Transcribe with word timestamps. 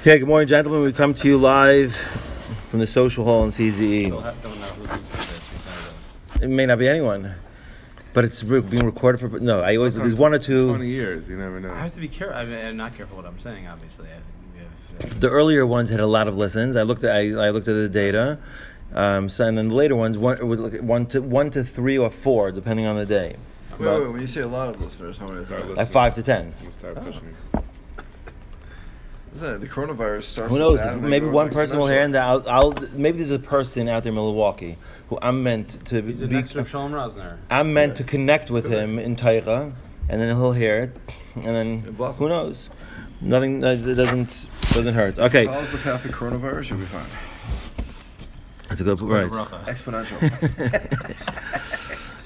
Okay, 0.00 0.18
good 0.18 0.28
morning, 0.28 0.48
gentlemen. 0.48 0.82
We 0.82 0.92
come 0.92 1.12
to 1.14 1.28
you 1.28 1.36
live 1.36 1.94
from 2.70 2.80
the 2.80 2.86
social 2.86 3.24
hall 3.24 3.44
in 3.44 3.50
CZE. 3.50 4.04
have- 4.22 4.42
don't 4.42 4.58
know 4.58 4.66
who 4.66 4.86
thinks 4.86 5.10
of 5.10 5.16
this, 5.18 5.48
who 5.48 6.38
said 6.38 6.42
It 6.42 6.48
may 6.48 6.64
not 6.66 6.78
be 6.78 6.88
anyone, 6.88 7.34
but 8.14 8.24
it's 8.24 8.42
re- 8.42 8.60
being 8.62 8.86
recorded 8.86 9.18
for. 9.20 9.28
No, 9.40 9.60
I 9.60 9.76
always 9.76 9.96
there's 9.96 10.14
one 10.14 10.32
or 10.32 10.38
Twenty 10.38 10.46
two. 10.46 10.84
years, 10.84 11.28
you 11.28 11.36
never 11.36 11.60
that. 11.60 11.68
know. 11.68 11.74
I 11.74 11.80
have 11.80 11.94
to 11.94 12.00
be 12.00 12.08
careful. 12.08 12.36
I 12.38 12.44
mean, 12.44 12.64
I'm 12.64 12.76
not 12.78 12.96
careful 12.96 13.16
what 13.18 13.26
I'm 13.26 13.38
saying. 13.38 13.66
Obviously, 13.68 14.06
I, 14.08 14.16
we 14.54 14.60
have, 15.04 15.12
uh, 15.16 15.18
The 15.20 15.28
earlier 15.28 15.66
ones 15.66 15.90
had 15.90 16.00
a 16.00 16.06
lot 16.06 16.28
of 16.28 16.36
listens. 16.36 16.76
I 16.76 16.82
looked 16.82 17.04
at 17.04 17.14
I, 17.14 17.30
I 17.32 17.50
looked 17.50 17.68
at 17.68 17.74
the 17.74 17.88
data. 17.88 18.38
Um, 18.94 19.28
so, 19.28 19.46
and 19.46 19.56
then 19.56 19.68
the 19.68 19.74
later 19.74 19.94
ones, 19.96 20.16
one, 20.18 20.38
would 20.48 20.58
look 20.60 20.74
at 20.74 20.82
one 20.82 21.06
to 21.06 21.20
one 21.20 21.50
to 21.50 21.62
three 21.62 21.98
or 21.98 22.10
four, 22.10 22.50
depending 22.52 22.86
on 22.86 22.96
the 22.96 23.06
day. 23.06 23.36
Wait, 23.72 23.84
But- 23.86 24.00
wait, 24.00 24.12
when 24.12 24.20
you 24.22 24.26
say 24.26 24.40
a 24.40 24.48
lot 24.48 24.68
of 24.74 24.80
listeners, 24.80 25.18
how 25.18 25.26
many 25.28 25.42
is 25.42 25.48
that? 25.50 25.76
At 25.78 25.88
five 25.88 26.14
to 26.14 26.22
ten. 26.22 26.54
We'll 26.62 26.72
start 26.72 26.96
pushing. 27.04 27.34
Isn't 29.34 29.50
it? 29.54 29.58
The 29.60 29.68
coronavirus 29.68 30.24
starts 30.24 30.50
Who 30.50 30.58
knows? 30.58 30.78
that 30.80 30.96
If 30.96 31.02
maybe 31.02 31.26
goes 31.26 31.34
one 31.34 31.50
person 31.50 31.78
will 31.78 31.86
hear, 31.86 32.00
and 32.00 32.16
I'll, 32.16 32.42
I'll 32.48 32.72
maybe 32.92 33.18
there's 33.18 33.30
a 33.30 33.38
person 33.38 33.88
out 33.88 34.02
there 34.02 34.10
in 34.10 34.16
Milwaukee 34.16 34.76
who 35.08 35.18
I'm 35.22 35.42
meant 35.42 35.84
to 35.86 36.02
he's 36.02 36.20
the 36.20 36.26
be. 36.26 36.34
next 36.34 36.50
Shalom 36.52 36.92
Rosner. 36.92 37.36
I'm 37.48 37.72
meant 37.72 37.96
to 37.96 38.04
connect 38.04 38.50
with 38.50 38.66
him 38.66 38.98
in 38.98 39.14
Taicha, 39.16 39.72
and 40.08 40.20
then 40.20 40.28
he'll 40.36 40.52
hear 40.52 40.82
it, 40.82 40.96
and 41.36 41.44
then 41.44 41.84
It 41.86 41.96
blossoms. 41.96 42.18
who 42.18 42.28
knows? 42.28 42.70
Nothing 43.20 43.62
uh, 43.62 43.68
it 43.72 43.94
doesn't 43.94 44.46
doesn't 44.72 44.94
hurt. 44.94 45.18
Okay, 45.18 45.46
Follows 45.46 45.70
the 45.70 45.78
path 45.78 46.04
of 46.04 46.10
coronavirus, 46.10 46.70
you'll 46.70 46.78
be 46.80 46.86
fine. 46.86 47.04
that's 48.68 48.80
a 48.80 48.84
good 48.84 49.00
right. 49.02 49.30
Bracha. 49.30 49.64
Exponential. 49.66 50.18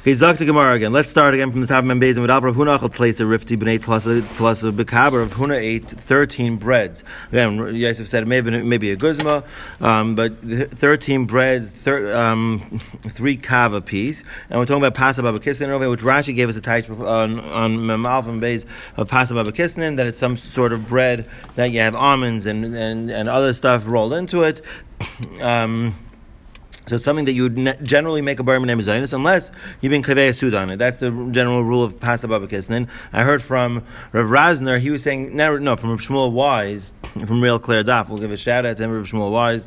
Okay, 0.04 0.12
Zok 0.12 0.36
to 0.36 0.44
Gemara 0.44 0.74
again. 0.74 0.92
Let's 0.92 1.08
start 1.08 1.32
again 1.32 1.50
from 1.50 1.62
the 1.62 1.66
top 1.66 1.78
of 1.78 1.86
Mem 1.86 1.98
Beis 1.98 2.10
and 2.10 2.20
without 2.20 2.42
Rav 2.42 2.56
Huna 2.56 2.78
Achal 2.78 2.94
Tleisa 2.94 3.24
Rifti 3.24 3.56
B'nei 3.56 3.78
Tlasa 3.80 4.20
Tlasa 4.20 4.70
B'Kaber 4.70 5.20
Rav 5.20 5.32
Huna 5.32 5.56
ate 5.56 5.88
thirteen 5.88 6.56
breads. 6.56 7.02
Again, 7.30 7.74
Yosef 7.74 8.06
said 8.06 8.24
it 8.24 8.26
maybe 8.26 8.50
maybe 8.50 8.90
a 8.90 8.96
guzma, 8.96 9.44
um, 9.80 10.14
but 10.14 10.38
thirteen 10.42 11.24
breads, 11.24 11.70
thir- 11.70 12.14
um, 12.14 12.78
three 13.08 13.38
kav 13.38 13.74
a 13.74 13.80
piece, 13.80 14.24
and 14.50 14.58
we're 14.58 14.66
talking 14.66 14.82
about 14.82 14.92
pasa 14.92 15.22
baba 15.22 15.38
kisnin 15.38 15.68
over, 15.68 15.88
which 15.88 16.02
Rashi 16.02 16.36
gave 16.36 16.50
us 16.50 16.56
a 16.56 16.60
type 16.60 16.90
on 16.90 17.40
on 17.40 17.78
Memal 17.78 18.22
from 18.22 18.42
Beis 18.42 18.66
of 18.98 19.08
pasa 19.08 19.32
baba 19.32 19.52
kisnin 19.52 19.96
that 19.96 20.06
it's 20.06 20.18
some 20.18 20.36
sort 20.36 20.74
of 20.74 20.86
bread 20.86 21.26
that 21.54 21.70
you 21.70 21.80
have 21.80 21.96
almonds 21.96 22.44
and 22.44 22.62
and, 22.74 23.10
and 23.10 23.26
other 23.26 23.54
stuff 23.54 23.86
rolled 23.86 24.12
into 24.12 24.42
it. 24.42 24.60
Um, 25.40 25.94
so 26.86 26.96
it's 26.96 27.04
something 27.04 27.24
that 27.24 27.32
you 27.32 27.44
would 27.44 27.56
ne- 27.56 27.78
generally 27.82 28.20
make 28.20 28.38
a 28.40 28.42
bar 28.42 28.60
Zionist 28.82 29.12
unless 29.12 29.52
you've 29.80 29.90
been 29.90 30.02
kaveh 30.02 30.34
sud 30.34 30.54
on 30.54 30.70
it. 30.70 30.76
That's 30.76 30.98
the 30.98 31.10
general 31.30 31.64
rule 31.64 31.82
of 31.82 31.98
Pasa 31.98 32.28
Baba 32.28 32.46
Kisnin. 32.46 32.88
I 33.12 33.22
heard 33.22 33.42
from 33.42 33.84
Rav 34.12 34.26
Rosner, 34.26 34.78
he 34.78 34.90
was 34.90 35.02
saying, 35.02 35.34
no, 35.34 35.56
no 35.56 35.76
from 35.76 35.90
Rav 35.90 36.00
Shmuel 36.00 36.32
Wise, 36.32 36.92
from 37.26 37.42
Real 37.42 37.58
Clear 37.58 37.82
Daf, 37.82 38.08
we'll 38.08 38.18
give 38.18 38.32
a 38.32 38.36
shout 38.36 38.66
out 38.66 38.76
to 38.76 38.82
him, 38.82 38.90
Rav 38.90 39.06
Shmuel 39.06 39.30
Wise, 39.30 39.66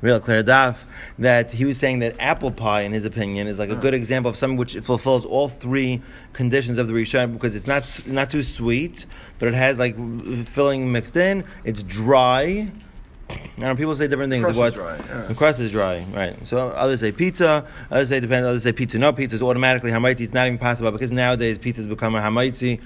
Real 0.00 0.18
Clear 0.18 0.42
Daf, 0.42 0.86
that 1.20 1.52
he 1.52 1.64
was 1.64 1.78
saying 1.78 2.00
that 2.00 2.16
apple 2.18 2.50
pie, 2.50 2.82
in 2.82 2.92
his 2.92 3.04
opinion, 3.04 3.46
is 3.46 3.60
like 3.60 3.70
a 3.70 3.76
good 3.76 3.94
example 3.94 4.28
of 4.28 4.36
something 4.36 4.56
which 4.56 4.74
fulfills 4.78 5.24
all 5.24 5.48
three 5.48 6.02
conditions 6.32 6.78
of 6.78 6.88
the 6.88 6.92
Rishon 6.92 7.32
because 7.32 7.54
it's 7.54 7.68
not, 7.68 8.06
not 8.06 8.28
too 8.28 8.42
sweet, 8.42 9.06
but 9.38 9.46
it 9.46 9.54
has 9.54 9.78
like 9.78 9.96
filling 10.46 10.90
mixed 10.90 11.16
in, 11.16 11.44
it's 11.64 11.84
dry, 11.84 12.72
I 13.28 13.60
know 13.60 13.74
people 13.74 13.94
say 13.94 14.06
different 14.06 14.30
things. 14.30 14.44
Crust 14.44 14.58
what 14.58 14.68
is 14.68 14.74
dry, 14.74 14.96
yeah. 14.96 15.22
the 15.22 15.34
crust 15.34 15.60
is 15.60 15.72
dry, 15.72 16.04
right? 16.12 16.46
So 16.46 16.68
others 16.68 17.00
say 17.00 17.10
pizza. 17.10 17.66
Others 17.90 18.08
say 18.10 18.20
depends. 18.20 18.46
Others 18.46 18.62
say 18.62 18.72
pizza. 18.72 18.98
No, 18.98 19.12
pizza 19.12 19.34
is 19.36 19.42
automatically 19.42 19.90
hamaitzi. 19.90 20.20
It's 20.22 20.34
not 20.34 20.46
even 20.46 20.58
possible 20.58 20.90
because 20.92 21.10
nowadays 21.10 21.58
pizza 21.58 21.80
has 21.80 21.88
become 21.88 22.14
a 22.14 22.20
hamaitzi. 22.20 22.80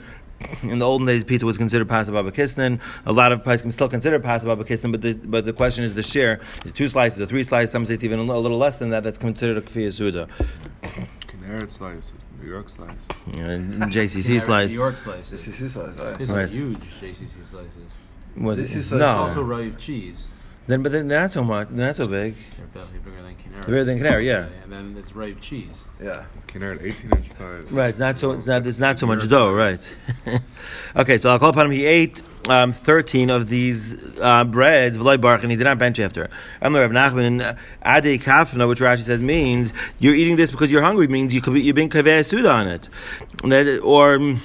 In 0.62 0.78
the 0.78 0.86
olden 0.86 1.06
days, 1.06 1.22
pizza 1.22 1.44
was 1.44 1.58
considered 1.58 1.86
pasta 1.86 2.12
baba 2.12 2.32
kisnin. 2.32 2.80
A 3.04 3.12
lot 3.12 3.30
of 3.32 3.44
pies 3.44 3.60
can 3.60 3.70
still 3.72 3.90
consider 3.90 4.18
pasta 4.18 4.46
baba 4.46 4.64
kisnin, 4.64 4.90
but 4.90 5.02
the, 5.02 5.12
but 5.14 5.44
the 5.44 5.52
question 5.52 5.84
is 5.84 5.94
the 5.94 6.02
share. 6.02 6.40
Is 6.64 6.72
two 6.72 6.88
slices 6.88 7.20
or 7.20 7.26
three 7.26 7.42
slices? 7.42 7.70
Some 7.70 7.84
say 7.84 7.92
it's 7.94 8.04
even 8.04 8.18
a 8.18 8.22
little 8.22 8.56
less 8.56 8.78
than 8.78 8.88
that. 8.90 9.02
That's 9.02 9.18
considered 9.18 9.58
a 9.58 9.60
kfiyah 9.60 9.92
suda. 9.92 10.28
Canary 11.26 11.70
slice, 11.70 12.12
New 12.40 12.48
York 12.48 12.70
slice. 12.70 12.96
You 13.36 13.42
know, 13.42 13.86
JCC 13.86 14.28
New 14.30 14.40
slice. 14.40 14.72
York 14.72 14.94
This 14.94 15.04
slices. 15.04 15.48
is 15.48 15.58
his 15.58 15.72
size. 15.74 16.00
I- 16.00 16.12
These 16.14 16.30
are 16.30 16.36
Right. 16.38 16.48
huge 16.48 16.78
JCC 17.00 17.44
slices. 17.44 17.94
What- 18.36 18.56
This 18.56 18.74
is 18.76 18.92
uh, 18.92 18.96
no, 18.98 19.06
Also, 19.06 19.42
rye 19.42 19.70
cheese. 19.70 20.32
then 20.66 20.82
but 20.82 20.92
then 20.92 21.08
they're 21.08 21.20
not 21.20 21.32
so 21.32 21.42
much. 21.44 21.68
They're 21.70 21.86
not 21.86 21.96
so 21.96 22.06
big. 22.06 22.34
They're 22.56 22.66
definitely 22.82 22.98
bigger 23.10 23.22
than 23.22 23.34
Canary. 23.36 23.60
They're 23.62 23.70
bigger 23.70 23.84
than 23.84 23.98
Canary, 23.98 24.26
yeah. 24.26 24.48
And 24.62 24.72
then 24.72 24.96
it's 24.98 25.14
Rive 25.14 25.40
cheese. 25.40 25.84
Yeah. 26.02 26.24
Canary, 26.46 26.78
eighteen 26.82 27.10
inch 27.12 27.28
pies. 27.38 27.70
Right, 27.72 27.88
it's 27.90 27.98
not 27.98 28.18
so 28.18 28.32
it's 28.32 28.46
not 28.46 28.66
it's 28.66 28.78
not 28.78 28.98
so 28.98 29.06
much 29.06 29.28
dough, 29.28 29.52
right? 29.52 29.80
okay, 30.96 31.18
so 31.18 31.30
I'll 31.30 31.38
call 31.38 31.50
upon 31.50 31.66
him. 31.66 31.72
He 31.72 31.84
ate 31.86 32.22
um, 32.48 32.72
thirteen 32.72 33.30
of 33.30 33.48
these 33.48 33.96
uh, 34.18 34.44
breads, 34.44 34.96
v'loy 34.96 35.18
barach, 35.18 35.42
and 35.42 35.50
he 35.50 35.56
did 35.56 35.64
not 35.64 35.78
bench 35.78 35.98
after. 36.00 36.30
I'm 36.60 36.74
Rav 36.74 36.90
Nachman 36.90 37.42
uh, 37.42 37.54
ade 37.84 38.20
kafna, 38.20 38.66
which 38.68 38.80
Rashi 38.80 39.00
says 39.00 39.22
means 39.22 39.72
you're 39.98 40.14
eating 40.14 40.36
this 40.36 40.50
because 40.50 40.72
you're 40.72 40.82
hungry. 40.82 41.08
Means 41.08 41.34
you 41.34 41.40
could 41.40 41.54
be, 41.54 41.62
you're 41.62 41.74
being 41.74 41.90
kaveh 41.90 42.24
suda 42.24 42.50
on 42.50 42.68
it, 42.68 42.88
that, 43.44 43.80
or 43.82 44.18
mm, 44.18 44.38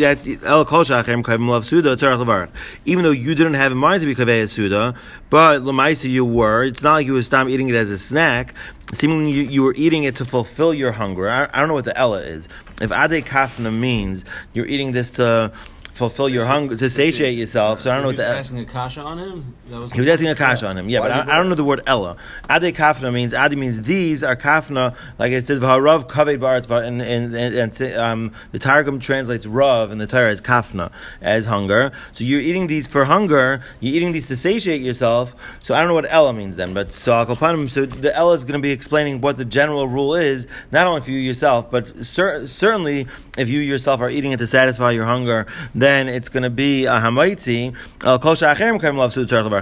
that 0.00 0.44
el 0.44 0.64
kol 0.64 0.84
shachem 0.84 1.22
kavim 1.22 1.48
love 1.48 1.64
suda 1.66 1.96
tzarach 1.96 2.24
levarach. 2.24 2.50
Even 2.84 3.04
though 3.04 3.10
you 3.10 3.34
didn't 3.34 3.54
have 3.54 3.72
in 3.72 3.78
mind 3.78 4.00
to 4.00 4.06
be 4.06 4.14
kaveh 4.14 4.48
suda, 4.48 4.94
but 5.30 5.62
lemaisa 5.62 6.08
you 6.08 6.24
were. 6.24 6.64
It's 6.64 6.82
not 6.82 6.94
like 6.94 7.06
you 7.06 7.14
were 7.14 7.22
stop 7.22 7.48
eating 7.48 7.68
it 7.68 7.74
as 7.74 7.90
a 7.90 7.98
snack. 7.98 8.54
Seemingly, 8.92 9.32
you, 9.32 9.42
you 9.44 9.62
were 9.62 9.74
eating 9.76 10.04
it 10.04 10.16
to 10.16 10.24
fulfill 10.24 10.72
your 10.72 10.92
hunger. 10.92 11.28
I, 11.28 11.48
I 11.52 11.58
don't 11.58 11.68
know 11.68 11.74
what 11.74 11.86
the 11.86 11.96
Ella 11.98 12.20
is. 12.20 12.48
If 12.80 12.92
Ade 12.92 13.24
Kafna 13.24 13.76
means 13.76 14.24
you're 14.52 14.66
eating 14.66 14.92
this 14.92 15.10
to 15.12 15.52
fulfill 15.94 16.28
your 16.28 16.44
hunger, 16.44 16.76
to 16.76 16.88
satiate 16.90 17.38
yourself, 17.38 17.80
so 17.80 17.90
I 17.90 17.94
don't 17.94 18.02
know 18.02 18.08
what 18.08 18.16
He 18.16 18.22
was 18.22 18.28
the 18.28 18.38
asking 18.38 18.58
a 18.58 18.64
kasha 18.64 19.00
on 19.00 19.18
him. 19.18 19.54
That 19.68 19.78
was 19.78 19.92
he 19.92 20.00
was 20.00 20.10
asking 20.10 20.28
a 20.28 20.34
kasha 20.34 20.66
on 20.66 20.76
him, 20.76 20.88
yeah, 20.88 21.00
Why 21.00 21.08
but 21.08 21.28
I, 21.28 21.32
I 21.32 21.36
don't 21.36 21.48
know 21.48 21.54
the 21.54 21.64
word 21.64 21.82
ella. 21.86 22.16
Ade 22.50 22.74
kafna 22.74 23.12
means 23.12 23.32
ade 23.32 23.56
means 23.56 23.82
these 23.82 24.24
are 24.24 24.36
kafna, 24.36 24.96
like 25.18 25.30
it 25.30 25.46
says 25.46 25.60
v'harav 25.60 26.08
kaved 26.08 26.38
ba'aretz, 26.38 26.68
and 26.84 27.00
and, 27.00 27.34
and, 27.34 27.80
and 27.80 27.94
um, 27.94 28.32
the 28.50 28.58
Targum 28.58 28.98
translates 28.98 29.46
rav 29.46 29.92
and 29.92 30.00
the 30.00 30.06
Torah 30.06 30.32
as 30.32 30.40
kafna 30.40 30.90
as 31.20 31.46
hunger. 31.46 31.92
So 32.12 32.24
you're 32.24 32.40
eating 32.40 32.66
these 32.66 32.88
for 32.88 33.04
hunger. 33.04 33.62
You're 33.80 33.94
eating 33.94 34.12
these 34.12 34.26
to 34.28 34.36
satiate 34.36 34.80
yourself. 34.80 35.36
So 35.62 35.74
I 35.74 35.78
don't 35.78 35.88
know 35.88 35.94
what 35.94 36.10
ella 36.10 36.32
means 36.32 36.56
then, 36.56 36.74
but 36.74 36.92
so 36.92 37.24
him. 37.24 37.68
So 37.68 37.86
the 37.86 38.14
ella 38.14 38.34
is 38.34 38.42
going 38.42 38.60
to 38.60 38.62
be 38.62 38.72
explaining 38.72 39.20
what 39.20 39.36
the 39.36 39.44
general 39.44 39.86
rule 39.86 40.14
is, 40.14 40.48
not 40.72 40.88
only 40.88 41.02
for 41.02 41.12
you 41.12 41.18
yourself, 41.18 41.70
but 41.70 42.04
cer- 42.04 42.46
certainly 42.48 43.06
if 43.38 43.48
you 43.48 43.60
yourself 43.60 44.00
are 44.00 44.10
eating 44.10 44.32
it 44.32 44.38
to 44.38 44.46
satisfy 44.46 44.90
your 44.90 45.04
hunger, 45.04 45.46
then 45.74 45.83
it's 45.84 46.28
going 46.28 46.42
to 46.42 46.50
be 46.50 46.86
a 46.86 46.92
hamaitzi. 46.92 47.74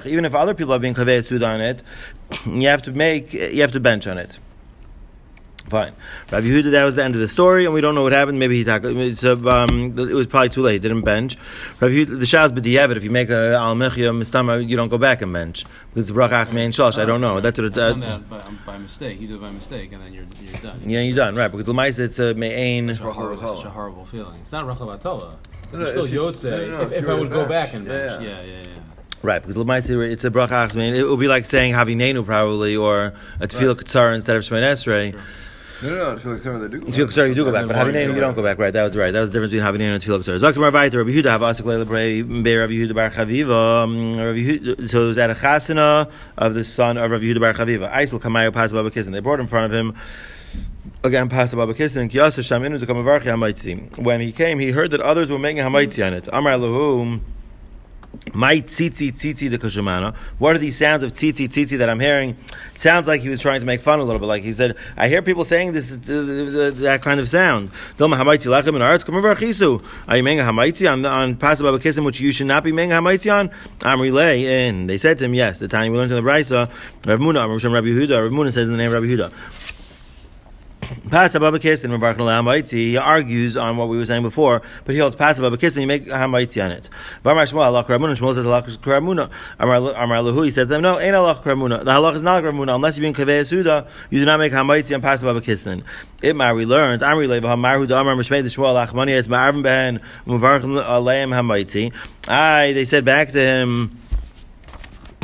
Even 0.07 0.25
if 0.25 0.35
other 0.35 0.55
people 0.55 0.75
are 0.75 0.79
being 0.79 0.95
kaveh 0.95 1.25
sud 1.25 1.43
on 1.43 1.61
it, 1.61 1.83
you 2.47 2.69
have 2.69 2.83
to 2.83 2.93
make, 2.93 3.33
you 3.33 3.61
have 3.61 3.73
to 3.73 3.81
bench 3.81 4.07
on 4.07 4.19
it. 4.19 4.39
Fine. 5.69 5.93
Rabbi 6.31 6.47
Yehuda, 6.47 6.71
that 6.73 6.85
was 6.85 6.97
the 6.97 7.05
end 7.05 7.15
of 7.15 7.21
the 7.21 7.29
story, 7.29 7.65
and 7.65 7.73
we 7.73 7.81
don't 7.81 7.95
know 7.95 8.03
what 8.03 8.13
happened. 8.13 8.39
Maybe 8.39 8.57
he 8.57 8.65
talked. 8.65 8.85
It's, 8.85 9.25
uh, 9.25 9.37
um, 9.47 9.99
it 9.99 10.13
was 10.13 10.27
probably 10.27 10.51
too 10.51 10.61
late. 10.63 10.75
He 10.75 10.79
didn't 10.81 11.03
bench. 11.03 11.37
Rabbi 11.81 11.95
Yehuda, 11.95 12.19
the 12.19 12.27
shas 12.27 12.51
b'diavad. 12.51 12.97
If 12.97 13.05
you 13.05 13.11
make 13.11 13.31
a 13.31 13.55
al 13.55 13.75
mechia 13.75 14.11
mistama, 14.15 14.67
you 14.69 14.77
don't 14.77 14.89
go 14.89 14.99
back 14.99 15.23
and 15.23 15.33
bench 15.33 15.65
because 15.95 16.09
the 16.09 16.15
brachas 16.15 16.53
main 16.53 16.71
shalosh. 16.73 17.01
I 17.01 17.07
don't 17.07 17.21
know. 17.21 17.41
That's 17.41 17.59
what. 17.59 17.67
It, 17.67 17.75
done 17.75 18.03
uh, 18.03 18.19
that 18.19 18.29
by, 18.29 18.73
by 18.73 18.79
mistake. 18.79 19.21
You 19.21 19.29
do 19.29 19.37
it 19.37 19.41
by 19.41 19.51
mistake, 19.51 19.93
and 19.93 20.03
then 20.03 20.13
you're, 20.13 20.27
you're 20.43 20.61
done. 20.61 20.81
yeah, 20.85 21.01
you're 21.01 21.17
done 21.17 21.37
right 21.37 21.49
because 21.51 21.67
l'maisa 21.69 22.01
it's 22.01 22.19
a 22.19 22.35
me'ain. 22.35 22.91
It's, 22.91 23.01
a 23.01 23.11
horrible, 23.11 23.33
it's 23.35 23.59
such 23.61 23.65
a 23.67 23.71
horrible 23.71 24.05
feeling. 24.05 24.41
It's 24.43 24.53
not 24.53 24.67
Rachel 24.67 24.89
Atola. 24.89 25.37
No, 25.73 25.79
no, 25.79 25.85
It's 25.85 25.91
still 25.93 26.05
if 26.05 26.13
you- 26.13 26.21
Yotze. 26.21 26.51
no, 26.51 26.57
no, 26.67 26.77
no, 26.77 26.81
if, 26.83 26.93
if 26.93 27.05
if 27.05 27.09
I 27.09 27.15
would 27.15 27.31
go 27.31 27.49
back 27.49 27.73
and 27.73 27.87
bench. 27.87 28.23
yeah. 28.23 28.43
Yeah, 28.43 28.45
yeah, 28.45 28.63
yeah. 28.63 28.69
Right, 29.23 29.41
because 29.41 29.57
l'maisa 29.57 30.07
it's 30.11 30.25
a 30.25 30.31
brachas. 30.31 30.75
I 30.75 30.79
mean, 30.81 30.95
it 30.95 31.09
would 31.09 31.21
be 31.21 31.29
like 31.29 31.45
saying 31.47 31.73
havinenu 31.73 32.27
probably 32.27 32.77
or 32.77 33.15
a 33.41 33.47
tefillah 33.47 33.77
katzara 33.77 34.15
instead 34.15 34.37
of 34.37 34.43
shemoneh 34.43 34.73
esrei. 34.73 35.19
No, 35.83 35.89
no, 35.89 35.97
no. 35.97 36.13
I 36.13 36.19
feel 36.19 36.33
like 36.33 36.43
some 36.43 36.55
of 36.55 36.61
they 36.61 36.69
do. 36.69 36.81
Tefillah 36.81 37.09
Ketzara, 37.09 37.29
you 37.29 37.35
do 37.35 37.45
go 37.45 37.53
back, 37.53 37.67
but 37.67 37.75
Havinenu, 37.75 38.15
you 38.15 38.21
don't 38.21 38.35
go 38.35 38.43
back. 38.43 38.59
Right, 38.59 38.73
that 38.73 38.83
was 38.85 38.97
right. 38.97 39.13
That 39.13 39.21
was 39.21 39.31
the 39.31 39.41
difference 39.41 39.53
between 39.53 39.67
Havinenu 39.67 39.95
and 39.95 40.03
Tefillah 40.03 40.21
Ketzara. 40.39 40.53
Zok 40.53 40.57
Mar 40.59 40.71
Baita, 40.71 40.97
Rabbi 40.97 41.11
Yehuda, 41.11 41.25
have 41.25 41.41
Asik 41.41 41.65
Leila 41.65 41.85
Brei, 41.85 42.23
Bei 42.45 42.55
Rabbi 42.55 42.73
Yehuda 42.75 42.95
Bar 42.95 43.11
Chaviva. 43.11 43.83
um, 43.85 44.13
Rabbi 44.15 44.39
Yehuda- 44.39 44.89
So 44.89 45.05
it 45.05 45.09
was 45.09 45.19
at 45.19 45.31
a 45.31 45.35
chasana 45.35 46.11
of 46.39 46.55
the 46.55 46.63
son 46.65 46.97
of 46.99 47.11
Rabbi 47.11 47.25
Yehuda 47.25 47.41
Bar 47.41 47.55
Chaviva. 47.55 47.93
Aisel 47.93 48.21
Kamayo 48.21 48.53
Pas 48.53 48.73
Baba 48.73 48.91
Kisnin. 48.91 49.13
They 49.13 49.21
brought 49.21 49.41
in 49.41 49.47
front 49.47 49.67
of 49.67 49.73
him. 49.73 49.95
Again, 51.05 51.29
Pas 51.29 51.53
Baba 51.53 51.75
Kisnin. 51.75 52.09
Kiyasa 52.11 52.41
Shaminu 52.41 52.79
to 52.79 52.87
come 52.87 52.99
Hamaitzi. 52.99 53.99
When 53.99 54.21
he 54.21 54.31
came, 54.31 54.61
he 54.61 54.71
heard 54.71 54.93
that 54.93 55.01
others 55.01 55.31
were 55.31 55.39
making 55.39 55.63
Hamaitzi 55.65 56.07
on 56.07 56.15
it. 56.15 56.29
Amar 56.33 56.53
Lahu. 56.53 57.21
My 58.35 58.61
tzitzi 58.61 59.13
tzitzi 59.13 59.51
the 59.51 59.59
kushimana. 59.59 60.15
What 60.39 60.55
are 60.55 60.59
these 60.59 60.77
sounds 60.77 61.03
of 61.03 61.13
tzitzi 61.13 61.49
tzitzi 61.49 61.77
that 61.79 61.91
I'm 61.91 61.99
hearing? 62.01 62.37
Sounds 62.75 63.09
like 63.09 63.21
he 63.21 63.29
was 63.29 63.43
trying 63.43 63.61
to 63.61 63.67
make 63.67 63.81
fun 63.81 63.99
a 63.99 64.05
little 64.05 64.21
bit. 64.21 64.27
Like 64.27 64.43
he 64.43 64.53
said, 64.53 64.77
I 64.97 65.09
hear 65.09 65.23
people 65.23 65.45
saying 65.45 65.73
this, 65.73 65.91
that 65.91 67.01
kind 67.03 67.19
of 67.19 67.29
sound. 67.29 67.71
Hamaitzi 67.99 68.51
on 70.93 71.05
on 71.05 71.35
pasababa 71.37 71.81
kissim, 71.81 72.05
which 72.05 72.21
you 72.21 72.31
should 72.33 72.47
not 72.47 72.63
be 72.63 72.71
menga 72.71 72.91
hamaitzi 72.91 73.33
on? 73.33 73.51
I'm 73.85 74.01
relay. 74.01 74.69
And 74.69 74.89
they 74.89 74.99
said 74.99 75.19
to 75.19 75.25
him, 75.25 75.35
yes. 75.35 75.59
The 75.59 75.69
time 75.69 75.91
we 75.91 75.99
learned 75.99 76.13
in 76.13 76.23
the 76.23 76.31
brisa, 76.31 76.71
Rav 77.07 77.19
Muna, 77.19 77.49
Rav 77.49 77.85
Yehuda. 77.85 78.23
Rav 78.23 78.33
Muna 78.33 78.53
says 78.53 78.69
in 78.69 78.73
the 78.73 78.79
name 78.79 78.95
of 78.95 79.03
Rabbi 79.03 79.07
Yehuda. 79.07 79.82
Mabarkan 80.83 82.17
Hamaitzi, 82.17 82.73
he 82.73 82.97
argues 82.97 83.57
on 83.57 83.77
what 83.77 83.89
we 83.89 83.97
were 83.97 84.05
saying 84.05 84.23
before, 84.23 84.63
but 84.85 84.95
he 84.95 85.01
holds 85.01 85.17
Pasababa 85.17 85.63
and 85.63 85.77
you 85.77 85.87
make 85.87 86.07
Hamaitzi 86.07 86.65
on 86.65 86.73
it. 86.73 86.89
Vamar 87.25 87.51
Shmuel, 87.51 87.65
Allah 87.65 87.85
Kramuna, 87.85 88.19
Shmuel 88.19 88.35
says 88.35 88.47
Allah 88.47 88.63
Kramuna. 88.63 89.31
Amar 89.59 89.79
Lahu, 89.79 90.45
he 90.45 90.51
said 90.51 90.63
to 90.63 90.67
them, 90.67 90.83
no, 90.83 90.99
ain't 90.99 91.15
Allah 91.15 91.41
Kramuna. 91.43 91.85
The 91.85 91.91
halach 91.91 92.17
is 92.17 92.23
not 92.23 92.43
Kramuna, 92.43 92.75
unless 92.75 92.99
you've 92.99 93.03
been 93.03 93.15
Kaveh 93.15 93.47
Suda, 93.47 93.87
you 94.11 94.19
do 94.19 94.25
not 94.25 94.39
make 94.39 94.53
Hamaitzi 94.53 94.95
on 94.95 95.03
Pasababa 95.03 95.41
Kisnin. 95.41 95.85
Itmar, 96.19 96.57
we 96.57 96.67
learned, 96.67 97.03
Amri 97.03 97.29
Leva, 97.29 97.49
Hamar 97.49 97.79
Huda, 97.79 98.01
Amar 98.01 98.17
Mishmei, 98.17 98.43
the 98.43 98.49
Shmuel, 98.49 98.87
Achmani, 98.87 99.13
es 99.13 99.29
Ma'arvim 99.29 99.63
Behen, 99.63 100.01
Mabarkan 100.27 100.83
Aleim 100.83 101.31
Hamaitzi. 101.31 101.93
I, 102.29 102.73
they 102.73 102.85
said 102.85 103.05
back 103.05 103.31
to 103.31 103.41
him, 103.41 103.99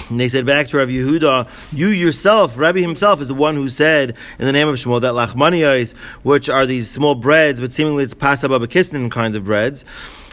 and 0.09 0.21
they 0.21 0.29
said 0.29 0.47
back 0.47 0.67
to 0.69 0.79
Rav 0.79 0.89
Yehuda, 0.89 1.49
you 1.73 1.89
yourself, 1.89 2.59
Rabbi 2.59 2.81
himself, 2.81 3.21
is 3.21 3.29
the 3.29 3.35
one 3.35 3.57
who 3.57 3.69
said 3.69 4.17
in 4.39 4.47
the 4.47 4.53
name 4.53 4.69
of 4.69 4.77
Shmuel 4.77 5.01
that 5.03 5.15
lachmaniyos, 5.15 5.97
which 6.23 6.49
are 6.49 6.67
these 6.67 6.91
small 6.91 7.15
breads, 7.15 7.61
but 7.61 7.73
seemingly 7.73 8.05
it's 8.05 8.15
pasababakistan 8.15 9.11
kinds 9.11 9.37
of 9.37 9.45
breads. 9.45 9.85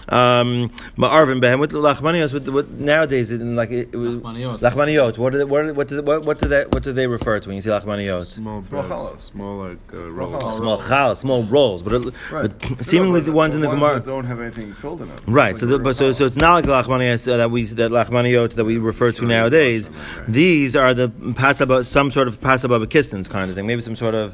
Um, 0.09 0.69
ma'arvin 0.97 1.41
behem 1.41 1.59
with 1.59 1.71
the 1.71 1.79
lachmaniyos. 1.79 2.33
With, 2.33 2.47
with 2.49 2.69
nowadays, 2.79 3.31
in 3.31 3.55
like 3.55 3.71
it, 3.71 3.89
it 3.91 3.97
was 3.97 4.15
Lachmaniyot. 4.15 4.59
lachmaniyot. 4.59 5.17
What 5.17 5.31
do 5.31 5.39
they, 5.39 5.45
what 5.45 5.61
do 5.61 5.67
they, 5.67 5.73
what 5.73 5.87
do 5.87 5.95
they, 5.95 6.01
what, 6.01 6.25
what 6.25 6.39
do 6.39 6.47
they 6.47 6.63
what 6.65 6.83
do 6.83 6.93
they 6.93 7.07
refer 7.07 7.39
to 7.39 7.47
when 7.49 7.55
you 7.55 7.61
say 7.61 7.69
lachmaniyot? 7.71 8.25
Small, 8.25 8.61
Small 8.63 8.83
breads. 8.83 9.23
Small 9.23 9.57
like 9.57 9.77
uh, 9.93 10.07
Small 10.09 10.27
rolls. 10.27 10.57
Small 10.57 10.81
chal, 10.83 11.15
small 11.15 11.43
rolls, 11.43 11.83
but, 11.83 11.93
it, 11.93 12.13
Right. 12.31 12.51
but 12.59 12.85
seemingly 12.85 13.21
the 13.21 13.31
ones 13.31 13.55
in 13.55 13.61
the 13.61 13.67
Gemara. 13.67 13.99
don't 13.99 14.25
have 14.25 14.39
anything 14.39 14.73
filled 14.73 15.01
in 15.01 15.09
it. 15.09 15.21
Right. 15.27 15.51
Like 15.53 15.57
So, 15.59 15.65
the, 15.65 15.79
but 15.79 15.95
so, 15.95 16.11
so 16.11 16.25
it's 16.25 16.37
not 16.37 16.63
like 16.63 16.85
lachmaniyot 16.85 17.31
uh, 17.31 17.37
that 17.37 17.51
we 17.51 17.65
that 17.65 17.91
lachmaniyot 17.91 18.53
that 18.53 18.65
we 18.65 18.77
refer 18.77 19.11
to 19.13 19.25
nowadays. 19.25 19.89
These 20.27 20.75
are 20.75 20.93
the 20.93 21.09
pasaba, 21.09 21.85
some 21.85 22.11
sort 22.11 22.27
of 22.27 22.39
pasababakistans 22.41 23.29
kind 23.29 23.49
of 23.49 23.55
thing. 23.55 23.65
Maybe 23.65 23.81
some 23.81 23.95
sort 23.95 24.13
of 24.15 24.33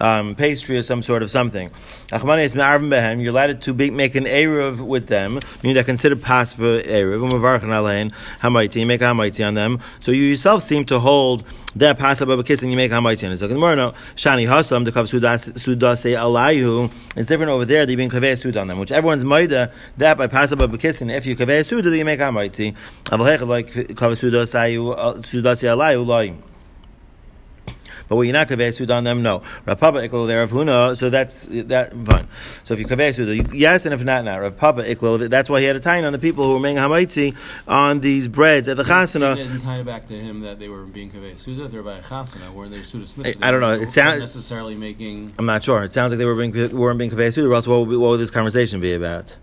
um, 0.00 0.34
pastry 0.34 0.76
or 0.78 0.82
some 0.82 1.02
sort 1.02 1.22
of 1.22 1.30
something. 1.30 1.70
Behem. 2.08 3.22
You're 3.22 3.30
allowed 3.30 3.60
to 3.62 3.74
be, 3.74 3.90
make 3.90 4.14
an 4.14 4.24
eruv 4.24 4.80
with 4.80 5.06
them. 5.06 5.40
Meaning 5.62 5.74
they're 5.74 5.84
considered 5.84 6.22
pas 6.22 6.52
for 6.52 6.82
eruv. 6.82 7.30
Umavarchan 7.30 7.64
alein 7.64 8.12
hamaiti. 8.40 8.80
You 8.80 8.86
make 8.86 9.00
hamaiti 9.00 9.46
on 9.46 9.54
them. 9.54 9.80
So 10.00 10.12
you 10.12 10.22
yourself 10.22 10.62
seem 10.62 10.84
to 10.86 10.98
hold 10.98 11.44
that 11.76 11.98
pasababakistan. 11.98 12.70
You 12.70 12.76
make 12.76 12.90
hamaiti 12.90 13.26
on 13.26 13.32
it. 13.32 13.38
So 13.38 13.46
the 13.46 13.54
Gemara 13.54 13.94
shani 14.16 14.46
hasam 14.48 14.84
the 14.84 14.92
kav 14.92 15.04
sudase 15.04 16.16
alayu. 16.16 16.90
It's 17.16 17.28
different 17.28 17.50
over 17.50 17.64
there. 17.64 17.86
They've 17.86 17.96
been 17.96 18.10
kaveh 18.10 18.36
sud 18.36 18.56
on 18.56 18.68
them, 18.68 18.78
which 18.78 18.92
everyone's 18.92 19.24
maida 19.24 19.72
that 19.98 20.18
by 20.18 20.26
pasababakistan. 20.26 21.14
If 21.14 21.26
you 21.26 21.36
kaveh 21.36 21.64
sud, 21.64 21.84
then 21.84 21.94
you 21.94 22.04
make 22.04 22.20
hamaiti. 22.20 22.74
Like 23.10 23.68
kav 23.70 24.12
sudase 24.16 24.74
alayu 25.24 26.04
loyim. 26.04 26.42
But 28.16 28.22
you're 28.22 28.32
not 28.32 28.48
kaveh 28.48 28.72
sud 28.74 28.90
on 28.90 29.04
them, 29.04 29.22
no. 29.22 29.42
Rav 29.66 29.78
Papa 29.78 29.98
iklo 29.98 30.26
there 30.26 30.42
of 30.42 30.50
Huna, 30.50 30.96
so 30.96 31.10
that's 31.10 31.46
that 31.46 31.92
fine. 32.06 32.28
So 32.64 32.74
if 32.74 32.80
you 32.80 32.86
kaveh 32.86 33.14
sud, 33.14 33.54
yes, 33.54 33.84
and 33.84 33.94
if 33.94 34.02
not, 34.02 34.24
not. 34.24 34.40
Rav 34.40 34.56
Papa 34.56 34.82
iklo, 34.82 35.28
that's 35.28 35.50
why 35.50 35.60
he 35.60 35.66
had 35.66 35.76
a 35.76 35.80
tie 35.80 36.02
on 36.02 36.12
the 36.12 36.18
people 36.18 36.44
who 36.44 36.52
were 36.52 36.60
making 36.60 36.78
hamaitzi 36.78 37.36
on 37.68 38.00
these 38.00 38.28
breads 38.28 38.68
at 38.68 38.76
the 38.76 38.84
chasana. 38.84 39.36
didn't 39.36 39.62
tie 39.62 39.74
it 39.74 39.84
back 39.84 40.08
to 40.08 40.14
him 40.18 40.40
that 40.40 40.58
they 40.58 40.68
were 40.68 40.84
being 40.84 41.10
kaveh 41.10 41.38
suda. 41.38 41.68
They 41.68 41.76
were 41.76 41.82
by 41.82 41.98
a 41.98 42.02
chasana, 42.02 42.50
weren't 42.52 42.70
they 42.70 42.82
suda? 42.82 43.06
I- 43.40 43.50
don't 43.50 43.60
know. 43.60 43.72
It 43.72 43.90
sound- 43.92 44.20
necessarily 44.20 44.74
making. 44.74 45.32
I'm 45.38 45.46
not 45.46 45.62
sure. 45.62 45.82
It 45.82 45.92
sounds 45.92 46.12
like 46.12 46.18
they 46.18 46.24
were 46.24 46.34
being 46.34 46.52
weren't 46.76 46.98
being 46.98 47.10
kaveh 47.10 47.32
sud, 47.32 47.44
or 47.44 47.54
else 47.54 47.66
what 47.66 47.80
would, 47.80 47.90
be, 47.90 47.96
what 47.96 48.10
would 48.10 48.20
this 48.20 48.30
conversation 48.30 48.80
be 48.80 48.94
about? 48.94 49.34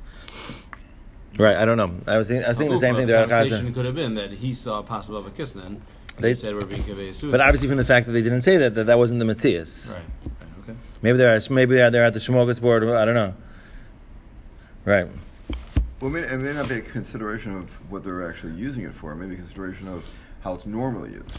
Right, 1.37 1.55
I 1.55 1.65
don't 1.65 1.77
know. 1.77 1.91
I 2.07 2.17
was 2.17 2.27
thinking, 2.27 2.45
I 2.45 2.49
was 2.49 2.57
thinking 2.57 2.73
the 2.73 2.79
same 2.79 2.95
thing 2.95 3.07
The 3.07 3.25
conversation 3.27 3.73
could 3.73 3.85
have 3.85 3.95
been 3.95 4.15
that 4.15 4.31
he 4.31 4.53
saw 4.53 4.81
possible 4.81 5.17
of 5.17 5.25
a 5.25 5.31
kiss 5.31 5.51
then. 5.51 5.81
They- 6.21 6.29
They 6.33 6.39
said 6.39 6.55
we're 6.55 6.65
being 6.65 6.83
kaveh. 6.83 7.31
But 7.31 7.41
obviously, 7.41 7.67
from 7.67 7.77
the 7.77 7.85
fact 7.85 8.05
that 8.05 8.11
they 8.13 8.21
didn't 8.21 8.41
say 8.41 8.57
that, 8.57 8.75
that, 8.75 8.85
that 8.85 8.97
wasn't 8.97 9.19
the 9.19 9.25
Matthias. 9.25 9.93
right, 9.95 10.03
right, 10.39 10.49
okay. 10.69 10.79
Maybe 11.01 11.17
they're 11.17 11.35
at, 11.35 11.49
maybe 11.49 11.75
they're 11.75 12.03
at 12.03 12.13
the 12.13 12.19
smorgasbord. 12.19 12.95
I 12.95 13.05
don't 13.05 13.15
know. 13.15 13.33
Right. 14.85 15.07
Well, 15.99 16.09
it 16.09 16.13
may, 16.13 16.21
it 16.21 16.37
may 16.39 16.53
not 16.53 16.67
be 16.67 16.75
a 16.75 16.81
consideration 16.81 17.55
of 17.55 17.69
what 17.91 18.03
they're 18.03 18.27
actually 18.27 18.53
using 18.53 18.83
it 18.83 18.93
for. 18.93 19.13
Maybe 19.15 19.33
a 19.35 19.37
consideration 19.37 19.87
of 19.87 20.11
how 20.43 20.53
it's 20.53 20.65
normally 20.65 21.11
used. 21.11 21.29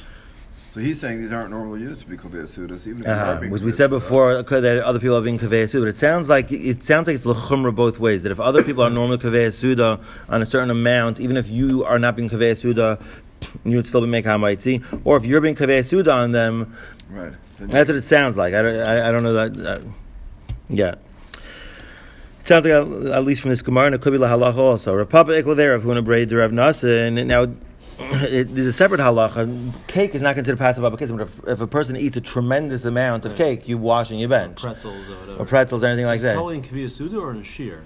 So 0.70 0.80
he's 0.80 0.98
saying 1.00 1.20
these 1.20 1.32
aren't 1.32 1.50
normally 1.50 1.80
used 1.80 2.00
to 2.00 2.06
be 2.06 2.16
kaveh 2.16 2.44
sudas, 2.44 2.86
even 2.86 3.00
if 3.00 3.04
they 3.04 3.10
are 3.10 3.14
Uh-huh. 3.32 3.40
being 3.40 3.52
Which 3.52 3.60
we 3.60 3.72
said 3.72 3.90
before 3.90 4.32
okay, 4.36 4.58
that 4.60 4.78
other 4.78 4.98
people 5.00 5.16
are 5.18 5.20
being 5.20 5.38
kaveh 5.38 5.68
suda, 5.68 5.84
but 5.84 5.88
it 5.90 5.98
sounds 5.98 6.30
like 6.30 6.50
it 6.50 6.82
sounds 6.82 7.08
like 7.08 7.16
it's 7.16 7.26
lechumra 7.26 7.74
both 7.74 7.98
ways. 7.98 8.22
That 8.22 8.32
if 8.32 8.40
other 8.40 8.62
people 8.64 8.82
are 8.82 8.88
normally 8.88 9.18
kaveh 9.18 9.52
suda 9.52 10.00
on 10.30 10.40
a 10.40 10.46
certain 10.46 10.70
amount, 10.70 11.20
even 11.20 11.36
if 11.36 11.50
you 11.50 11.84
are 11.84 11.98
not 11.98 12.16
being 12.16 12.30
kaveh 12.30 12.56
suda, 12.56 12.98
you 13.64 13.76
would 13.76 13.86
still 13.86 14.00
be 14.00 14.06
making 14.06 14.30
hamaitzi. 14.30 15.00
Or 15.04 15.16
if 15.16 15.24
you're 15.24 15.40
being 15.40 15.54
kaveh 15.54 15.84
suda 15.84 16.12
on 16.12 16.32
them, 16.32 16.74
Right. 17.10 17.32
Then 17.58 17.68
that's 17.68 17.88
what 17.88 17.96
it 17.96 18.02
sounds 18.02 18.36
like. 18.36 18.54
I 18.54 18.62
don't, 18.62 18.88
I, 18.88 19.08
I 19.08 19.12
don't 19.12 19.22
know 19.22 19.34
that. 19.34 19.56
Uh, 19.66 19.80
yeah. 20.68 20.94
It 22.40 22.48
sounds 22.48 22.64
like, 22.64 22.72
uh, 22.74 23.12
at 23.12 23.24
least 23.24 23.40
from 23.40 23.50
this 23.50 23.62
Gemara, 23.62 23.86
and 23.86 23.94
it 23.94 24.00
could 24.00 24.12
be 24.12 24.18
lahalacha 24.18 24.56
also. 24.56 24.94
Rav 24.94 25.08
Papa 25.08 25.30
Iklaver 25.30 25.76
of 25.76 25.84
Huna 25.84 26.04
Braid 26.04 26.32
Rav 26.32 26.50
Nasa, 26.50 27.06
and 27.06 27.28
now 27.28 27.42
it, 28.00 28.52
there's 28.54 28.66
a 28.66 28.72
separate 28.72 29.00
halacha. 29.00 29.72
Cake 29.86 30.14
is 30.14 30.22
not 30.22 30.34
considered 30.34 30.58
passive 30.58 30.84
application, 30.84 31.16
but 31.16 31.28
if, 31.28 31.40
if 31.46 31.60
a 31.60 31.66
person 31.66 31.96
eats 31.96 32.16
a 32.16 32.20
tremendous 32.20 32.84
amount 32.84 33.24
of 33.26 33.32
Right. 33.32 33.38
cake, 33.38 33.68
you 33.68 33.78
wash 33.78 34.10
on 34.10 34.18
your 34.18 34.28
bench. 34.28 34.60
Pretzels 34.62 35.08
or 35.08 35.16
whatever. 35.16 35.38
Or 35.42 35.44
pretzels, 35.46 35.84
or 35.84 35.86
anything 35.86 36.06
like 36.06 36.16
Is 36.16 36.22
that. 36.22 36.34
Totally 36.34 36.56
in 36.56 36.62
kaveh 36.62 36.90
suda 36.90 37.18
or 37.18 37.30
in 37.30 37.42
shear? 37.44 37.82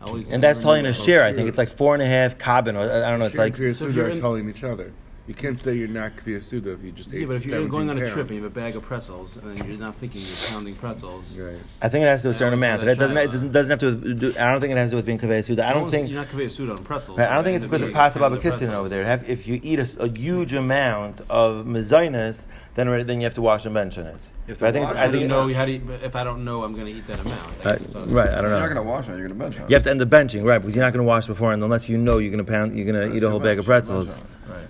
And 0.00 0.42
that's 0.42 0.58
never 0.58 0.62
probably 0.62 0.80
in 0.80 0.86
a 0.86 0.94
share. 0.94 1.24
I 1.24 1.32
think 1.32 1.48
it's 1.48 1.58
like 1.58 1.68
four 1.68 1.94
and 1.94 2.02
a 2.02 2.06
half 2.06 2.38
cabin, 2.38 2.76
or 2.76 2.80
I 2.80 3.10
don't 3.10 3.18
know. 3.18 3.26
It's 3.26 3.36
like 3.38 3.56
and 3.58 3.62
Kriya 3.62 3.74
So 3.74 3.88
if 3.88 3.94
you're 3.94 4.08
in- 4.08 4.20
each 4.48 4.64
other. 4.64 4.92
You 5.28 5.34
can't 5.34 5.58
say 5.58 5.74
you're 5.76 5.88
not 5.88 6.16
Kriya 6.16 6.42
Suda 6.42 6.72
if 6.72 6.82
you 6.82 6.90
just 6.90 7.12
ate 7.12 7.20
Yeah, 7.20 7.26
but 7.26 7.36
if 7.36 7.44
you're 7.44 7.68
going 7.68 7.90
on 7.90 7.98
a 7.98 8.08
trip 8.10 8.28
and 8.28 8.36
you 8.38 8.42
have 8.42 8.50
a 8.50 8.54
bag 8.54 8.76
of 8.76 8.82
pretzels 8.82 9.36
and 9.36 9.58
you're 9.68 9.76
not 9.76 9.94
thinking 9.96 10.22
you're 10.22 10.48
pounding 10.48 10.74
pretzels. 10.74 11.36
Right. 11.36 11.58
I 11.82 11.90
think 11.90 12.04
it 12.04 12.08
has 12.08 12.22
to 12.22 12.28
do 12.28 12.28
with 12.30 12.36
a 12.36 12.38
I 12.38 12.38
certain 12.38 12.54
amount. 12.54 12.80
know 12.80 12.86
That 12.86 12.98
that 12.98 13.04
doesn't 13.04 13.18
it 13.18 13.30
doesn't 13.30 13.52
doesn't 13.52 13.70
have 13.70 13.78
to. 13.80 14.14
Do, 14.14 14.34
I 14.40 14.50
don't 14.50 14.62
think 14.62 14.72
it 14.72 14.78
has 14.78 14.88
to 14.88 14.92
do 14.92 14.96
with 14.96 15.04
being 15.04 15.18
kaveh 15.18 15.44
suda. 15.44 15.66
I 15.66 15.74
don't 15.74 15.82
You're 15.82 15.90
think. 15.90 16.08
you're 16.10 16.20
not 16.20 16.28
kaveh 16.28 16.50
suda 16.50 16.72
on 16.72 16.78
pretzels. 16.78 17.18
Right, 17.18 17.28
I 17.28 17.34
don't 17.34 17.44
think 17.44 17.56
it's 17.56 17.66
because 17.66 17.82
of 17.82 17.92
passive 17.92 18.22
pound 18.22 18.36
of 18.36 18.70
over 18.70 18.88
there. 18.88 19.04
Have, 19.04 19.28
if 19.28 19.46
you 19.46 19.60
eat 19.62 19.78
a, 19.80 20.02
a 20.02 20.08
huge 20.08 20.54
amount 20.54 21.20
of 21.28 21.66
mezainas, 21.66 22.46
then 22.74 22.88
then 23.06 23.20
you 23.20 23.24
have 23.24 23.34
to 23.34 23.42
wash 23.42 23.66
and 23.66 23.74
bench 23.74 23.98
in 23.98 24.06
it. 24.06 24.16
If 24.46 24.60
But 24.60 24.70
I 24.70 24.72
think 24.72 24.86
wash- 24.86 24.96
I 24.96 25.10
think 25.10 25.22
you 25.24 25.28
know? 25.28 25.52
How 25.52 25.66
do 25.66 25.72
you, 25.72 25.80
but 25.80 26.02
if 26.02 26.16
I 26.16 26.24
don't 26.24 26.42
know 26.42 26.64
I'm 26.64 26.72
going 26.72 26.86
to 26.86 26.92
eat 26.98 27.06
that 27.06 27.20
amount? 27.20 27.38
right, 27.48 27.64
That's- 27.64 27.94
uh, 27.94 28.08
so- 28.08 28.14
right. 28.14 28.30
I 28.30 28.40
don't 28.40 28.44
know. 28.44 28.58
You're 28.58 28.60
not 28.60 28.74
going 28.74 28.86
to 28.86 28.90
wash 28.90 29.04
it. 29.04 29.18
You're 29.18 29.28
going 29.28 29.28
to 29.28 29.34
bench. 29.34 29.56
You 29.68 29.74
have 29.74 29.82
to 29.82 29.90
end 29.90 30.00
the 30.00 30.06
benching, 30.06 30.42
right? 30.42 30.56
Because 30.58 30.74
you're 30.74 30.84
not 30.86 30.94
going 30.94 31.04
to 31.04 31.08
wash 31.08 31.26
beforehand 31.26 31.62
unless 31.62 31.86
you 31.86 31.98
know 31.98 32.16
you're 32.16 32.32
going 32.32 32.42
to 32.42 32.50
pound. 32.50 32.78
You're 32.78 32.90
going 32.90 33.10
to 33.10 33.14
eat 33.14 33.22
a 33.22 33.28
whole 33.28 33.40
bag 33.40 33.58
of 33.58 33.66
pretzels. 33.66 34.16
Right. 34.48 34.66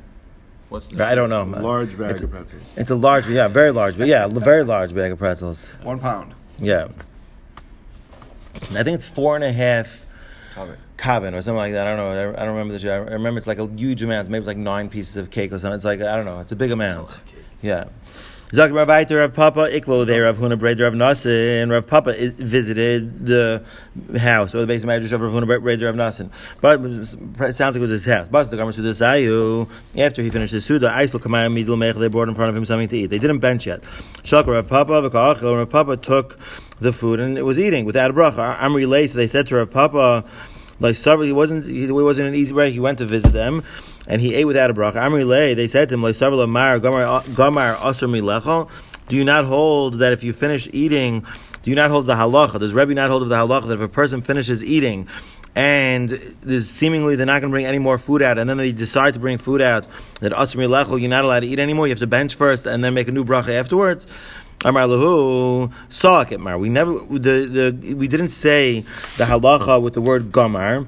What's 0.69 0.89
the 0.89 0.97
Right, 0.97 1.13
I 1.13 1.15
don't 1.15 1.31
know. 1.31 1.45
Large 1.45 1.97
bag 1.99 2.11
It's- 2.11 2.23
of 2.23 2.31
pretzels. 2.31 2.63
It's 2.77 2.91
a 2.91 2.95
large, 2.95 3.27
yeah, 3.29 3.49
very 3.49 3.71
large, 3.71 3.97
but 3.97 4.07
yeah, 4.07 4.27
very 4.29 4.65
large 4.65 4.95
bag 4.95 5.13
of 5.13 5.19
pretzels. 5.19 5.73
One 5.83 5.99
pound. 5.99 6.35
Yeah, 6.59 6.89
I 8.55 8.83
think 8.83 8.89
it's 8.97 9.07
four 9.07 9.35
and 9.37 9.45
a 9.45 9.53
half 9.53 10.05
cabin 10.97 11.35
or 11.35 11.41
something 11.43 11.57
like 11.57 11.73
that. 11.73 11.87
I 11.87 11.97
don't 11.97 12.15
know. 12.15 12.31
I 12.33 12.45
don't 12.45 12.57
remember 12.57 12.77
the. 12.77 12.91
I 12.93 12.97
remember 12.97 13.39
it's 13.39 13.47
like 13.47 13.59
a 13.61 13.67
huge 13.69 14.03
amount. 14.03 14.29
Maybe 14.29 14.39
it's 14.39 14.47
like 14.49 14.57
nine 14.57 14.89
pieces 14.89 15.17
of 15.17 15.31
cake 15.31 15.53
or 15.53 15.59
something. 15.59 15.77
It's 15.77 15.85
like 15.85 16.01
I 16.03 16.17
don't 16.17 16.25
know. 16.25 16.41
It's 16.41 16.53
a 16.53 16.57
big 16.57 16.71
amount. 16.73 17.17
Yeah. 17.63 17.85
Zak 18.51 18.73
Rav 18.73 18.89
Aita 18.89 19.15
Rav 19.15 19.35
Papa 19.35 19.69
Iklo 19.71 20.07
there 20.07 20.23
Rav 20.23 20.39
Huna 20.39 20.59
Breder 20.59 20.85
Rav 20.85 20.95
Nasin 20.95 21.63
and 21.63 21.71
Rav 21.71 21.87
Papa 21.87 22.15
visited 22.31 23.27
the 23.27 23.63
house 24.19 24.55
or 24.55 24.61
the 24.61 24.67
base 24.67 24.83
of 24.83 24.89
of 24.89 25.21
Rav 25.21 25.33
Huna 25.33 25.61
Breder 25.61 25.85
Rav 25.85 25.95
Nasin. 25.95 26.31
But 26.63 26.81
it 27.47 27.55
sounds 27.55 27.75
like 27.75 27.77
it 27.77 27.81
was 27.81 27.91
his 27.91 28.07
house. 28.07 28.27
But 28.31 28.51
the 28.51 28.57
Gamar 28.57 28.73
Suda 28.73 28.93
Sayu 28.93 29.69
after 29.99 30.23
he 30.23 30.31
finished 30.31 30.53
his 30.53 30.65
Suda, 30.65 30.89
Aisel 30.89 31.21
Kamayim 31.21 31.63
Midl 31.63 31.77
Mech 31.77 31.97
they 31.97 32.09
brought 32.09 32.29
in 32.29 32.35
front 32.35 32.49
of 32.49 32.57
him 32.57 32.65
something 32.65 32.89
to 32.89 32.97
eat. 32.97 33.07
They 33.09 33.19
didn't 33.19 33.41
bench 33.41 33.67
yet. 33.67 33.85
Shaka 34.25 34.51
Rav 34.51 34.67
Papa 34.67 34.93
V'Ka'achel 34.93 35.59
Rav 35.59 35.69
Papa 35.69 35.99
took 35.99 36.39
the 36.81 36.95
food 36.95 37.21
and 37.21 37.37
it 37.37 37.43
was 37.43 37.59
eating 37.59 37.85
without 37.85 38.11
a 38.11 38.15
bracha. 38.15 38.57
Amri 38.57 38.89
Lay 38.89 39.09
so 39.09 39.19
they 39.19 39.27
said 39.27 39.47
to 39.49 39.57
Rav 39.57 39.71
Papa 39.71 40.25
like 40.81 40.97
he 40.97 41.33
wasn't 41.33 41.67
he 41.67 41.91
wasn't 41.91 42.29
an 42.29 42.35
easy 42.35 42.55
way. 42.55 42.71
He 42.71 42.81
went 42.81 42.99
to 42.99 43.05
visit 43.05 43.33
them, 43.33 43.65
and 44.09 44.21
he 44.21 44.35
ate 44.35 44.47
without 44.47 44.71
a 44.71 44.75
bracha. 44.75 44.95
Amri 44.95 45.25
lay, 45.25 45.55
they 45.55 45.69
said 45.69 45.89
to 45.91 45.95
him 45.95 46.01
Gamar 46.01 46.81
Do 49.07 49.17
you 49.17 49.25
not 49.25 49.45
hold 49.45 49.95
that 49.95 50.13
if 50.13 50.25
you 50.25 50.33
finish 50.33 50.69
eating, 50.73 51.25
do 51.63 51.71
you 51.71 51.77
not 51.77 51.91
hold 51.91 52.07
the 52.07 52.15
halacha? 52.15 52.59
Does 52.59 52.75
Rebbe 52.75 52.95
not 52.95 53.11
hold 53.11 53.23
of 53.23 53.29
the 53.29 53.37
halacha 53.37 53.69
that 53.69 53.75
if 53.75 53.81
a 53.81 53.89
person 53.89 54.23
finishes 54.23 54.65
eating? 54.65 55.07
And 55.55 56.37
seemingly 56.61 57.17
they're 57.17 57.27
not 57.27 57.41
going 57.41 57.51
to 57.51 57.55
bring 57.55 57.67
any 57.67 57.79
more 57.79 57.99
food 57.99 58.23
out, 58.23 58.39
and 58.39 58.49
then 58.49 58.57
they 58.57 58.73
decide 58.73 59.15
to 59.15 59.21
bring 59.21 59.39
food 59.39 59.61
out. 59.61 59.87
That 60.21 60.33
asr 60.33 60.57
milechol, 60.57 61.01
you're 61.01 61.11
not 61.11 61.25
allowed 61.25 61.41
to 61.41 61.47
eat 61.47 61.59
anymore. 61.59 61.87
You 61.87 61.93
have 61.93 61.99
to 61.99 62.07
bench 62.07 62.35
first, 62.35 62.67
and 62.67 62.83
then 62.85 62.95
make 62.95 63.09
a 63.09 63.13
new 63.13 63.25
bracha 63.25 63.51
afterwards. 63.51 64.07
Amar 64.65 64.85
lahu 64.85 66.33
it 66.33 66.41
mar. 66.41 66.59
We 66.59 66.69
never 66.69 66.99
the, 66.99 67.73
the 67.81 67.95
we 67.95 68.09
didn't 68.09 68.29
say 68.29 68.81
the 69.17 69.25
halacha 69.25 69.83
with 69.83 69.95
the 69.95 70.01
word 70.01 70.33
gamar. 70.33 70.87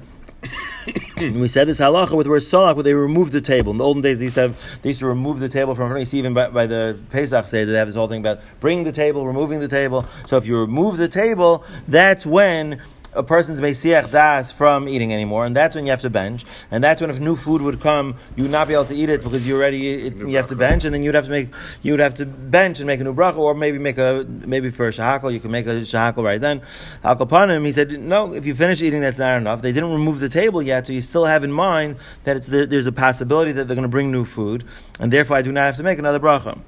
we 1.17 1.47
said 1.47 1.67
this 1.67 1.79
halacha 1.79 2.15
with 2.15 2.25
the 2.25 2.29
word 2.29 2.43
salak, 2.43 2.75
where 2.75 2.83
they 2.83 2.93
removed 2.93 3.31
the 3.31 3.41
table. 3.41 3.71
In 3.71 3.77
the 3.77 3.83
olden 3.83 4.01
days, 4.01 4.19
they 4.19 4.25
used 4.25 4.35
to 4.35 4.41
have 4.41 4.81
they 4.81 4.89
used 4.89 4.99
to 4.99 5.07
remove 5.07 5.39
the 5.39 5.49
table 5.49 5.75
from. 5.75 5.95
You 5.97 6.05
see, 6.05 6.19
even 6.19 6.33
by, 6.33 6.49
by 6.49 6.65
the 6.65 6.99
Pesach 7.09 7.47
say 7.47 7.63
they 7.63 7.73
have 7.73 7.87
this 7.87 7.95
whole 7.95 8.07
thing 8.07 8.21
about 8.21 8.39
bringing 8.59 8.83
the 8.83 8.91
table, 8.91 9.25
removing 9.27 9.59
the 9.59 9.67
table. 9.67 10.05
So 10.27 10.37
if 10.37 10.45
you 10.45 10.57
remove 10.57 10.97
the 10.97 11.07
table, 11.07 11.63
that's 11.87 12.25
when 12.25 12.81
a 13.13 13.23
person's 13.23 13.59
mesiach 13.59 14.11
das 14.11 14.51
from 14.51 14.87
eating 14.87 15.13
anymore, 15.13 15.45
and 15.45 15.55
that's 15.55 15.75
when 15.75 15.85
you 15.85 15.91
have 15.91 16.01
to 16.01 16.09
bench. 16.09 16.45
And 16.69 16.83
that's 16.83 17.01
when 17.01 17.09
if 17.09 17.19
new 17.19 17.35
food 17.35 17.61
would 17.61 17.79
come, 17.81 18.15
you 18.35 18.43
would 18.43 18.51
not 18.51 18.67
be 18.67 18.73
able 18.73 18.85
to 18.85 18.95
eat 18.95 19.09
it 19.09 19.23
because 19.23 19.47
you 19.47 19.55
already 19.55 20.07
it, 20.07 20.17
you 20.17 20.37
have 20.37 20.47
to 20.47 20.55
bench, 20.55 20.85
and 20.85 20.93
then 20.93 21.03
you'd 21.03 21.15
have 21.15 21.25
to 21.25 21.31
make 21.31 21.49
you 21.81 21.93
would 21.93 21.99
have 21.99 22.13
to 22.15 22.25
bench 22.25 22.79
and 22.79 22.87
make 22.87 22.99
a 22.99 23.03
new 23.03 23.13
bracha, 23.13 23.37
or 23.37 23.53
maybe 23.53 23.77
make 23.77 23.97
a 23.97 24.25
maybe 24.27 24.71
for 24.71 24.87
a 24.87 24.91
shahakal 24.91 25.31
you 25.31 25.39
can 25.39 25.51
make 25.51 25.65
a 25.65 25.81
shahakal 25.81 26.23
right 26.23 26.41
then. 26.41 26.61
Al 27.03 27.15
Kapanim, 27.15 27.65
he 27.65 27.71
said 27.71 27.99
no. 27.99 28.33
If 28.33 28.45
you 28.45 28.55
finish 28.55 28.81
eating, 28.81 29.01
that's 29.01 29.19
not 29.19 29.37
enough. 29.37 29.61
They 29.61 29.71
didn't 29.71 29.91
remove 29.91 30.19
the 30.19 30.29
table 30.29 30.61
yet, 30.61 30.87
so 30.87 30.93
you 30.93 31.01
still 31.01 31.25
have 31.25 31.43
in 31.43 31.51
mind 31.51 31.97
that 32.23 32.37
it's 32.37 32.47
there's 32.47 32.87
a 32.87 32.91
possibility 32.91 33.51
that 33.51 33.67
they're 33.67 33.75
going 33.75 33.83
to 33.83 33.89
bring 33.89 34.11
new 34.11 34.25
food, 34.25 34.63
and 34.99 35.11
therefore 35.11 35.37
I 35.37 35.41
do 35.41 35.51
not 35.51 35.61
have 35.61 35.77
to 35.77 35.83
make 35.83 35.99
another 35.99 36.19
bracha. 36.19 36.59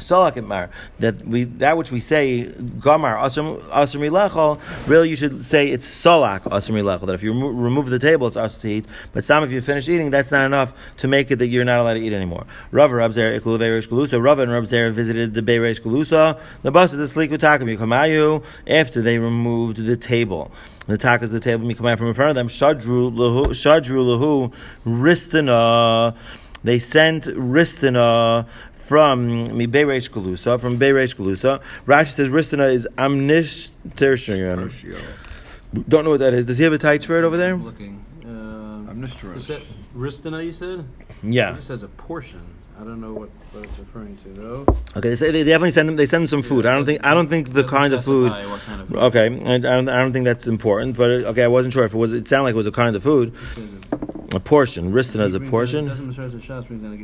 Salak 0.00 0.42
Mar 0.42 0.70
that 0.98 1.26
we 1.26 1.44
that 1.44 1.76
which 1.76 1.90
we 1.90 2.00
say 2.00 2.46
Gamar 2.46 3.16
Asr 3.18 3.60
Milechol, 3.70 4.60
really 4.86 5.08
you 5.08 5.16
should 5.16 5.44
say 5.44 5.68
it's 5.68 5.86
Salak 5.86 6.44
Asr 6.44 6.70
Milechol. 6.70 7.06
That 7.06 7.14
if 7.14 7.22
you 7.22 7.32
remo- 7.32 7.48
remove 7.48 7.90
the 7.90 7.98
table, 7.98 8.26
it's 8.26 8.36
Asr 8.36 8.60
to 8.60 8.68
eat. 8.68 8.86
But 9.12 9.24
Stam, 9.24 9.44
if 9.44 9.50
you 9.50 9.60
finish 9.60 9.88
eating, 9.88 10.10
that's 10.10 10.30
not 10.30 10.44
enough 10.44 10.72
to 10.98 11.08
make 11.08 11.30
it 11.30 11.36
that 11.36 11.46
you're 11.46 11.64
not 11.64 11.78
allowed 11.78 11.94
to 11.94 12.00
eat 12.00 12.12
anymore. 12.12 12.46
Rava 12.70 12.94
Rabzer 12.94 13.40
Ikulu 13.40 13.58
Beiresh 13.58 13.88
Galusa. 13.88 14.22
Rava 14.22 14.42
and 14.42 14.50
Rabzer 14.50 14.92
visited 14.92 15.34
the 15.34 15.42
Beiresh 15.42 15.80
Galusa. 15.80 16.38
The 16.62 16.70
bus 16.70 16.92
of 16.92 16.98
the 16.98 17.04
Sliku 17.06 17.38
Takim 17.38 17.68
Yukamayu 17.76 18.44
after 18.66 19.02
they 19.02 19.18
removed 19.18 19.78
the 19.78 19.96
table. 19.96 20.50
The 20.86 20.96
takas 20.96 21.30
the 21.30 21.38
table 21.38 21.66
Mikamai 21.68 21.98
from 21.98 22.06
in 22.06 22.14
front 22.14 22.30
of 22.30 22.34
them. 22.34 22.48
Shadru 22.48 23.12
Lahu 23.12 23.48
Shadru 23.48 24.18
Lahu 24.18 24.52
Ristana. 24.86 26.16
They 26.64 26.78
sent 26.78 27.24
Ristana 27.24 28.46
from 28.88 29.44
Miberesh 29.48 30.10
Galusa, 30.10 30.58
from 30.58 30.78
Beresh 30.78 31.14
Galusa. 31.14 31.60
Rashi 31.86 32.08
says 32.08 32.30
Ristana 32.30 32.72
is 32.72 32.88
Amnish 32.96 33.70
Tertian. 33.90 34.72
Don't 35.86 36.04
know 36.04 36.10
what 36.10 36.20
that 36.20 36.32
is. 36.32 36.46
Does 36.46 36.56
he 36.56 36.64
have 36.64 36.72
a 36.72 36.78
tight 36.78 37.04
for 37.04 37.18
it 37.18 37.24
over 37.24 37.36
there? 37.36 37.52
I'm 37.52 37.64
looking. 37.64 38.02
Um, 38.24 38.88
I'm 38.90 39.04
just 39.04 39.18
trying. 39.18 39.34
is 39.34 39.46
that 39.48 39.60
Ristana, 39.94 40.42
you 40.44 40.52
said? 40.52 40.78
It 40.80 40.84
Yeah. 41.22 41.52
just 41.52 41.66
says 41.66 41.82
a 41.82 41.88
portion. 41.88 42.40
I 42.80 42.84
don't 42.84 43.00
know 43.00 43.12
what, 43.12 43.28
what 43.52 43.64
it's 43.64 43.78
referring 43.78 44.16
to, 44.18 44.28
though. 44.30 44.64
Okay. 44.96 45.10
They 45.10 45.16
say 45.16 45.30
they 45.32 45.42
definitely 45.44 45.72
send 45.72 45.88
them. 45.88 45.96
They 45.96 46.06
send 46.06 46.22
them 46.22 46.28
some 46.28 46.42
food. 46.42 46.64
I 46.64 46.74
don't 46.74 46.86
think. 46.86 47.04
I 47.04 47.12
don't 47.12 47.28
think 47.28 47.52
the 47.52 47.64
kind 47.64 47.92
of 47.92 48.04
food. 48.04 48.30
What 48.30 48.60
kind 48.60 48.80
of 48.80 48.88
food. 48.88 48.96
Okay. 48.98 49.26
I, 49.44 49.54
I 49.56 49.58
don't. 49.58 49.88
I 49.88 49.98
don't 49.98 50.12
think 50.12 50.24
that's 50.24 50.46
important. 50.46 50.96
But 50.96 51.10
uh, 51.10 51.30
okay, 51.30 51.42
I 51.42 51.48
wasn't 51.48 51.74
sure 51.74 51.84
if 51.84 51.92
it 51.92 51.98
was. 51.98 52.12
It 52.12 52.28
sounded 52.28 52.44
like 52.44 52.54
it 52.54 52.56
was 52.56 52.68
a 52.68 52.72
kind 52.72 52.94
of 52.96 53.02
food. 53.02 53.34
It 53.34 53.38
says 53.54 53.68
it- 53.72 54.34
A 54.36 54.40
portion. 54.40 54.92
Ristana 54.92 55.26
is 55.26 55.34
a 55.34 55.40
portion. 55.40 55.80
in- 55.80 55.88
Doesn't 55.88 56.14
Mr. 56.14 56.40
Shas 56.40 56.66
brings 56.68 56.84
in 56.84 56.90
like 56.90 57.00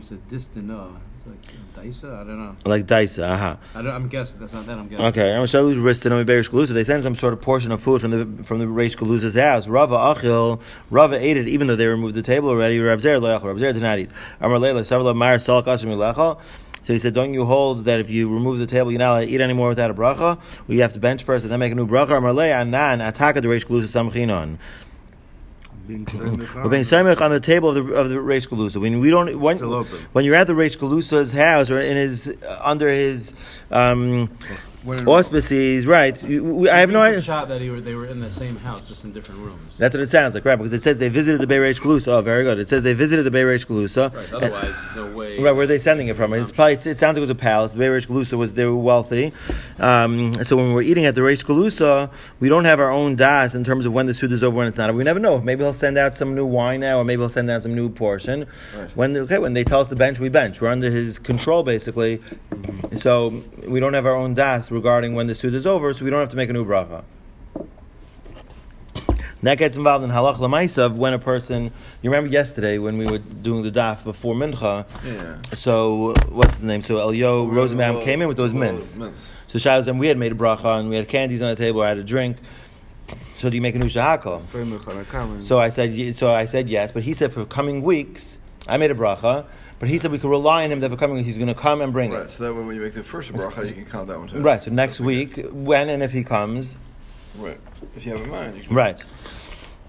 you 1.27 1.33
said 1.33 1.55
distina. 1.55 1.65
It's 1.67 1.77
like 1.77 1.85
daisa. 1.85 2.15
I 2.15 2.25
don't 2.25 2.39
know. 2.39 2.57
Like 2.65 2.87
daisa. 2.87 3.29
Aha. 3.29 3.59
I 3.75 3.83
don't, 3.83 3.93
I'm 3.93 4.09
guessing 4.09 4.41
that's 4.41 4.53
not 4.53 4.67
that. 4.67 4.79
I'm 4.79 4.89
guessing. 4.89 5.05
Okay, 5.07 5.35
I'm 5.35 5.47
sure 5.47 5.63
Ristana 5.63 6.25
Miberesh 6.25 6.51
Galusa. 6.51 6.69
They 6.69 6.85
send 6.85 7.03
some 7.03 7.15
sort 7.15 7.33
of 7.33 7.41
portion 7.41 7.73
of 7.73 7.83
food 7.83 8.01
from 8.01 8.11
the 8.11 8.45
from 8.45 8.59
the 8.59 8.67
Reish 8.67 8.97
Galusa's 8.97 9.35
house. 9.35 9.69
Rava 9.69 9.97
Achil. 9.97 10.61
Rava 10.91 11.17
ate 11.17 11.37
it 11.37 11.49
even 11.49 11.67
though 11.67 11.77
they 11.77 11.87
removed 11.87 12.15
the 12.15 12.23
table 12.23 12.49
already. 12.49 12.79
Rav 12.81 13.01
Zer 13.01 13.19
lo 13.19 13.39
yachal. 13.39 13.45
Rav 13.45 13.59
Zer 13.59 13.73
did 13.73 13.83
not 13.83 13.99
eat. 13.99 14.11
Amar 14.41 14.59
Leila 14.59 14.83
Savla 14.83 15.15
Mar 15.15 15.39
Salak 15.39 15.67
Asim. 15.67 16.39
So 16.83 16.93
he 16.93 16.99
said, 16.99 17.15
don't 17.15 17.33
you 17.33 17.47
hold 17.47 17.85
that 17.85 17.99
if 17.99 18.11
you 18.11 18.29
remove 18.29 18.59
the 18.59 18.67
table, 18.67 18.93
you're 18.93 18.99
not 18.99 19.13
allowed 19.13 19.21
to 19.21 19.29
eat 19.29 19.41
anymore 19.41 19.71
without 19.71 19.91
a 19.91 19.95
bracha? 19.95 20.37
Well, 20.37 20.77
you 20.77 20.83
have 20.83 20.93
to 20.93 21.01
bench 21.01 21.25
first 21.25 21.43
and 21.43 21.51
then 21.51 21.59
make 21.59 21.73
a 21.73 21.75
new 21.75 21.87
bracha. 21.87 22.19
Amar 22.19 22.35
Leila 22.35 22.57
Anan 22.57 22.99
Ataka 22.99 23.37
the 23.37 23.49
Reish 23.49 23.65
Galusa 23.65 24.11
Samchinon. 24.11 24.59
Being 25.87 26.07
We're 26.15 26.69
being 26.71 26.83
samech 26.83 27.21
on 27.21 27.31
the 27.31 27.41
table 27.41 27.69
of 27.69 27.75
the 27.75 27.95
of 27.95 28.09
the 28.09 28.17
Reish 28.17 28.49
Galusa. 28.49 28.81
When 28.81 29.01
we 29.01 29.11
don't 29.11 29.39
when, 29.39 29.59
when 29.59 30.25
you're 30.25 30.35
at 30.35 30.47
the 30.47 30.55
Reish 30.55 30.79
Galusa's 30.79 31.31
house 31.33 31.71
or 31.71 31.79
in 31.79 31.99
his 31.99 32.35
under 32.63 32.89
his 32.89 33.35
um, 33.71 34.31
auspices, 35.07 35.87
right? 35.87 36.23
you- 36.23 36.45
we- 36.45 36.69
I 36.71 36.79
have 36.81 36.91
no 36.91 37.01
idea. 37.01 37.23
shot 37.23 37.49
that 37.49 37.61
he 37.61 37.71
were, 37.71 37.81
they 37.81 37.95
were 37.95 38.07
in 38.07 38.21
the 38.21 38.31
same 38.31 38.57
house, 38.57 38.89
just 38.89 39.05
in 39.05 39.13
different 39.13 39.41
rooms. 39.41 39.77
That's 39.79 39.95
what 39.95 40.03
it 40.03 40.09
sounds 40.11 40.35
like, 40.35 40.45
right? 40.45 40.57
Because 40.57 40.73
it 40.73 40.83
says 40.83 40.99
they 40.99 41.09
visited 41.09 41.41
the 41.41 41.47
Beireish 41.53 41.81
Galusa. 41.81 42.09
Oh, 42.09 42.21
very 42.23 42.45
good. 42.45 42.59
It 42.59 42.69
says 42.69 42.83
they 42.83 42.93
visited 42.93 43.25
the 43.25 43.31
Beireish 43.31 43.67
Galusa. 43.67 44.15
right. 44.15 44.33
Otherwise, 44.33 44.77
no 44.97 45.07
way. 45.17 45.39
Right, 45.41 45.53
where 45.53 45.65
are 45.65 45.67
they 45.67 45.79
sending 45.79 46.09
it 46.09 46.17
from? 46.17 46.33
It's 46.35 46.51
probably, 46.53 46.75
it's, 46.75 46.87
it 46.87 46.99
sounds 46.99 47.17
like 47.17 47.19
it 47.19 47.21
was 47.23 47.31
a 47.31 47.35
palace. 47.35 47.73
The 47.73 47.79
Galusa 47.79 48.35
was 48.39 48.53
they 48.53 48.65
were 48.65 48.77
wealthy, 48.77 49.33
um, 49.79 50.35
so 50.45 50.57
when 50.57 50.73
we're 50.73 50.83
eating 50.83 51.05
at 51.07 51.15
the 51.15 51.21
Reish 51.21 51.45
Galusa, 51.45 52.11
we 52.41 52.49
don't 52.49 52.65
have 52.65 52.81
our 52.81 52.91
own 52.91 53.17
das 53.17 53.55
in 53.55 53.65
terms 53.65 53.87
of 53.87 53.93
when 53.93 54.07
the 54.07 54.15
suit 54.15 54.33
is 54.33 54.43
over, 54.43 54.57
when 54.57 54.67
it's 54.67 54.77
not. 54.79 54.95
We 54.95 55.05
never 55.05 55.21
know. 55.21 55.41
Maybe 55.41 55.63
he'll 55.65 55.73
send 55.73 55.99
out 55.99 56.17
some 56.17 56.35
new 56.35 56.45
wine 56.47 56.81
now, 56.81 56.99
or 56.99 57.05
maybe 57.05 57.21
he'll 57.21 57.29
send 57.29 57.51
out 57.51 57.63
some 57.63 57.75
new 57.75 57.89
portion. 57.89 58.47
Right. 58.77 58.97
When 58.97 59.17
okay, 59.17 59.39
when 59.39 59.55
they 59.55 59.65
tell 59.65 59.81
us 59.81 59.89
to 59.89 59.97
bench, 59.97 60.19
we 60.21 60.29
bench. 60.29 60.61
We're 60.61 60.69
under 60.69 60.91
his 60.91 61.19
control 61.19 61.63
basically, 61.63 62.21
so 62.95 63.43
we 63.67 63.81
don't 63.81 63.95
have 63.95 64.07
our 64.07 64.15
own 64.15 64.35
das 64.35 64.71
regarding 64.75 65.15
when 65.15 65.27
the 65.27 65.35
suit 65.35 65.55
is 65.55 65.67
over, 65.67 65.93
so 65.95 66.05
we 66.05 66.11
don't 66.11 66.21
have 66.21 66.29
to 66.31 66.37
make 66.37 66.51
a 66.51 66.53
new 66.53 66.65
bracha. 66.65 67.05
That 69.43 69.59
gets 69.59 69.77
involved 69.77 70.03
in 70.05 70.11
halach 70.11 70.37
lemaisa 70.37 70.87
of 70.87 70.97
when 70.97 71.13
a 71.13 71.19
person. 71.19 71.65
You 72.01 72.11
remember 72.11 72.31
yesterday 72.31 72.79
when 72.79 72.97
we 72.97 73.07
were 73.07 73.19
doing 73.19 73.63
the 73.63 73.71
daf 73.71 74.03
before 74.03 74.35
mincha. 74.35 74.87
Yeah. 75.05 75.37
So 75.53 76.15
what's 76.31 76.61
the 76.61 76.67
name? 76.67 76.81
So 76.81 76.99
Elio 76.99 77.45
Rosenbaum 77.45 78.01
came 78.01 78.23
in 78.23 78.29
with 78.29 78.39
those 78.39 78.55
mints. 78.55 78.97
mints. 78.97 79.23
So 79.49 79.59
Shaz 79.59 79.87
and 79.87 80.01
we 80.01 80.09
had 80.09 80.17
made 80.17 80.33
a 80.33 80.35
bracha 80.35 80.81
and 80.81 80.89
we 80.89 80.97
had 80.97 81.09
candies 81.09 81.43
on 81.43 81.51
the 81.51 81.57
table. 81.57 81.83
I 81.83 81.89
had 81.89 81.99
a 81.99 82.03
drink. 82.03 82.39
So 83.37 83.51
do 83.51 83.57
you 83.57 83.61
make 83.61 83.75
a 83.75 83.79
new 83.79 83.87
shahakal? 83.87 84.41
So 85.43 85.61
I 85.61 85.69
said. 85.69 86.17
So 86.17 86.31
I 86.31 86.47
said 86.47 86.71
yes, 86.71 86.93
but 86.93 87.03
he 87.03 87.13
said 87.13 87.31
for 87.31 87.45
coming 87.45 87.83
weeks 87.83 88.39
I 88.67 88.79
made 88.79 88.91
a 88.91 88.95
bracha. 88.95 89.45
But 89.85 89.91
he 89.91 89.99
said 89.99 90.11
we 90.13 90.19
could 90.19 90.31
rely 90.31 90.65
on 90.65 90.73
him 90.73 90.81
that 90.81 90.91
for 90.91 90.97
coming 90.97 91.23
he's 91.23 91.37
going 91.37 91.49
to 91.49 91.55
come 91.55 91.83
and 91.83 91.93
bring 91.93 92.11
Right. 92.11 92.23
it. 92.23 92.31
So 92.31 92.45
that 92.45 92.55
way, 92.55 92.63
when 92.63 92.75
you 92.75 92.81
make 92.81 92.95
the 92.95 93.03
first 93.03 93.31
bracha, 93.31 93.67
you 93.69 93.75
can 93.75 93.85
count 93.85 94.09
that 94.09 94.19
one 94.19 94.29
too. 94.29 94.39
Right. 94.41 94.63
So 94.63 94.71
next 94.71 94.99
week, 94.99 95.39
when 95.53 95.91
and 95.91 96.03
if 96.03 96.11
he 96.11 96.25
comes, 96.25 96.75
Right. 97.39 97.61
If 97.95 98.07
you 98.07 98.13
have 98.17 98.23
a 98.23 98.27
mind, 98.27 98.57
you 98.57 98.63
can. 98.63 98.75
Right. 98.75 99.05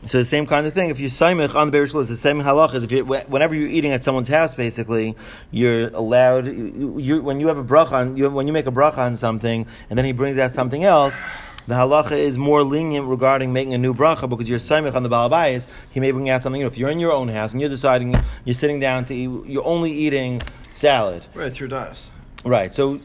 So 0.06 0.18
the 0.18 0.26
same 0.26 0.48
kind 0.48 0.68
of 0.68 0.74
thing. 0.74 0.90
If 0.90 1.00
you 1.00 1.08
saimich 1.08 1.56
on 1.56 1.72
the 1.72 1.78
Beirish 1.78 1.98
is 1.98 2.10
the 2.10 2.18
same 2.18 2.42
halach 2.42 2.74
as 2.76 2.84
if 2.84 2.92
you 2.92 3.06
whenever 3.06 3.56
you're 3.56 3.70
eating 3.70 3.94
at 3.94 4.04
someone's 4.04 4.28
house, 4.28 4.54
basically 4.54 5.16
you're 5.50 5.88
allowed. 5.88 6.48
You, 6.48 6.98
you, 7.00 7.22
when 7.22 7.40
you 7.40 7.48
have 7.48 7.58
a 7.58 7.64
bracha 7.64 7.94
on, 7.94 8.18
you, 8.18 8.30
when 8.30 8.48
you 8.48 8.52
make 8.54 8.68
a 8.68 8.72
bracha 8.72 8.98
on 8.98 9.16
something, 9.16 9.66
and 9.90 9.98
then 9.98 10.04
he 10.04 10.12
brings 10.12 10.38
out 10.38 10.52
something 10.52 10.84
else. 10.84 11.22
The 11.68 11.74
halacha 11.74 12.12
is 12.12 12.38
more 12.38 12.64
lenient 12.64 13.08
regarding 13.08 13.52
making 13.52 13.74
a 13.74 13.78
new 13.78 13.94
bracha 13.94 14.30
because 14.30 14.48
you're 14.48 14.60
saimich 14.60 14.94
on 14.94 15.02
the 15.04 15.10
balabayas. 15.10 15.68
He 15.90 16.00
may 16.00 16.12
bring 16.12 16.30
out 16.30 16.44
something. 16.44 16.60
You 16.60 16.66
know, 16.66 16.72
if 16.72 16.78
you're 16.78 16.90
in 16.90 17.00
your 17.00 17.12
own 17.12 17.28
house 17.28 17.54
and 17.54 17.62
you're 17.62 17.70
deciding 17.70 18.14
you're 18.44 18.54
sitting 18.54 18.80
down 18.80 19.06
to 19.06 19.16
eat, 19.16 19.30
you're 19.48 19.66
only 19.66 19.92
eating 19.92 20.42
salad. 20.74 21.26
Right. 21.34 21.52
through 21.52 21.70
dice. 21.70 22.08
Right. 22.44 22.74
So 22.74 23.00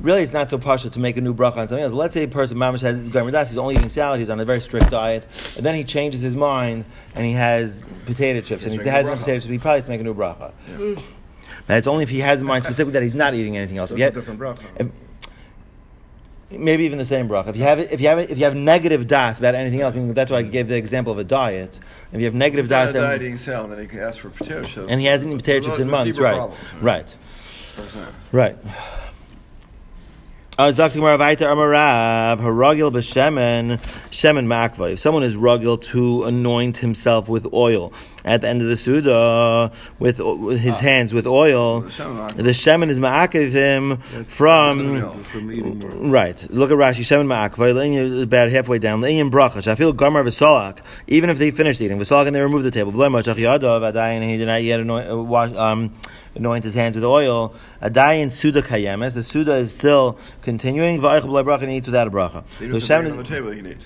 really, 0.00 0.22
it's 0.22 0.34
not 0.34 0.50
so 0.50 0.58
pasha 0.58 0.90
to 0.90 0.98
make 0.98 1.16
a 1.16 1.22
new 1.22 1.32
bracha 1.32 1.56
on 1.56 1.68
something 1.68 1.82
else. 1.82 1.92
But 1.92 1.96
let's 1.96 2.14
say 2.14 2.24
a 2.24 2.28
person 2.28 2.58
mamash 2.58 2.82
has 2.82 2.98
his 2.98 3.08
garment 3.08 3.36
he's 3.48 3.56
only 3.56 3.76
eating 3.76 3.88
salad, 3.88 4.20
he's 4.20 4.28
on 4.28 4.38
a 4.38 4.44
very 4.44 4.60
strict 4.60 4.90
diet, 4.90 5.26
and 5.56 5.64
then 5.64 5.74
he 5.74 5.84
changes 5.84 6.20
his 6.20 6.36
mind 6.36 6.84
and 7.14 7.24
he 7.24 7.32
has 7.32 7.82
potato 8.04 8.42
chips, 8.42 8.64
and 8.64 8.72
he 8.72 8.88
has 8.88 9.06
no 9.06 9.12
potato 9.16 9.34
chips. 9.34 9.46
He 9.46 9.58
probably 9.58 9.78
has 9.78 9.84
to 9.86 9.90
make 9.90 10.00
a 10.00 10.04
new 10.04 10.14
bracha. 10.14 10.52
But 11.66 11.78
it's 11.78 11.86
only 11.86 12.02
if 12.02 12.10
he 12.10 12.20
has 12.20 12.42
in 12.42 12.46
mind 12.46 12.64
specifically 12.64 12.92
that 12.92 13.02
he's 13.02 13.14
not 13.14 13.32
eating 13.34 13.56
anything 13.56 13.78
else. 13.78 13.90
If 13.90 13.98
That's 13.98 14.14
you 14.14 14.20
a 14.20 14.22
different 14.22 14.40
bracha. 14.40 14.64
if- 14.78 14.88
maybe 16.58 16.84
even 16.84 16.98
the 16.98 17.04
same 17.04 17.28
bracha. 17.28 17.48
If 17.48 17.56
you 17.56 17.62
have 17.64 17.78
if 17.78 18.00
you 18.00 18.08
have 18.08 18.18
if 18.18 18.38
you 18.38 18.44
have 18.44 18.54
negative 18.56 19.06
das 19.06 19.38
about 19.38 19.54
anything 19.54 19.80
else, 19.80 19.94
meaning 19.94 20.14
that's 20.14 20.30
why 20.30 20.38
I 20.38 20.42
gave 20.42 20.68
the 20.68 20.76
example 20.76 21.12
of 21.12 21.18
a 21.18 21.24
diet. 21.24 21.78
If 22.12 22.20
you 22.20 22.26
have 22.26 22.34
negative 22.34 22.68
das, 22.68 22.92
then- 22.92 23.02
diet 23.02 23.22
eating 23.22 23.38
salad, 23.38 23.70
then 23.72 23.80
he 23.80 23.86
can 23.86 24.00
ask 24.00 24.18
for 24.18 24.30
potato 24.30 24.62
chips. 24.64 24.90
and 24.90 25.00
he 25.00 25.06
hasn't 25.06 25.30
eaten 25.30 25.38
potato 25.38 25.66
chips 25.66 25.80
in 25.80 25.90
months, 25.90 26.18
right? 26.18 26.50
Right. 26.80 27.06
That's 27.06 27.76
what 27.76 27.84
I'm 27.86 27.92
saying. 27.92 28.14
Right. 28.32 28.56
Zakti 30.56 30.94
Gemara 30.94 31.18
Vaita 31.18 31.48
Amarav 31.48 32.38
Haragil 32.38 32.92
b'Shemen 32.92 33.80
Shemen 34.10 34.46
Makva. 34.46 34.92
If 34.92 35.00
someone 35.00 35.24
is 35.24 35.36
rugil 35.36 35.82
to 35.86 36.22
anoint 36.24 36.76
himself 36.76 37.28
with 37.28 37.52
oil 37.52 37.92
at 38.24 38.40
the 38.40 38.48
end 38.48 38.62
of 38.62 38.68
the 38.68 38.76
Suda 38.76 39.72
with, 39.98 40.18
his 40.60 40.78
hands 40.78 41.12
with 41.12 41.26
oil, 41.26 41.80
The 41.80 41.90
shemen 41.90 42.28
makva. 42.28 42.36
the 42.36 42.42
Shemen 42.50 42.88
is 42.88 43.00
ma'akiv 43.00 43.50
him 43.50 43.96
from. 44.26 45.24
From 45.24 45.50
eating 45.52 45.80
more. 45.80 45.90
Right. 45.90 46.50
Look 46.50 46.70
at 46.70 46.76
Rashi. 46.76 47.00
Shemen 47.00 47.26
ma'akva. 47.26 47.74
Is 47.96 48.22
about 48.22 48.48
halfway 48.48 48.78
down. 48.78 49.00
Le'inya 49.00 49.28
bracha. 49.28 49.56
Shafil 49.56 49.92
gamar 49.92 50.24
v'solak. 50.24 50.78
Even 51.08 51.30
if 51.30 51.38
they 51.38 51.50
finished 51.50 51.80
eating 51.80 51.98
v'solak 51.98 52.28
and 52.28 52.36
they 52.36 52.40
removed 52.40 52.64
the 52.64 52.70
table. 52.70 52.92
V'lo 52.92 53.10
machach 53.10 53.34
yadav 53.34 53.92
adayin. 53.92 54.22
He 54.22 54.36
did 54.36 54.46
not 54.46 54.62
yet 54.62 54.78
anoint, 54.78 55.10
uh, 55.10 55.18
wash, 55.20 55.52
um, 55.54 55.92
anoint 56.34 56.64
his 56.64 56.74
hands 56.74 56.96
with 56.96 57.04
oil. 57.04 57.54
Adayin 57.82 58.32
suda 58.32 58.62
kayemes. 58.62 59.14
The 59.14 59.22
suda 59.22 59.54
is 59.56 59.74
still 59.74 60.18
continuing. 60.42 61.00
V'ayich 61.00 61.22
b'lai 61.22 61.44
bracha 61.44 61.62
and 61.62 61.72
eats 61.72 61.86
without 61.86 62.06
a 62.06 62.10
bracha. 62.10 62.44
Even 62.56 62.70
The 62.72 62.76
if 62.78 62.86
they're 62.88 62.98
on 63.06 63.16
the 63.16 63.24
table, 63.24 63.54
you 63.54 63.62
can 63.62 63.72
eat. 63.72 63.78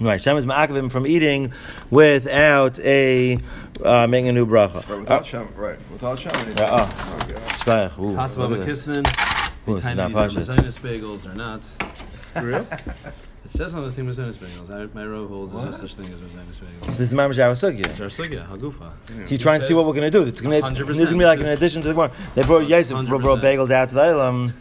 right. 0.00 0.20
Shemen 0.20 0.38
is 0.38 0.46
ma'akiv 0.46 0.76
him 0.76 0.88
from 0.90 1.06
eating 1.06 1.52
without 1.90 2.78
a 2.80 3.40
uh, 3.84 4.06
making 4.06 4.28
a 4.28 4.32
new 4.32 4.46
bracha. 4.46 4.74
Right, 4.88 4.90
Uh, 4.90 4.98
without 5.00 5.26
shem, 5.26 5.48
right. 5.56 5.78
Without 5.90 6.18
shem, 6.18 6.48
you 6.48 6.54
Yeah, 6.58 6.68
oh. 6.70 7.18
Oh, 7.28 7.64
God. 7.64 7.92
Ooh, 8.00 8.14
Possible 8.16 8.48
look 8.48 8.60
at 8.60 8.66
this. 8.66 8.84
Kisnin. 8.84 9.68
Ooh, 9.68 9.74
this 9.76 9.84
is 9.84 9.96
not 9.96 10.10
of 10.10 10.16
either 10.16 10.40
pashas. 10.40 10.56
Mazonis 10.56 10.80
bagels 10.80 11.30
or 11.30 11.34
not. 11.34 11.62
For 11.64 12.46
real? 12.46 12.66
It 13.44 13.50
says 13.50 13.74
on 13.74 13.82
the 13.84 13.90
thing 13.90 14.06
Mazonis 14.06 14.36
bagels. 14.36 14.94
My 14.94 15.04
row 15.04 15.26
holds 15.26 15.52
there's 15.52 15.64
no 15.64 15.72
such 15.72 15.94
thing 15.96 16.06
as 16.12 16.20
Mazonis 16.20 16.60
bagels. 16.60 16.96
This 16.96 17.12
is 17.12 17.14
Mamash 17.14 17.38
Avasugya. 17.38 17.86
It's 17.86 18.00
our 18.00 18.06
sugya, 18.06 18.46
hagufa. 18.48 18.92
So 19.26 19.32
you 19.32 19.38
try 19.38 19.56
and 19.56 19.64
see 19.64 19.74
what 19.74 19.84
we're 19.86 19.94
going 19.94 20.10
to 20.10 20.16
do. 20.16 20.22
It's 20.24 20.40
going 20.40 20.60
to, 20.62 20.68
100%. 20.68 20.86
this 20.86 20.98
is 20.98 21.04
going 21.04 21.06
to 21.08 21.18
be 21.18 21.24
like 21.24 21.40
an 21.40 21.46
addition 21.46 21.82
to 21.82 21.88
the 21.88 21.94
Gemara. 21.94 22.12
They 22.36 22.42
brought 22.44 22.68
Yosef 22.68 23.06
brought, 23.08 23.22
brought 23.22 23.40
bagels 23.40 23.70
out 23.70 23.88
to 23.88 23.94
the 23.96 24.00
Ilam. 24.02 24.52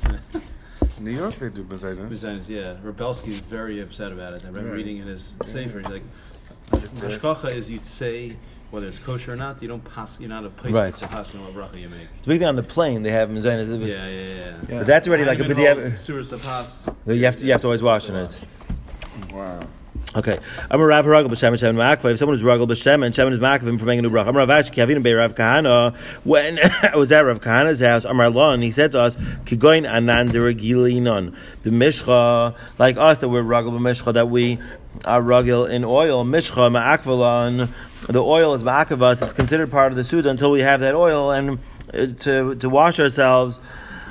In 0.98 1.04
New 1.06 1.12
York, 1.12 1.36
they 1.36 1.50
do 1.50 1.64
Bezaitis. 1.64 2.10
Besides, 2.10 2.50
yeah, 2.50 2.76
Reb 2.82 2.98
Belsky 2.98 3.34
is 3.34 3.40
very 3.40 3.82
upset 3.82 4.12
about 4.12 4.34
it. 4.34 4.44
I 4.44 4.48
remember 4.48 4.70
Right. 4.70 4.78
reading 4.78 4.98
in 4.98 5.08
his 5.08 5.34
sefer. 5.46 5.80
He's 5.80 5.88
like, 5.88 6.04
hashkacha 6.72 7.54
is 7.54 7.70
you 7.70 7.80
say 7.84 8.36
whether 8.72 8.88
it's 8.88 8.98
kosher 9.00 9.34
or 9.34 9.36
not. 9.36 9.62
You 9.62 9.68
don't 9.68 9.84
pass. 9.84 10.20
You're 10.20 10.30
not 10.30 10.46
a 10.46 10.50
place 10.50 10.74
Right. 10.74 10.94
to 10.96 11.08
pass 11.08 11.34
no 11.34 11.42
bracha 11.54 11.80
you 11.80 11.90
make. 11.90 12.08
It's 12.18 12.28
big 12.28 12.40
thing 12.40 12.48
on 12.48 12.56
the 12.56 12.64
plane. 12.64 13.04
They 13.04 13.12
have 13.12 13.30
mezainis. 13.30 13.68
Yeah, 13.86 14.08
yeah, 14.08 14.56
yeah. 14.70 14.78
But 14.80 14.88
that's 14.88 15.08
already 15.08 15.26
like 15.26 15.40
a 15.40 15.44
Even 15.44 15.56
but 15.56 15.62
you 15.62 15.68
have, 15.68 15.78
you 17.06 17.26
have 17.26 17.38
to 17.38 17.46
you 17.46 17.52
have 17.52 17.62
to 17.62 17.68
always 17.68 17.84
wash 17.84 18.10
in 18.10 18.16
it. 18.16 18.34
Wow. 19.32 19.60
Okay. 20.14 20.40
I'm 20.70 20.82
a 20.82 20.86
Rav 20.86 21.06
Ragel 21.06 21.30
b'Shem 21.30 21.54
and 21.70 21.78
Makva. 21.78 22.12
If 22.12 22.20
someone 22.20 22.36
is 22.36 22.44
Ragel 22.44 22.68
b'Shem 22.68 23.06
and 23.06 23.16
Shem 23.16 23.32
is 23.32 23.40
Makva 23.40 23.80
for 23.80 23.86
making 23.86 24.00
a 24.00 24.02
new 24.02 24.10
bracha. 24.10 24.28
I'm 24.28 24.36
Rav 24.36 24.50
Ashi 24.50 24.72
Kavin 24.72 25.02
Bei 25.02 25.14
Rav 25.14 25.36
Kahana. 25.36 25.96
When 26.26 26.60
I 26.84 26.98
was 26.98 27.14
at 27.14 27.22
Rav 27.22 27.40
Kahana's 27.40 27.80
house, 27.80 28.04
Amar 28.04 28.30
Lon, 28.30 28.62
he 28.62 28.72
said 28.72 28.92
to 28.92 29.00
us, 29.00 29.16
Kigoin 29.46 29.90
anan 29.90 30.28
deragilinon 30.28 31.34
b'mishcha, 31.64 32.58
like 32.78 32.98
us 32.98 33.20
that 33.20 33.30
we're 33.30 33.42
Ragel 33.42 33.72
b'mishcha, 33.72 34.14
that 34.14 34.30
we 34.30 34.60
are 35.06 35.22
Ragel 35.22 35.70
in 35.70 35.86
oil. 35.86 36.26
Mishcha 36.26 36.70
ma'akvalon. 36.70 37.70
The 38.08 38.22
oil 38.22 38.54
is 38.54 38.64
ma'akavas. 38.64 39.22
It's 39.22 39.32
considered 39.32 39.72
part 39.72 39.94
of 39.94 39.96
the 39.96 40.04
Suda 40.04 40.30
until 40.30 40.52
we 40.52 40.60
have 40.60 40.82
that 40.82 40.94
oil 40.94 41.32
and 41.32 41.60
uh, 41.94 42.08
to 42.08 42.56
to 42.56 42.70
wash 42.70 43.00
ourselves. 43.00 43.60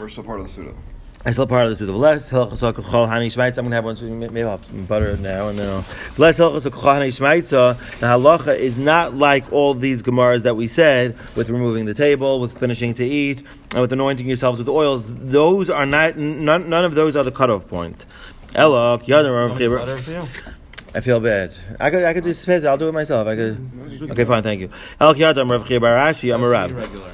We're 0.01 0.09
still 0.09 0.25
part 0.25 0.41
of 0.41 0.47
the 0.47 0.53
Suda. 0.55 0.75
I 1.23 1.33
still 1.33 1.47
part 1.47 1.67
of 1.67 1.71
this 1.71 1.81
with 1.81 1.91
the 1.91 1.95
less 1.95 2.31
hilchos 2.31 2.75
kol 2.75 3.07
hani 3.07 3.27
shmeitza. 3.27 3.59
I'm 3.59 3.65
gonna 3.67 3.77
have 3.77 3.85
one. 3.85 3.95
So 3.95 4.07
maybe 4.07 4.43
I'll 4.43 4.53
have 4.53 4.65
some 4.65 4.87
butter 4.87 5.19
now 5.19 5.49
and 5.49 5.59
then. 5.59 5.69
I'll, 5.69 5.85
less 6.17 6.39
hilchos 6.39 6.71
kol 6.73 6.83
hani 6.83 7.09
shmeitza. 7.09 7.77
The 7.99 8.07
halacha 8.07 8.57
is 8.57 8.79
not 8.79 9.15
like 9.15 9.53
all 9.53 9.75
these 9.75 10.03
gemaras 10.03 10.45
that 10.45 10.57
we 10.57 10.67
said 10.67 11.19
with 11.37 11.51
removing 11.51 11.85
the 11.85 11.93
table, 11.93 12.41
with 12.41 12.59
finishing 12.59 12.95
to 12.95 13.05
eat, 13.05 13.43
and 13.73 13.83
with 13.83 13.93
anointing 13.93 14.27
yourselves 14.27 14.59
with 14.59 14.69
oils. 14.69 15.15
Those 15.15 15.69
are 15.69 15.85
not. 15.85 16.17
None, 16.17 16.71
none 16.71 16.85
of 16.87 16.95
those 16.95 17.17
are 17.17 17.25
the 17.25 17.33
cutoff 17.33 17.69
point. 17.69 18.07
Ella 18.55 18.97
Butter 18.99 19.99
for 19.99 20.11
you? 20.11 20.23
I 20.93 21.01
feel 21.01 21.21
bad. 21.21 21.55
I 21.79 21.91
could, 21.91 22.03
I 22.03 22.15
could 22.15 22.25
just 22.25 22.45
pass 22.47 22.65
it. 22.65 22.67
I'll 22.67 22.79
do 22.79 22.89
it 22.89 22.93
myself. 22.93 23.29
I 23.29 23.37
could. 23.37 24.11
Okay, 24.11 24.25
fine. 24.25 24.43
Thank 24.43 24.61
you. 24.61 24.71
El 24.99 25.15
kiyadam 25.15 25.51
Rav 25.51 25.65
Chiya 25.65 25.81
bar 25.81 25.97
Ashi. 25.97 26.35
I'm 26.35 26.43
a 26.43 26.49
rab. 26.49 26.71
Regular. 26.73 27.13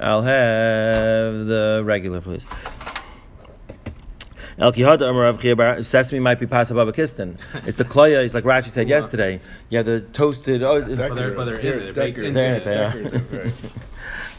I'll 0.00 0.22
have 0.22 1.46
the 1.46 1.82
regular, 1.84 2.20
please. 2.20 2.46
El 4.62 4.70
Kihada 4.72 5.10
Amar 5.10 5.22
Rav 5.22 5.40
Chia 5.42 5.56
Sesame 5.82 6.20
might 6.20 6.38
be 6.38 6.46
passed 6.46 6.70
above 6.70 6.86
a 6.86 6.92
kistan. 6.92 7.36
It's 7.66 7.78
the 7.78 7.84
kloya. 7.84 8.24
It's 8.24 8.32
like 8.32 8.44
Rashi 8.44 8.68
said 8.68 8.88
yesterday. 8.88 9.40
Yeah, 9.70 9.82
the 9.82 10.02
toasted. 10.02 10.62
Oh, 10.62 10.76
it's- 10.76 10.96
But 10.96 11.16
they're, 11.16 11.58
Here 11.60 11.74
in 11.74 11.80
it's 11.80 11.88
it. 11.88 11.94
They're 11.96 12.04
baked 12.04 12.16
decorative. 12.18 12.34
They're 12.34 12.54
in 12.54 13.06
into 13.06 13.06
it, 13.08 13.46
it. 13.46 13.54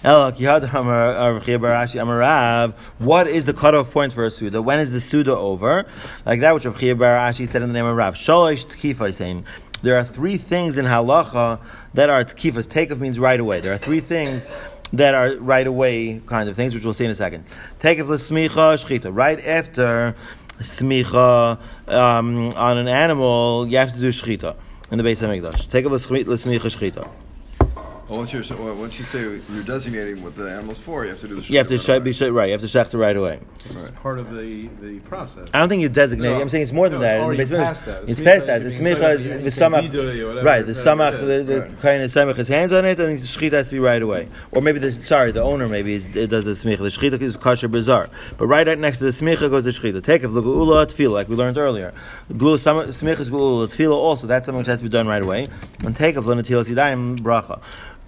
they 0.01 0.09
are. 0.09 0.23
El 0.25 0.31
Kihada 0.31 0.73
Amar 0.73 1.33
Rav 1.33 1.43
Chiya 1.43 1.59
bar 1.59 1.71
Ashi 1.71 2.01
Amar 2.01 2.19
Rav. 2.19 2.73
What 2.99 3.27
is 3.27 3.43
the 3.45 3.53
cutoff 3.53 3.91
point 3.91 4.13
for 4.13 4.23
a 4.25 4.31
suda? 4.31 4.61
When 4.61 4.79
is 4.79 4.91
the 4.91 5.01
suda 5.01 5.35
over? 5.35 5.85
Like 6.25 6.39
that 6.39 6.53
which 6.53 6.63
Rav 6.63 6.77
Chiya 6.77 6.97
bar 6.97 7.17
Ashi 7.17 7.45
said 7.45 7.61
in 7.61 7.67
the 7.67 7.73
name 7.73 7.85
of 7.85 7.97
Rav. 7.97 8.15
Sholosh 8.15 8.65
Tkifa 8.65 9.13
saying. 9.13 9.45
There 9.81 9.97
are 9.97 10.03
three 10.05 10.37
things 10.37 10.77
in 10.77 10.85
halacha 10.85 11.59
that 11.93 12.09
are 12.09 12.23
tkifas. 12.23 12.69
Takeoff 12.69 12.99
means 12.99 13.19
right 13.19 13.37
away. 13.37 13.59
There 13.59 13.73
are 13.73 13.77
three 13.77 13.99
things 13.99 14.47
that 14.93 15.15
are 15.15 15.35
right 15.37 15.67
away 15.67 16.21
kind 16.27 16.47
of 16.47 16.55
things, 16.55 16.73
which 16.73 16.83
we'll 16.83 16.93
see 16.93 17.05
in 17.05 17.11
a 17.11 17.15
second. 17.15 17.45
Takeoff 17.79 18.07
l'smicha 18.07 18.49
shchita. 18.49 19.09
Right 19.13 19.43
after 19.45 20.15
smicha 20.59 21.59
um, 21.87 22.49
on 22.55 22.77
an 22.77 22.87
animal, 22.87 23.67
you 23.67 23.77
have 23.77 23.93
to 23.93 23.99
do 23.99 24.09
shchita 24.09 24.55
in 24.91 24.97
the 24.97 25.03
base 25.03 25.21
of 25.21 25.29
Mikdash. 25.29 25.69
Takeoff 25.69 25.91
l'smicha 25.91 26.59
shchita. 26.59 27.09
Well, 28.13 28.19
once, 28.21 28.31
you're, 28.31 28.75
once 28.75 28.99
you 28.99 29.05
say 29.05 29.21
you're 29.21 29.63
designating 29.63 30.21
what 30.23 30.35
the 30.35 30.47
animal's 30.47 30.77
for, 30.77 31.03
you 31.03 31.09
have 31.09 31.19
to 31.21 31.27
do 31.27 31.33
the 31.33 31.51
You 31.51 31.57
have 31.57 31.67
to 31.69 31.73
Shechita 31.73 31.83
sh- 31.83 31.89
right 31.89 32.03
be 32.03 32.09
away. 32.11 32.13
sh- 32.13 32.21
right. 32.31 32.45
You 32.45 32.51
have 32.51 32.61
to 32.61 32.67
shechta 32.67 32.99
right 32.99 33.17
away. 33.17 33.39
Right. 33.73 33.95
Part 33.95 34.19
of 34.19 34.29
the, 34.29 34.67
the 34.81 34.99
process. 34.99 35.49
I 35.51 35.57
don't 35.57 35.67
think 35.67 35.81
you 35.81 35.89
designate. 35.89 36.29
No. 36.29 36.39
I'm 36.39 36.47
saying 36.47 36.61
it's 36.61 36.71
more 36.71 36.89
than 36.89 36.99
No, 37.01 37.05
it's 37.07 37.11
that. 37.11 37.15
In 37.15 37.19
the 37.21 37.25
already 37.25 37.37
base 37.39 37.49
of 37.49 37.57
Mikdash. 37.57 37.65
past 37.65 37.85
that. 37.87 38.09
It's 38.09 38.21
past 38.21 38.45
that. 38.45 38.61
The 38.61 38.69
smicha 38.69 39.13
is 39.15 39.23
the 39.23 39.33
samach. 39.45 39.81
can 39.81 39.91
vidui 39.91 40.19
or 40.21 40.27
whatever, 40.27 40.45
Right. 40.45 40.63
The 40.63 40.73
whatever 40.73 41.17
samach. 41.17 41.19
The, 41.21 41.33
is. 41.33 41.47
the 41.47 41.55
of 42.03 42.11
samach 42.11 42.35
has 42.35 42.47
hands 42.49 42.71
on 42.71 42.85
it, 42.85 42.99
and 42.99 43.17
the 43.17 43.23
shechita 43.23 43.53
has 43.53 43.69
to 43.69 43.71
be 43.73 43.79
right 43.79 43.99
away. 44.03 44.27
Or 44.51 44.61
maybe 44.61 44.77
the 44.77 44.91
sorry, 44.91 45.31
the 45.31 45.41
owner 45.41 45.67
maybe 45.67 45.95
is, 45.95 46.07
does 46.09 46.45
the 46.45 46.51
smicha. 46.51 46.77
The 46.77 46.89
shechita 46.89 47.19
is 47.19 47.35
kosher 47.35 47.67
bizarre, 47.67 48.11
but 48.37 48.45
right 48.45 48.77
next 48.77 48.99
to 48.99 49.05
the 49.05 49.09
smicha 49.09 49.49
goes 49.49 49.63
the 49.63 49.71
shechita. 49.71 50.03
Take 50.03 50.21
of 50.21 50.33
geula 50.33 50.85
tefillah, 50.85 51.13
like 51.13 51.29
we 51.29 51.35
learned 51.35 51.57
earlier. 51.57 51.95
Geula 52.31 52.59
smicha 52.59 53.19
is 53.21 53.31
geula 53.31 53.67
tefillah 53.75 53.95
also. 53.95 54.27
That's 54.27 54.45
something 54.45 54.59
which 54.59 54.67
has 54.67 54.81
to 54.81 54.83
be 54.85 54.89
done 54.89 55.07
right 55.07 55.23
away. 55.23 55.47
And 55.83 55.95
take 55.95 56.15
of 56.15 56.25
lenatilas 56.25 56.69
yadayim 56.69 57.17
bracha. 57.17 57.59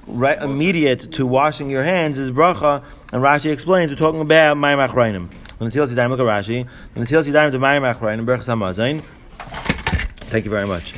Right, 0.08 0.40
immediate 0.40 1.14
to 1.14 1.26
washing 1.26 1.72
your 1.72 1.84
hands 1.84 2.20
is 2.20 2.30
bracha, 2.30 2.84
and 3.12 3.24
Rashi 3.24 3.52
explains 3.52 3.92
we're 3.92 3.98
talking 3.98 4.22
about 4.22 4.56
mayim 4.56 4.88
achrayim. 4.88 5.30
Lenatilas 5.60 5.92
yadayim 5.92 6.12
look 6.12 6.20
at 6.20 6.28
Rashi. 6.28 6.70
Lenatilas 6.96 7.28
yadayim 7.28 7.52
to 7.52 7.58
mayim 7.58 7.92
achrayim 7.92 8.24
berachas. 8.24 9.02
Thank 10.30 10.46
you 10.46 10.52
very 10.52 10.68
much. 10.68 10.94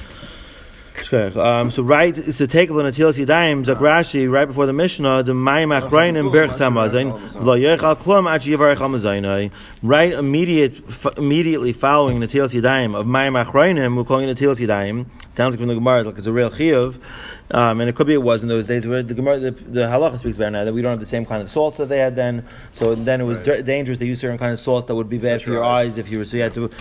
Um, 1.13 1.71
so 1.71 1.83
right, 1.83 2.13
so 2.33 2.45
take 2.45 2.69
of 2.69 2.75
Natilas 2.75 3.23
Yadayim, 3.23 3.63
Zak 3.65 3.77
Rashi, 3.77 4.29
right 4.29 4.43
before 4.45 4.65
the 4.65 4.73
Mishnah, 4.73 5.23
the 5.23 5.31
Mayim 5.31 5.79
Achrayim 5.79 6.29
Berch 6.31 6.49
Samazayin, 6.49 7.41
Lo 7.41 7.57
Yechal 7.57 7.95
Klum 7.97 8.29
Ach 8.29 8.41
Yivarech 8.41 8.75
Hamazayin. 8.75 9.51
Right, 9.81 10.11
immediate, 10.11 10.73
f- 10.89 11.17
immediately 11.17 11.71
following 11.71 12.19
Natilas 12.19 12.53
Yadayim 12.59 12.93
of 12.93 13.05
Mayim 13.05 13.41
Achrayim, 13.41 13.95
we're 13.95 14.03
calling 14.03 14.27
it 14.27 14.37
Natilas 14.37 14.59
Yadayim. 14.59 15.05
Sounds 15.35 15.53
like 15.53 15.59
from 15.59 15.67
the 15.69 15.75
Gemara, 15.75 16.03
like 16.03 16.17
it's 16.17 16.27
a 16.27 16.33
real 16.33 16.49
chiyuv, 16.49 16.99
um, 17.51 17.79
and 17.79 17.87
it 17.89 17.95
could 17.95 18.07
be 18.07 18.13
it 18.15 18.23
was 18.23 18.41
in 18.41 18.49
those 18.49 18.65
days. 18.65 18.85
Where 18.87 19.03
the 19.03 19.13
Gemara, 19.13 19.37
the, 19.37 19.51
the 19.51 19.81
halacha 19.81 20.19
speaks 20.19 20.35
about 20.35 20.51
now 20.51 20.65
that 20.65 20.73
we 20.73 20.81
don't 20.81 20.89
have 20.91 20.99
the 20.99 21.05
same 21.05 21.25
kind 21.25 21.43
of 21.43 21.49
salts 21.49 21.77
that 21.77 21.89
they 21.89 21.99
had 21.99 22.15
then. 22.15 22.43
So 22.73 22.95
then 22.95 23.21
it 23.21 23.25
was 23.25 23.37
Right. 23.37 23.57
d- 23.57 23.61
dangerous. 23.61 23.99
They 23.99 24.07
used 24.07 24.19
certain 24.19 24.39
kind 24.39 24.51
of 24.51 24.59
salts 24.59 24.87
that 24.87 24.95
would 24.95 25.09
be 25.09 25.19
bad 25.19 25.43
for 25.43 25.51
your 25.51 25.63
eyes 25.63 25.99
if 25.99 26.09
you 26.09 26.17
were. 26.17 26.25
So 26.25 26.37
you 26.37 26.43
had 26.43 26.55
to. 26.55 26.71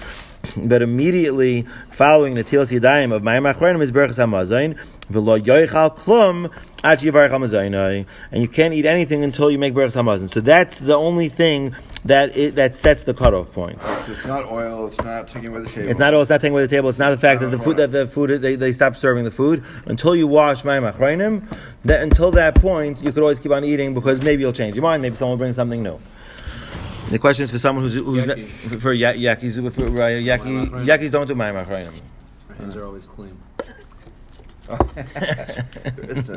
But 0.57 0.83
immediately 0.83 1.67
following 1.91 2.35
the 2.35 2.45
Tilas 2.45 2.79
Yadayim 2.79 3.13
of 3.13 3.23
Mayim 3.23 3.53
Achronim 3.53 3.83
is 3.83 3.93
Berachas 3.93 4.19
HaMazayin, 4.19 4.79
V'lo 5.11 5.41
yoichal 5.41 5.97
klum 5.97 6.51
ad 6.85 6.99
HaMazayin, 6.99 8.07
and 8.33 8.43
you 8.43 8.49
can't 8.49 8.75
eat 8.75 8.87
anything 8.87 9.25
until 9.25 9.51
you 9.51 9.59
make 9.59 9.75
Berachas 9.75 9.97
HaMazayin. 10.03 10.31
So 10.31 10.41
that's 10.41 10.79
the 10.79 10.97
only 10.97 11.29
thing 11.29 11.75
that 12.05 12.37
it, 12.37 12.55
that 12.55 12.77
sets 12.77 13.05
the 13.05 13.15
cutoff 13.15 13.53
point. 13.53 13.83
So 13.83 14.13
it's 14.13 14.27
not 14.27 14.45
oil. 14.47 14.87
It's 14.87 15.01
not 15.03 15.27
taking 15.27 15.49
away 15.49 15.61
the 15.61 15.69
table. 15.69 15.91
It's 15.91 15.99
not 15.99 16.15
all. 16.15 16.23
It's 16.23 16.31
not 16.31 16.41
taking 16.41 16.53
away 16.53 16.63
the 16.63 16.69
table. 16.69 16.89
It's 16.89 16.99
not 16.99 17.11
the 17.11 17.19
fact 17.19 17.41
that 17.41 17.49
the 17.49 17.59
food 17.59 17.77
that 17.79 17.93
the 17.93 18.07
food 18.07 18.31
they, 18.43 18.55
they 18.55 18.73
stop 18.73 18.97
serving 18.97 19.25
the 19.25 19.31
food 19.31 19.65
until 19.87 20.15
you 20.15 20.27
wash 20.27 20.63
Mayim 20.63 20.91
Achronim. 20.93 21.45
That 21.85 22.03
until 22.03 22.31
that 22.33 22.55
point 22.55 23.03
you 23.03 23.13
could 23.13 23.23
always 23.23 23.39
keep 23.39 23.53
on 23.53 23.65
eating 23.65 23.95
because 23.95 24.23
maybe 24.23 24.43
you'll 24.43 24.53
change 24.53 24.77
your 24.77 24.83
mind. 24.83 25.03
Maybe 25.03 25.17
someone 25.17 25.39
will 25.39 25.45
bring 25.45 25.53
something 25.53 25.83
new. 25.83 25.99
The 27.11 27.19
question 27.19 27.45
is 27.45 27.51
for 27.51 27.59
someone 27.59 27.85
who's 27.85 27.95
who's 27.95 28.25
Yaki. 28.27 28.45
for, 28.45 28.81
for 28.81 28.93
ya- 28.93 29.13
yakis. 29.13 29.55
For, 29.73 29.87
uh, 29.87 30.09
yaki, 30.09 30.71
yakis 30.87 31.11
don't 31.11 31.27
do 31.27 31.35
Mayim 31.35 31.65
Achronim. 31.65 31.93
My 32.49 32.55
hands 32.57 32.77
are 32.77 32.85
always 32.85 33.07
clean. 33.07 33.37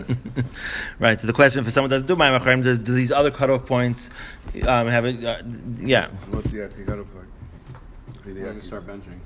Right. 1.00 1.20
So 1.20 1.28
the 1.28 1.34
question 1.34 1.64
for 1.64 1.72
someone 1.72 1.90
who 1.90 1.96
doesn't 1.96 2.08
do 2.08 2.16
Mayim 2.16 2.40
Achronim, 2.40 2.62
does 2.62 2.80
do 2.80 2.94
these 2.94 3.12
other 3.12 3.32
cutoff 3.32 3.66
points 3.66 4.10
um, 4.68 4.88
have 4.88 5.06
it? 5.06 5.24
Uh, 5.24 5.42
yeah, 5.80 6.08
What's 6.30 6.52
the 6.52 6.64
actual 6.66 6.86
cutoff 6.86 7.12
point? 7.14 7.26
For 8.22 8.30
When 8.30 8.56
you 8.56 8.62
start 8.62 8.84
benching. 8.84 9.20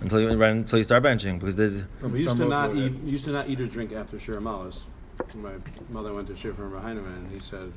until 0.00 0.20
you 0.20 0.36
right, 0.36 0.50
until 0.50 0.78
you 0.78 0.84
start 0.84 1.02
benching 1.04 1.38
because 1.38 1.54
there's 1.56 1.76
No, 2.02 2.08
we 2.08 2.22
used 2.22 2.36
to 2.36 2.48
not 2.48 2.74
eat. 2.74 2.92
Used 3.04 3.24
to 3.26 3.32
not 3.32 3.48
eat 3.48 3.60
or 3.60 3.66
drink 3.66 3.92
after 3.92 4.18
Shir 4.18 4.40
Malas. 4.40 4.80
My 5.34 5.52
mother 5.90 6.12
went 6.14 6.26
to 6.28 6.36
Shir 6.36 6.54
from 6.54 6.72
Heinemann, 6.80 7.12
and 7.12 7.30
he 7.32 7.38
said, 7.38 7.70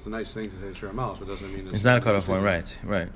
"It's 0.00 0.06
a 0.06 0.10
nice 0.10 0.32
thing 0.32 0.50
to 0.50 0.56
say 0.56 0.72
Shir 0.72 0.88
Malas, 0.88 1.18
but 1.18 1.28
it 1.28 1.32
doesn't 1.32 1.52
mean 1.52 1.66
it's, 1.66 1.74
it's 1.74 1.84
not 1.84 1.98
a 1.98 2.00
cutoff 2.00 2.24
point. 2.24 2.42
Right. 2.42 2.78
Right. 2.82 3.08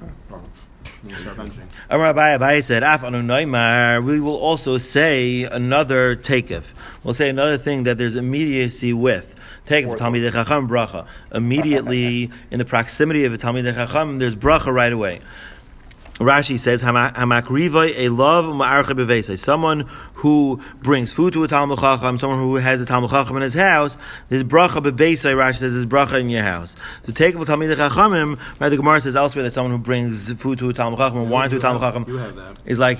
When 0.00 1.10
you 1.10 1.16
start 1.16 1.36
benching. 1.36 1.60
Uh, 1.60 1.96
Amar 1.96 2.14
Abai 2.14 2.38
Abai 2.38 2.62
said, 2.62 2.82
Af 2.82 3.04
anu 3.04 3.20
noimar, 3.20 4.02
we 4.02 4.18
will 4.18 4.38
also 4.38 4.78
say 4.78 5.42
another 5.42 6.16
takef. 6.16 6.72
We'll 7.04 7.12
say 7.12 7.28
another 7.28 7.58
thing 7.58 7.82
that 7.82 7.98
there's 7.98 8.16
immediacy 8.16 8.94
with. 8.94 9.38
Takef 9.66 9.98
Talmidei 9.98 10.32
Chacham 10.32 10.66
bracha. 10.66 11.06
Immediately 11.30 12.30
in 12.50 12.58
the 12.58 12.64
proximity 12.64 13.26
of 13.26 13.34
a 13.34 13.38
Talmidei 13.38 13.74
Chacham, 13.74 14.16
there's 14.16 14.34
bracha 14.34 14.72
right 14.72 14.94
away. 14.94 15.20
Rashi 16.22 16.58
says, 16.58 16.82
"Hamakrivay 16.82 17.94
a 17.98 18.08
love 18.08 18.46
ma'archa 18.54 18.90
bevesei." 18.96 19.38
Someone 19.38 19.84
who 20.14 20.60
brings 20.82 21.12
food 21.12 21.32
to 21.34 21.44
a 21.44 21.48
Talmud 21.48 21.78
Chacham, 21.78 22.18
someone 22.18 22.38
who 22.38 22.56
has 22.56 22.80
a 22.80 22.86
Talmud 22.86 23.10
Chacham 23.10 23.36
in 23.36 23.42
his 23.42 23.54
house, 23.54 23.96
there's 24.28 24.44
bracha 24.44 24.82
bevesei. 24.82 25.34
Rashi 25.34 25.56
says, 25.56 25.72
"There's 25.72 25.86
bracha 25.86 26.20
in 26.20 26.28
your 26.28 26.42
house." 26.42 26.76
To 27.04 27.12
take 27.12 27.34
of 27.34 27.40
Talmid 27.46 27.74
Chachamim, 27.76 28.38
right? 28.60 28.68
The 28.68 28.76
Gemara 28.76 29.00
says 29.00 29.16
elsewhere 29.16 29.42
that 29.44 29.52
someone 29.52 29.72
who 29.72 29.78
brings 29.78 30.32
food 30.34 30.58
to 30.58 30.68
a 30.68 30.72
Talmud 30.72 30.98
Chacham 30.98 31.18
and 31.18 31.30
wine 31.30 31.50
to 31.50 31.56
a 31.56 31.58
You 31.58 31.62
Talmud 31.62 31.82
have- 31.82 31.94
Chacham 31.94 32.04
You 32.12 32.18
have 32.18 32.36
that. 32.36 32.58
is 32.64 32.78
like 32.78 32.98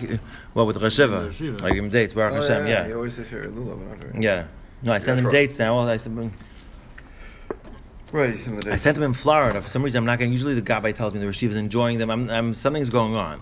what 0.53 0.67
with 0.67 0.77
Rosh 0.83 0.99
Rosh 0.99 1.09
Hashiva, 1.11 1.29
Hashiva. 1.31 1.63
like 1.63 1.75
him 1.75 1.89
dates 1.89 2.15
Baruch 2.15 2.33
Oh, 2.33 2.37
Hashem, 2.43 2.67
yeah, 2.67 2.83
yeah, 2.83 2.89
You 2.89 2.95
always 2.97 3.15
say 3.15 3.25
Shir 3.29 3.45
Lulav, 3.45 3.79
not 4.13 4.23
yeah. 4.23 4.45
No, 4.83 4.93
I 4.93 4.99
send 4.99 5.21
him 5.21 5.31
dates 5.31 5.59
now. 5.59 5.79
I 5.79 5.97
said, 5.97 6.13
Right. 8.13 8.39
Some 8.39 8.59
of 8.59 8.65
the 8.65 8.73
I 8.73 8.77
sent 8.77 8.95
them 8.95 9.05
in 9.05 9.15
Florida. 9.15 9.61
For 9.63 9.69
some 9.69 9.83
reason, 9.83 9.99
I'm 9.99 10.05
not 10.05 10.19
getting. 10.19 10.33
Usually, 10.33 10.55
the 10.55 10.61
guy 10.61 10.93
tells 10.93 11.15
me 11.15 11.21
the 11.21 11.27
Rashiva 11.27 11.51
is 11.51 11.57
enjoying 11.57 11.99
them. 11.99 12.11
I'm, 12.11 12.31
I'm, 12.31 12.55
something's 12.55 12.91
going 12.91 13.15
on. 13.15 13.41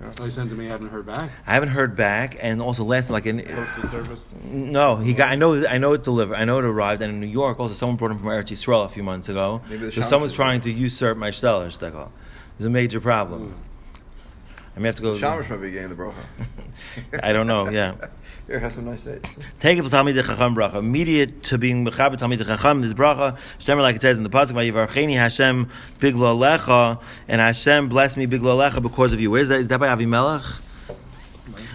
Oh, 0.00 0.24
he 0.24 0.30
sent 0.30 0.48
to 0.50 0.56
me. 0.56 0.66
I 0.66 0.70
haven't 0.70 0.90
heard 0.90 1.06
back. 1.06 1.30
I 1.46 1.54
haven't 1.54 1.70
heard 1.70 1.96
back, 1.96 2.36
and 2.40 2.62
also 2.62 2.84
last 2.84 3.10
like 3.10 3.26
in 3.26 3.42
Postal 3.42 3.82
service. 3.88 4.34
no, 4.44 4.96
he 4.96 5.12
got. 5.12 5.30
I 5.30 5.34
know. 5.34 5.66
I 5.66 5.78
know 5.78 5.92
it 5.92 6.04
delivered. 6.04 6.36
I 6.36 6.44
know 6.44 6.58
it 6.58 6.64
arrived, 6.64 7.02
and 7.02 7.12
in 7.12 7.20
New 7.20 7.26
York 7.26 7.58
also 7.60 7.74
someone 7.74 7.96
brought 7.96 8.12
him 8.12 8.18
from 8.18 8.28
Eretz 8.28 8.50
Yisrael 8.50 8.86
a 8.86 8.88
few 8.88 9.02
months 9.02 9.28
ago. 9.28 9.60
Maybe 9.68 9.86
the 9.86 9.92
so 9.92 10.02
someone's 10.02 10.32
trying 10.32 10.60
to 10.62 10.70
usurp 10.70 11.18
my 11.18 11.30
stellar 11.30 11.68
shtickle. 11.68 12.10
There's 12.56 12.66
a 12.66 12.70
major 12.70 13.00
problem. 13.00 13.50
Hmm. 13.50 13.68
I 14.76 14.80
may 14.80 14.88
have 14.88 14.96
to 14.96 15.02
go. 15.02 15.18
Shamash 15.18 15.50
might 15.50 15.60
be 15.60 15.72
getting 15.72 15.88
the 15.88 15.96
bracha. 15.96 16.14
I 17.22 17.32
don't 17.32 17.48
know. 17.48 17.68
Yeah. 17.68 17.96
Here, 18.48 18.58
have 18.60 18.72
some 18.72 18.86
nice 18.86 19.04
dates. 19.04 19.36
Take 19.60 19.78
it 19.78 19.82
for 19.82 19.90
Talmid 19.90 20.14
Chacham 20.14 20.56
bracha. 20.56 20.76
Immediate 20.76 21.42
to 21.42 21.58
being 21.58 21.84
mechaber 21.84 22.16
Talmid 22.16 22.42
Chacham. 22.42 22.80
This 22.80 22.94
bracha, 22.94 23.36
Shnemer 23.58 23.82
like 23.82 23.96
it 23.96 24.00
says 24.00 24.16
in 24.16 24.24
the 24.24 24.30
pasuk, 24.30 24.52
"Vayivarcheni 24.52 25.16
Hashem 25.16 25.68
biglo 25.98 26.34
lecha," 26.34 26.98
and 27.28 27.42
Hashem 27.42 27.90
bless 27.90 28.16
me 28.16 28.26
biglo 28.26 28.56
lecha 28.56 28.80
because 28.80 29.12
of 29.12 29.20
you. 29.20 29.30
Where's 29.30 29.48
that? 29.48 29.60
Is 29.60 29.68
that 29.68 29.78
by 29.78 29.88
Avimelech? 29.88 30.60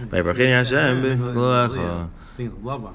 Vayivarcheni 0.08 0.50
Hashem 0.50 1.02
biglo 1.04 1.68
lecha. 1.68 2.08
I 2.08 2.36
think 2.36 2.52
it's 2.52 2.64
Lavan. 2.64 2.94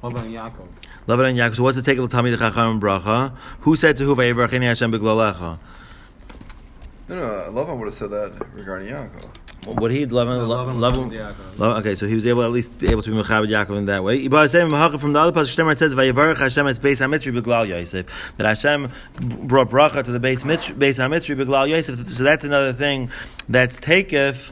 Lavan 0.00 0.26
and 0.26 0.34
Yaakov. 0.34 0.68
Lavan 1.08 1.30
and 1.30 1.38
Yaakov. 1.40 1.56
So 1.56 1.64
what's 1.64 1.74
the 1.74 1.82
take 1.82 1.98
of 1.98 2.08
the 2.08 2.16
Talmid 2.16 2.38
Chacham 2.38 2.80
bracha? 2.80 3.32
Who 3.62 3.74
said 3.74 3.96
to 3.96 4.04
who 4.04 4.14
Vayivarcheni 4.14 4.66
Hashem 4.66 4.92
biglo 4.92 5.16
lecha? 5.16 5.58
No, 7.08 7.16
no, 7.16 7.50
Lavan 7.50 7.78
would 7.78 7.86
have 7.86 7.94
said 7.96 8.10
that 8.10 8.32
regarding 8.54 8.86
Yaakov. 8.86 9.41
What 9.64 9.92
he 9.92 10.04
Lavan? 10.06 10.38
No, 10.38 10.48
Lavan 10.48 10.74
was 10.74 10.92
Lavan. 10.92 11.10
talking 11.10 11.58
to 11.58 11.64
Okay, 11.64 11.94
so 11.94 12.08
he 12.08 12.16
was 12.16 12.26
able 12.26 12.42
at 12.42 12.50
least 12.50 12.78
be 12.78 12.90
able 12.90 13.02
to 13.02 13.10
be 13.10 13.16
mechaber 13.16 13.46
Yaakov 13.48 13.78
in 13.78 13.86
that 13.86 14.02
way. 14.02 14.26
But 14.26 14.48
same 14.48 14.70
from 14.70 15.12
the 15.12 15.20
other 15.20 15.30
pasuk, 15.30 15.56
Shnemer 15.56 15.72
it 15.72 15.78
says, 15.78 15.94
"Vayivarach 15.94 16.38
Hashem 16.38 16.66
es 16.66 16.80
beis 16.80 17.00
haMitzri 17.00 17.40
beglal 17.40 17.68
Yosef." 17.68 18.34
That 18.38 18.46
Hashem 18.46 18.90
brought 19.20 19.70
bracha 19.70 20.02
to 20.02 20.10
the 20.10 20.18
base 20.18 20.42
beis 20.42 20.72
haMitzri 20.74 21.36
beglal 21.36 21.68
Yosef. 21.68 22.08
So 22.08 22.24
that's 22.24 22.44
another 22.44 22.72
thing 22.72 23.08
that's 23.48 23.78
takef. 23.78 24.50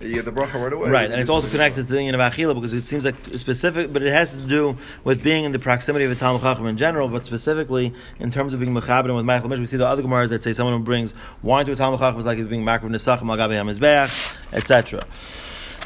You 0.00 0.22
the 0.22 0.30
bracha 0.30 0.62
right 0.62 0.72
away. 0.72 0.90
Right, 0.90 1.10
and 1.10 1.20
it's 1.20 1.30
also 1.30 1.48
connected 1.48 1.88
to 1.88 1.92
the 1.92 2.08
of 2.08 2.14
Achila 2.14 2.54
because 2.54 2.72
it 2.72 2.86
seems 2.86 3.04
like 3.04 3.16
specific, 3.34 3.92
but 3.92 4.02
it 4.02 4.12
has 4.12 4.30
to 4.30 4.40
do 4.40 4.76
with 5.02 5.24
being 5.24 5.44
in 5.44 5.50
the 5.50 5.58
proximity 5.58 6.04
of 6.04 6.12
a 6.12 6.14
Talmud 6.14 6.40
Chacham 6.40 6.66
in 6.66 6.76
general, 6.76 7.08
but 7.08 7.24
specifically 7.24 7.92
in 8.20 8.30
terms 8.30 8.54
of 8.54 8.60
being 8.60 8.72
Mechaber 8.72 9.14
with 9.14 9.24
Michael 9.24 9.48
Mish. 9.48 9.58
We 9.58 9.66
see 9.66 9.76
the 9.76 9.88
other 9.88 10.02
Gemaras 10.02 10.28
that 10.28 10.42
say 10.42 10.52
someone 10.52 10.78
who 10.78 10.84
brings 10.84 11.14
wine 11.42 11.66
to 11.66 11.72
a 11.72 11.76
Talmud 11.76 11.98
Chacham 11.98 12.20
is 12.20 12.26
like 12.26 12.48
being 12.48 12.64
Makar 12.64 12.88
Nesachim, 12.88 13.22
Agabe 13.22 13.52
HaMizbeach, 13.60 14.54
etc. 14.54 15.04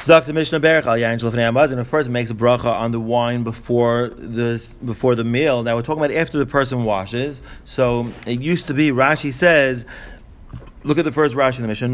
Zak 0.05 0.25
the 0.25 0.33
Mishnah 0.33 0.59
Berach 0.59 0.85
al 0.85 0.97
Yain 0.97 1.17
Shalfnei 1.17 1.49
Hamazon. 1.49 1.79
Of 1.79 1.89
course, 1.89 2.07
it 2.07 2.09
makes 2.09 2.29
a 2.29 2.33
bracha 2.33 2.65
on 2.65 2.91
the 2.91 2.99
wine 2.99 3.43
before 3.43 4.09
the 4.09 4.67
before 4.83 5.15
the 5.15 5.23
meal. 5.23 5.63
Now 5.63 5.75
we're 5.75 5.81
talking 5.81 6.03
about 6.03 6.15
after 6.15 6.37
the 6.37 6.45
person 6.45 6.83
washes. 6.83 7.39
So 7.63 8.11
it 8.27 8.41
used 8.41 8.67
to 8.67 8.73
be 8.73 8.89
Rashi 8.89 9.31
says 9.31 9.85
Look 10.85 10.97
at 10.97 11.05
the 11.05 11.11
first 11.11 11.35
Rashi 11.35 11.59
in 11.59 11.61
the 11.61 11.69
Mishnah. 11.69 11.87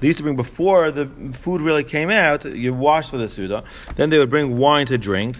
They 0.00 0.06
used 0.08 0.16
to 0.16 0.22
bring 0.24 0.34
before 0.34 0.90
the 0.90 1.06
food 1.32 1.60
really 1.60 1.84
came 1.84 2.10
out. 2.10 2.44
You 2.44 2.74
wash 2.74 3.10
for 3.10 3.16
the 3.16 3.28
suda. 3.28 3.62
Then 3.94 4.10
they 4.10 4.18
would 4.18 4.30
bring 4.30 4.56
wine 4.58 4.86
to 4.86 4.98
drink. 4.98 5.36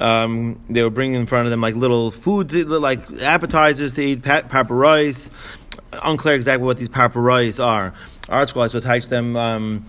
Um, 0.00 0.60
they 0.70 0.82
would 0.82 0.94
bring 0.94 1.14
in 1.14 1.26
front 1.26 1.46
of 1.46 1.50
them 1.50 1.60
like 1.60 1.74
little 1.74 2.10
food, 2.10 2.52
like 2.52 3.00
appetizers 3.20 3.92
to 3.92 4.02
eat, 4.02 4.22
pa- 4.22 4.42
papa 4.48 4.72
rice. 4.72 5.30
Unclear 5.92 6.34
exactly 6.34 6.64
what 6.64 6.78
these 6.78 6.88
papa 6.88 7.20
rice 7.20 7.58
are. 7.58 7.92
Art 8.30 8.48
scholars 8.48 8.72
would 8.72 8.82
teach 8.82 9.08
them 9.08 9.36
um, 9.36 9.84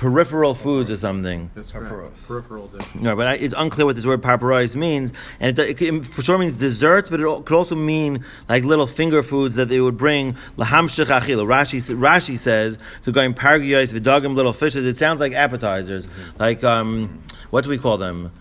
peripheral 0.00 0.54
foods 0.54 0.90
or 0.90 0.96
something. 0.96 1.50
That's 1.54 1.72
Paparos. 1.72 1.88
correct. 1.90 2.26
Peripheral 2.26 2.66
dish. 2.68 2.86
No, 2.94 3.14
but 3.14 3.26
I, 3.26 3.34
it's 3.34 3.52
unclear 3.56 3.84
what 3.84 3.96
this 3.96 4.06
word 4.06 4.22
paparais 4.22 4.74
means, 4.74 5.12
and 5.38 5.58
it, 5.58 5.70
it, 5.70 5.76
could- 5.76 6.06
for 6.06 6.22
sure 6.22 6.38
means 6.38 6.54
desserts, 6.54 7.10
but 7.10 7.20
it 7.20 7.24
could 7.44 7.54
also 7.54 7.76
mean 7.76 8.24
like 8.48 8.64
little 8.64 8.86
finger 8.86 9.22
foods 9.22 9.56
that 9.56 9.68
they 9.68 9.78
would 9.78 9.98
bring 9.98 10.32
lahamshich 10.56 11.04
achila. 11.06 11.44
Rashi 11.46 11.76
s- 11.78 11.90
Rashi 11.90 12.38
says 12.38 12.78
to 13.04 13.12
going 13.12 13.34
pargiyos 13.34 13.92
v'dagim 13.92 14.34
little 14.34 14.54
fishes. 14.54 14.86
It 14.86 14.96
sounds 14.96 15.20
like 15.20 15.34
appetizers, 15.34 16.08
like 16.38 16.64
um, 16.64 17.20
what 17.50 17.64
do 17.64 17.70
we 17.70 17.76
call 17.76 17.98
them? 17.98 18.32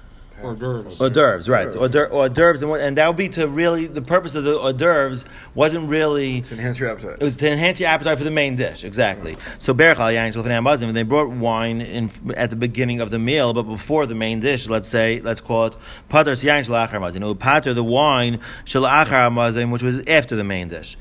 Hors 0.42 0.56
d'oeuvres. 0.56 1.02
Hors 1.02 1.10
d'oeuvres, 1.10 1.50
right? 1.50 1.76
Hors 1.76 1.90
d'oeuvres, 1.90 2.12
hors 2.14 2.30
d'oeuvres, 2.30 2.62
and, 2.62 2.70
what- 2.72 2.80
and 2.82 2.98
that 2.98 3.08
would 3.08 3.18
be 3.18 3.30
to 3.30 3.48
really 3.48 3.88
the 3.88 4.02
purpose 4.02 4.36
of 4.36 4.44
the 4.46 4.58
hors 4.58 4.74
d'oeuvres 4.74 5.26
wasn't 5.54 5.90
really 5.90 6.42
To 6.42 6.54
enhance 6.54 6.80
your 6.80 6.90
appetite. 6.90 7.18
it 7.20 7.24
was 7.24 7.36
to 7.38 7.50
enhance 7.52 7.80
your 7.80 7.90
appetite 7.90 8.18
for 8.18 8.24
the 8.24 8.32
main 8.32 8.56
dish, 8.56 8.84
exactly. 8.84 9.38
So 9.60 9.74
berachal 9.74 10.14
yain 10.14 10.34
shulchan 10.34 10.46
hamazim, 10.48 10.94
they 10.94 11.04
brought 11.04 11.30
wine 11.30 11.82
in, 11.82 12.10
at 12.38 12.50
the 12.50 12.56
beginning 12.56 13.02
of 13.02 13.12
the 13.12 13.20
meal, 13.20 13.54
but 13.54 13.64
before 13.64 14.06
the 14.06 14.16
main 14.16 14.40
dish, 14.40 14.70
let's 14.70 14.88
say, 14.88 15.20
let's 15.22 15.42
call 15.42 15.66
it 15.68 15.76
pater 16.08 16.32
yain 16.32 16.64
hamazim. 16.66 17.22
It 17.22 17.26
would 17.26 17.40
pater 17.40 17.74
the 17.74 17.84
wine 17.84 18.40
shalachar 18.66 19.08
hamazim, 19.08 19.72
which 19.72 19.84
was 19.84 20.02
after 20.08 20.36
the 20.36 20.44
main 20.46 20.70
dish. 20.70 20.98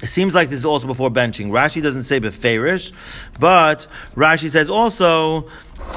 It 0.00 0.06
seems 0.08 0.34
like 0.34 0.48
this 0.48 0.60
is 0.60 0.64
also 0.64 0.86
before 0.86 1.10
benching. 1.10 1.48
Rashi 1.50 1.82
doesn't 1.82 2.04
say 2.04 2.18
beferish, 2.18 2.92
but 3.38 3.86
Rashi 4.16 4.48
says 4.48 4.70
also 4.70 5.48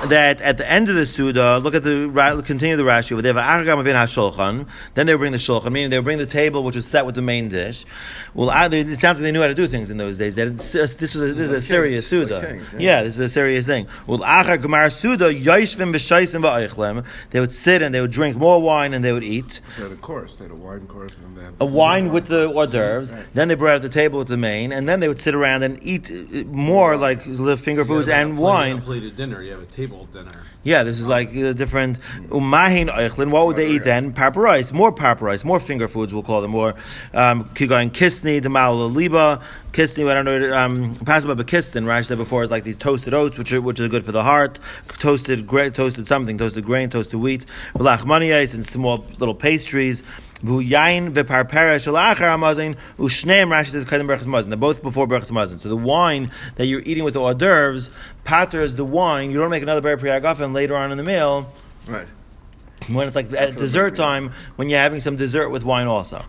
that 0.08 0.42
at 0.42 0.58
the 0.58 0.70
end 0.70 0.90
of 0.90 0.96
the 0.96 1.06
Suda, 1.06 1.58
look 1.60 1.74
at 1.76 1.84
the 1.84 2.44
continue 2.46 2.76
the 2.76 2.84
Rashi 2.84 3.14
over 3.14 3.22
there. 3.22 3.34
"V'achagam 3.34 3.80
avin 3.80 3.96
hashulchan." 3.96 4.68
Then 4.94 5.08
they 5.08 5.14
bring 5.16 5.32
the 5.32 5.38
shulchan, 5.38 5.72
meaning 5.72 5.90
they 5.90 6.00
bring 6.00 6.18
the 6.18 6.26
table 6.26 6.64
which 6.64 6.76
was 6.76 6.86
set 6.86 7.06
with 7.06 7.16
the 7.16 7.22
main 7.22 7.50
dish. 7.50 7.86
Well, 8.34 8.50
I- 8.50 8.68
they- 8.68 8.82
it 8.82 9.00
sounds 9.00 9.20
like 9.20 9.24
they 9.24 9.32
knew 9.32 9.42
how 9.42 9.48
to 9.48 9.54
do 9.56 9.68
things 9.68 9.90
in 9.90 9.98
those 9.98 10.18
days. 10.18 10.36
That 10.36 10.58
this 10.58 10.74
was 10.74 11.16
a, 11.16 11.34
this 11.34 11.50
is 11.50 11.52
a 11.52 11.62
serious 11.62 12.08
Suda. 12.08 12.46
kings, 12.46 12.68
yeah. 12.74 12.80
yeah. 12.80 13.04
this 13.04 13.16
is 13.16 13.20
a 13.20 13.30
serious 13.30 13.66
thing. 13.66 13.88
Well, 14.06 14.20
achar 14.20 14.58
gemar 14.62 14.92
Suda 14.92 15.34
yoishvim 15.34 15.94
v'shaisim 15.94 16.42
va'oichlem. 16.42 17.06
They 17.32 17.40
would 17.40 17.54
sit 17.54 17.82
and 17.82 17.94
they 17.96 18.02
would 18.02 18.12
drink 18.12 18.38
more 18.38 18.62
wine 18.62 18.94
and 18.94 19.04
they 19.04 19.12
would 19.12 19.24
eat 19.24 19.62
They 19.78 19.84
had 19.84 19.92
a 19.92 19.96
course. 19.96 20.36
They 20.36 20.46
had 20.46 20.52
a 20.52 20.56
wine 20.56 20.88
course. 20.88 21.14
And 21.24 21.38
then 21.38 21.54
a 21.60 21.66
wine 21.66 22.12
with 22.12 22.28
the 22.28 22.50
hors 22.50 22.68
d'oeuvres. 22.68 23.12
Right. 23.14 23.26
Then 23.34 23.48
they 23.48 23.56
brought 23.56 23.76
out 23.76 23.82
the 23.82 23.90
table 23.90 24.20
with 24.20 24.28
the 24.28 24.38
main, 24.38 24.72
and 24.72 24.88
then 24.88 25.00
they 25.00 25.08
would 25.08 25.22
sit 25.22 25.36
around 25.36 25.64
and 25.64 25.80
eat 25.82 26.10
uh, 26.12 26.44
more 26.48 26.96
like 26.98 27.22
finger 27.58 27.86
foods 27.86 28.08
You 28.08 28.14
have 28.14 28.28
a 28.28 28.30
and 28.30 28.38
wine. 28.38 28.78
A 28.78 28.82
plated 28.82 29.16
dinner. 29.16 29.42
You 29.42 29.52
have 29.52 29.62
a 29.62 29.66
table 29.76 30.08
dinner. 30.14 30.32
Yeah, 30.64 30.84
this 30.84 31.00
is 31.00 31.08
like 31.08 31.36
a 31.36 31.54
different 31.54 32.00
umahin 32.30 32.90
eichlin. 32.90 33.30
What 33.30 33.46
would 33.48 33.58
they 33.58 33.72
eat 33.72 33.84
then? 33.84 34.14
Paparais, 34.14 34.72
more 34.72 34.92
paparais, 34.92 35.44
more 35.44 35.60
finger 35.60 35.88
foods. 35.88 36.14
We'll 36.14 36.24
call 36.24 36.42
them 36.42 36.52
more. 36.52 36.76
Um, 37.14 37.50
Kigoin 37.50 37.92
kisni, 37.92 38.42
demal 38.42 38.94
liba, 38.94 39.42
kisni. 39.74 40.10
I 40.10 40.14
don't 40.14 40.26
know. 40.26 40.58
Um, 40.58 40.96
Pasaba 40.96 41.36
bekistin. 41.36 41.86
Rash 41.86 42.08
said 42.08 42.18
before 42.18 42.44
is 42.44 42.52
like 42.52 42.64
these 42.64 42.78
toasted 42.78 43.14
oats, 43.14 43.38
which 43.38 43.52
are 43.52 43.62
which 43.62 43.82
are 43.82 43.90
good 43.90 44.06
for 44.06 44.14
the 44.14 44.24
heart. 44.24 44.60
Toasted, 44.88 45.46
gra- 45.46 45.72
toasted 45.72 46.08
something, 46.08 46.38
toasted 46.38 46.64
grain, 46.64 46.90
toasted 46.90 47.20
wheat. 47.20 47.46
Velachmaniyais 47.76 48.56
and 48.56 48.66
small 48.66 49.06
little 49.20 49.36
pastries. 49.36 50.04
V'yayin 50.44 51.14
v'parpera 51.14 51.76
shalachar 51.78 52.36
amazin 52.36 52.78
ushneim 52.98 53.48
Rashi 53.50 53.68
says 53.68 53.86
kadem 53.86 54.08
berachas 54.08 54.26
mazin. 54.26 54.50
They're 54.50 54.58
both 54.58 54.84
before 54.84 55.08
berachas 55.08 55.32
mazin. 55.32 55.60
So 55.60 55.70
the 55.70 55.78
wine 55.78 56.30
that 56.56 56.66
you're 56.66 56.82
eating 56.86 57.04
with 57.04 57.14
the 57.14 57.22
hors 57.22 57.36
d'oeuvres 57.36 57.90
patters 58.24 58.76
the 58.76 58.86
wine. 58.86 59.32
You 59.32 59.38
don't 59.38 59.50
make 59.50 59.64
another 59.64 59.82
ber 59.82 59.96
priyagafen 59.98 60.54
later 60.54 60.76
on 60.76 60.92
in 60.92 60.98
the 60.98 61.04
meal 61.04 61.52
Right. 61.88 62.08
when 62.88 63.08
it's 63.08 63.16
like 63.16 63.32
at 63.34 63.56
dessert 63.58 63.96
time 63.96 64.32
when 64.58 64.70
you're 64.70 64.80
having 64.80 65.00
some 65.00 65.16
dessert 65.16 65.50
with 65.50 65.64
wine 65.64 65.88
also. 65.88 66.24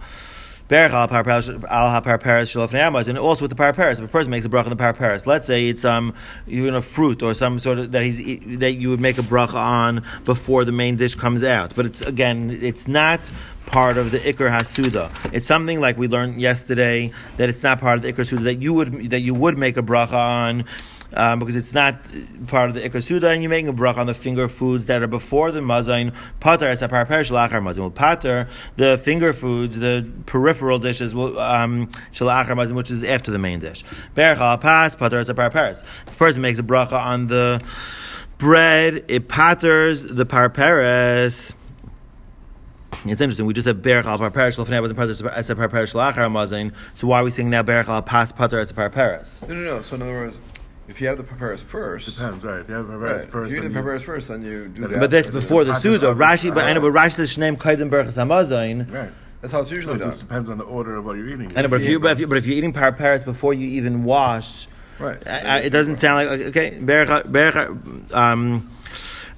Al 0.71 1.09
and 3.09 3.19
also 3.19 3.45
with 3.45 3.51
the 3.51 3.57
parperes. 3.57 3.99
If 3.99 4.05
a 4.05 4.09
person 4.09 4.31
makes 4.31 4.45
a 4.45 4.49
bracha 4.49 4.65
on 4.65 4.71
the 4.71 4.77
parperes, 4.77 5.27
let's 5.27 5.47
say 5.47 5.69
it's 5.69 5.85
um 5.85 6.15
you 6.47 6.71
know 6.71 6.81
fruit 6.81 7.23
or 7.23 7.35
some 7.35 7.59
sort 7.59 7.79
of 7.79 7.93
that 7.93 8.03
he's 8.03 8.59
that 8.59 8.73
you 8.73 8.91
would 8.91 9.01
make 9.01 9.19
a 9.19 9.23
bracha 9.23 9.55
on 9.55 10.03
before 10.25 10.65
the 10.65 10.73
main 10.73 10.97
dish 10.97 11.15
comes 11.15 11.43
out. 11.43 11.75
But 11.77 11.87
it's 11.87 12.01
again, 12.01 12.51
it's 12.63 12.89
not 12.89 13.31
part 13.67 13.97
of 13.97 14.11
the 14.11 14.19
ikar 14.19 14.51
hasuda. 14.51 15.33
It's 15.33 15.47
something 15.47 15.81
like 15.81 15.99
we 15.99 16.09
learned 16.09 16.41
yesterday 16.41 17.13
that 17.37 17.49
it's 17.49 17.63
not 17.63 17.81
part 17.81 17.97
of 17.99 18.03
the 18.03 18.13
ikar 18.13 18.27
suda 18.27 18.45
that 18.45 18.57
you 18.57 18.75
would 18.75 19.11
that 19.11 19.21
you 19.21 19.35
would 19.35 19.59
make 19.59 19.77
a 19.77 19.83
bracha 19.83 20.15
on 20.15 20.65
um, 21.15 21.39
because 21.39 21.57
it's 21.57 21.73
not 21.73 22.11
part 22.47 22.69
of 22.69 22.75
the 22.75 22.89
Ikar 22.89 23.03
Suda, 23.03 23.31
and 23.31 23.43
you're 23.43 23.51
making 23.51 23.69
a 23.69 23.73
brach 23.73 23.97
on 23.97 24.07
the 24.07 24.15
finger 24.15 24.49
foods 24.49 24.87
that 24.87 25.03
are 25.03 25.07
before 25.07 25.53
the 25.53 25.61
mazain. 25.61 26.15
Pater 26.41 26.67
es 26.67 26.83
apar 26.83 27.07
perish 27.07 27.31
lachar 27.31 27.63
mazain. 27.63 27.79
Well, 27.79 27.91
pater 27.91 28.49
the 28.77 28.99
finger 28.99 29.33
foods, 29.33 29.79
the 29.79 30.11
peripheral 30.27 30.79
dishes, 30.79 31.15
um, 31.15 31.89
shalachar 32.13 32.49
mazain, 32.49 32.73
which 32.73 32.91
is 32.91 33.05
after 33.05 33.31
the 33.31 33.39
main 33.39 33.61
dish. 33.61 33.85
Berach 34.15 34.61
pas 34.61 34.97
pater. 34.97 35.21
If 35.21 35.29
a 35.29 36.15
person 36.17 36.43
makes 36.43 36.59
a 36.59 36.63
bracha 36.63 36.93
on 36.93 37.27
the 37.27 37.63
bread, 38.39 39.05
it 39.09 39.29
paters 39.29 40.03
the 40.03 40.27
parperes. 40.27 41.55
It's 43.05 43.21
interesting. 43.21 43.47
We 43.47 43.55
just 43.55 43.67
said 43.67 43.83
berach 43.83 44.05
al 44.05 44.19
parperes 44.19 44.57
lefnei 44.57 44.81
wasn't 44.81 44.99
pater 44.99 45.13
es 45.13 45.51
apar 45.51 45.71
perish 45.71 45.93
lachar 45.93 46.31
mazain. 46.31 46.73
So 46.95 47.07
why 47.07 47.21
are 47.21 47.25
we 47.25 47.31
saying 47.31 47.51
now 47.51 47.63
berach 47.63 47.89
al 47.89 48.03
pas 48.03 48.33
pater 48.33 48.59
es 48.59 48.73
apar 48.73 48.93
peris? 48.93 49.47
No, 49.49 49.55
no, 49.55 49.61
no. 49.61 49.83
So 49.83 49.97
in 49.97 50.03
other 50.03 50.11
words, 50.13 50.39
if 50.89 51.01
you 51.01 51.09
have 51.09 51.17
the 51.19 51.25
prepares 51.25 51.63
first, 51.63 52.07
Depends, 52.07 52.45
right? 52.45 52.61
If 52.61 52.69
you 52.69 52.75
have 52.75 52.89
right, 52.89 53.23
prepares 53.23 53.47
if 53.49 53.53
you 53.53 53.59
eat 53.59 53.69
the 53.69 53.75
then 53.75 53.85
you- 53.85 53.99
first, 54.01 54.29
then 54.29 54.43
you 54.43 54.69
do 54.69 54.83
But 54.83 54.91
that. 54.91 55.01
But 55.01 55.11
that's 55.11 55.31
before 55.31 55.65
the 55.65 55.73
Pater 55.73 55.83
Suda. 55.83 56.07
Rashi, 56.15 56.55
but 56.55 56.65
I 56.65 56.73
know, 56.73 56.81
but 56.81 56.91
Right. 56.93 57.11
Rashi 57.11 57.15
says 57.15 57.37
Shneim 57.37 57.57
Kaidem 57.57 57.91
Berachas 57.91 58.17
Hamazain. 58.17 58.93
Right. 58.93 59.11
That's 59.41 59.53
how 59.53 59.61
it's 59.61 59.69
So 59.69 59.75
usually 59.75 59.97
it 59.97 59.99
done. 59.99 60.11
just 60.11 60.21
depends 60.23 60.49
on 60.49 60.59
the 60.59 60.65
order 60.65 60.97
of 60.97 61.05
what 61.05 61.17
you're 61.17 61.29
eating. 61.29 61.51
I 61.57 61.63
know, 61.63 61.69
but 61.69 61.81
if 61.83 61.87
you, 61.89 62.01
but 62.01 62.13
if, 62.13 62.21
you, 62.21 62.27
but 62.27 62.39
if 62.39 62.47
you're 62.47 62.57
eating 62.57 62.73
par 62.73 62.93
paris 62.93 63.23
before 63.23 63.53
you 63.55 63.67
even 63.69 64.05
wash, 64.05 64.67
Right. 64.99 65.19
I, 65.27 65.41
I, 65.41 65.59
it 65.59 65.71
doesn't 65.71 65.97
sound 65.97 66.27
like 66.31 66.41
okay. 66.49 66.79
Berach, 66.81 67.25
berach, 67.25 68.15
um, 68.15 68.67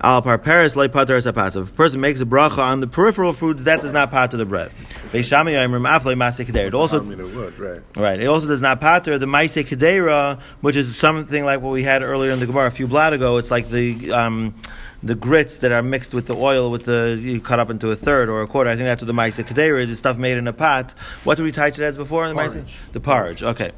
al 0.00 0.22
par 0.22 0.38
paris 0.38 0.76
like 0.76 0.92
pater 0.92 1.16
a 1.16 1.32
passive. 1.32 1.64
If 1.64 1.72
a 1.72 1.76
person 1.76 2.00
makes 2.00 2.20
a 2.20 2.26
bracha 2.26 2.58
on 2.58 2.80
the 2.80 2.86
peripheral 2.86 3.32
foods, 3.32 3.64
that 3.64 3.80
does 3.80 3.92
not 3.92 4.10
pat 4.10 4.30
to 4.30 4.36
the 4.36 4.46
bread. 4.46 4.70
Beishami 5.10 5.52
Yomrim 5.52 5.88
Afloi 5.88 6.14
Maaseh 6.14 6.46
Kedera. 6.46 6.68
It 6.68 6.74
also 6.74 7.00
I 7.00 7.02
mean, 7.02 7.20
it 7.20 7.34
would, 7.34 7.58
right. 7.58 7.82
Right. 7.96 8.20
It 8.20 8.26
also 8.26 8.46
does 8.46 8.60
not 8.60 8.80
pater 8.80 9.18
the 9.18 9.26
Maise 9.26 9.56
Kedera, 9.56 10.40
which 10.60 10.76
is 10.76 10.94
something 10.96 11.44
like 11.44 11.60
what 11.60 11.72
we 11.72 11.82
had 11.82 12.02
earlier 12.02 12.32
in 12.32 12.40
the 12.40 12.46
Gemara 12.46 12.66
a 12.66 12.70
few 12.70 12.86
blot 12.86 13.12
ago. 13.12 13.38
It's 13.38 13.50
like 13.50 13.68
the 13.68 14.12
um, 14.12 14.54
the 15.02 15.14
grits 15.14 15.58
that 15.58 15.72
are 15.72 15.82
mixed 15.82 16.14
with 16.14 16.26
the 16.26 16.36
oil, 16.36 16.70
with 16.70 16.84
the 16.84 17.18
you 17.20 17.40
cut 17.40 17.58
up 17.58 17.70
into 17.70 17.90
a 17.90 17.96
third 17.96 18.28
or 18.28 18.42
a 18.42 18.46
quarter. 18.46 18.70
I 18.70 18.76
think 18.76 18.86
that's 18.86 19.02
what 19.02 19.06
the 19.06 19.14
Maise 19.14 19.38
Kedera 19.38 19.82
is. 19.82 19.90
It's 19.90 19.98
stuff 19.98 20.18
made 20.18 20.36
in 20.36 20.46
a 20.46 20.52
pot. 20.52 20.92
What 21.24 21.36
did 21.36 21.42
we 21.44 21.52
touch 21.52 21.78
it 21.78 21.84
as 21.84 21.96
before 21.96 22.24
in 22.26 22.36
the 22.36 22.42
Maise? 22.42 22.56
The 22.92 23.00
porridge. 23.00 23.42
Okay. 23.42 23.72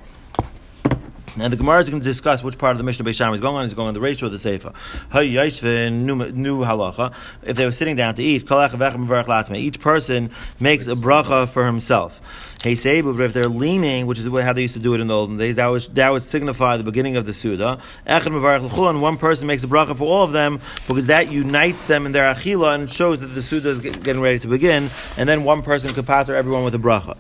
And 1.39 1.53
the 1.53 1.57
Gemara 1.57 1.81
is 1.81 1.89
going 1.89 2.01
to 2.01 2.05
discuss 2.05 2.43
which 2.43 2.59
part 2.59 2.73
of 2.73 2.79
the 2.79 2.85
Mishnah 2.85 3.05
Beisham 3.05 3.33
is 3.35 3.41
going 3.41 3.57
on. 3.57 3.65
Is 3.65 3.75
going 3.75 3.89
on 3.89 3.95
the 3.95 4.01
ratio 4.01 4.27
of 4.27 4.33
the 4.33 4.39
Seifa. 4.39 4.75
New 6.35 6.59
halacha. 6.65 7.15
If 7.43 7.57
they 7.57 7.65
were 7.65 7.73
sitting 7.73 7.97
down 7.97 8.15
to 8.17 8.23
eat, 8.23 8.43
each 8.43 9.81
person 9.81 10.31
makes 10.59 10.87
a 10.87 10.95
bracha 10.95 11.49
for 11.49 11.67
himself. 11.67 12.50
Hey 12.63 12.75
Seibu, 12.75 13.17
but 13.17 13.25
if 13.25 13.33
they're 13.33 13.45
leaning, 13.45 14.07
which 14.07 14.19
is 14.19 14.27
how 14.27 14.53
they 14.53 14.61
used 14.61 14.75
to 14.75 14.81
do 14.81 14.93
it 14.93 15.01
in 15.01 15.07
the 15.07 15.15
olden 15.15 15.39
days, 15.39 15.57
that 15.57 15.69
would 15.69 15.81
that 15.95 16.13
would 16.13 16.23
signify 16.23 16.77
the 16.77 16.85
beginning 16.85 17.17
of 17.17 17.25
the 17.25 17.33
Suda. 17.33 17.81
One 18.07 19.17
person 19.17 19.47
makes 19.47 19.65
a 19.65 19.67
bracha 19.67 19.97
for 19.97 20.05
all 20.05 20.25
of 20.25 20.33
them 20.33 20.61
because 20.87 21.07
that 21.07 21.33
unites 21.33 21.87
them 21.87 22.05
in 22.05 22.13
their 22.13 22.35
achila 22.35 22.75
and 22.75 22.91
shows 22.91 23.21
that 23.21 23.29
the 23.29 23.41
Suda 23.41 23.71
is 23.71 23.79
getting 23.79 24.21
ready 24.21 24.39
to 24.41 24.47
begin. 24.47 24.91
And 25.17 25.27
then 25.27 25.45
one 25.45 25.63
person 25.63 25.95
could 25.95 26.07
pater 26.07 26.35
everyone 26.35 26.63
with 26.63 26.75
a 26.75 26.79
bracha. 26.79 27.17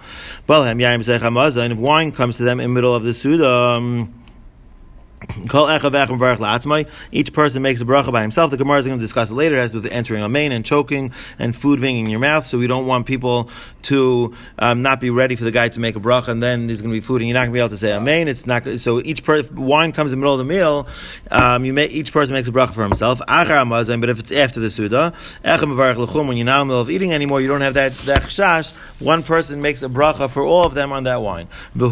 And 1.57 1.73
if 1.73 1.79
wine 1.79 2.13
comes 2.13 2.37
to 2.37 2.43
them 2.43 2.61
in 2.61 2.69
the 2.69 2.75
middle 2.75 2.95
of 2.95 3.05
the 3.05 3.15
Suda. 3.15 3.49
Um, 3.49 4.20
Each 7.13 7.33
person 7.33 7.63
makes 7.63 7.81
a 7.81 7.85
bracha 7.85 8.13
by 8.13 8.23
himself. 8.23 8.51
The 8.51 8.57
Gemara 8.57 8.79
is 8.79 8.87
going 8.87 8.99
to 8.99 9.05
discuss 9.05 9.31
it 9.31 9.35
later. 9.35 9.69
To 9.69 9.77
with 9.77 9.93
entering 9.93 10.23
a 10.23 10.29
main 10.29 10.53
and 10.53 10.65
choking 10.65 11.13
and 11.39 11.55
food 11.55 11.81
being 11.81 11.99
in 11.99 12.11
your 12.11 12.21
mouth. 12.21 12.47
So 12.47 12.59
we 12.59 12.67
don't 12.67 12.87
want 12.87 13.07
people 13.07 13.51
to 13.83 14.35
um, 14.59 14.83
not 14.83 15.01
be 15.01 15.11
ready 15.11 15.37
for 15.37 15.45
the 15.45 15.51
guy 15.51 15.69
to 15.69 15.81
make 15.81 15.97
a 15.97 16.01
bracha 16.01 16.29
and 16.29 16.43
then 16.43 16.67
there's 16.67 16.81
going 16.81 16.93
to 16.93 16.97
be 16.97 17.01
food 17.01 17.21
and 17.21 17.29
you're 17.29 17.35
not 17.35 17.41
going 17.41 17.51
to 17.51 17.55
be 17.55 17.61
able 17.61 17.69
to 17.71 17.77
say 17.77 17.93
amen. 17.93 18.29
It's 18.29 18.47
not 18.47 18.67
so 18.79 19.01
each 19.01 19.23
per, 19.25 19.43
wine 19.53 19.93
comes 19.93 20.13
in 20.13 20.19
the 20.19 20.23
middle 20.23 20.35
of 20.35 20.39
the 20.39 20.45
meal. 20.45 20.89
Um, 21.31 21.65
you 21.65 21.75
may, 21.75 21.87
each 21.87 22.13
person 22.13 22.35
makes 22.35 22.49
a 22.49 22.53
bracha 22.53 22.75
for 22.75 22.83
himself. 22.83 23.21
But 23.27 24.09
if 24.09 24.19
it's 24.19 24.33
after 24.33 24.61
the 24.61 24.71
suda. 24.71 25.13
When 25.43 26.37
you're 26.37 26.47
not 26.47 26.63
in 26.63 26.69
the 26.69 26.73
middle 26.73 26.81
of 26.81 26.91
eating 26.91 27.13
anymore, 27.13 27.41
you 27.41 27.49
don't 27.49 27.61
have 27.61 27.75
that 27.75 27.93
that 27.93 28.23
chash. 28.23 28.73
One 29.01 29.23
person 29.23 29.61
makes 29.61 29.83
a 29.83 29.89
bracha 29.89 30.31
for 30.31 30.43
all 30.43 30.65
of 30.67 30.75
them 30.75 30.93
on 30.93 31.05
that 31.05 31.21
wine. 31.23 31.49
The 31.75 31.89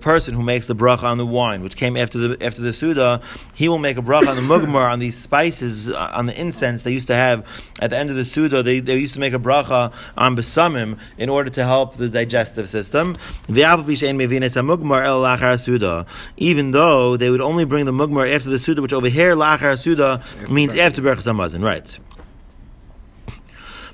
person 0.00 0.34
who 0.34 0.42
makes 0.42 0.66
the 0.66 0.74
bracha 0.74 1.11
on 1.12 1.18
the 1.18 1.26
wine, 1.26 1.62
which 1.62 1.76
came 1.76 1.96
after 1.96 2.18
the 2.18 2.44
after 2.44 2.60
the 2.60 2.72
suda, 2.72 3.20
he 3.54 3.68
will 3.68 3.78
make 3.78 3.96
a 3.96 4.02
bracha 4.02 4.28
on 4.28 4.36
the 4.36 4.42
mugmar 4.42 4.90
on 4.90 4.98
these 4.98 5.16
spices 5.16 5.88
uh, 5.88 6.10
on 6.14 6.26
the 6.26 6.40
incense 6.40 6.82
they 6.82 6.92
used 6.92 7.06
to 7.06 7.14
have 7.14 7.46
at 7.80 7.90
the 7.90 7.98
end 7.98 8.10
of 8.10 8.16
the 8.16 8.24
suda. 8.24 8.62
They, 8.62 8.80
they 8.80 8.98
used 8.98 9.14
to 9.14 9.20
make 9.20 9.34
a 9.34 9.38
bracha 9.38 9.92
on 10.16 10.36
besamim 10.36 10.98
in 11.18 11.28
order 11.28 11.50
to 11.50 11.64
help 11.64 11.96
the 11.96 12.08
digestive 12.08 12.68
system. 12.68 13.14
V'av 13.46 13.84
b'shein 13.84 14.16
mevines 14.16 14.56
hamugmar 14.56 15.04
el 15.04 15.22
lachar 15.22 15.60
suda. 15.60 16.06
Even 16.36 16.72
though 16.72 17.16
they 17.16 17.30
would 17.30 17.40
only 17.40 17.64
bring 17.64 17.84
the 17.84 17.92
mugmar 17.92 18.32
after 18.34 18.50
the 18.50 18.58
suda, 18.58 18.82
which 18.82 18.92
over 18.92 19.08
here 19.08 19.36
lachar 19.36 19.78
suda 19.78 20.22
means 20.50 20.76
after 20.76 21.02
berachas 21.02 21.30
hamazon, 21.30 21.62
right? 21.62 21.98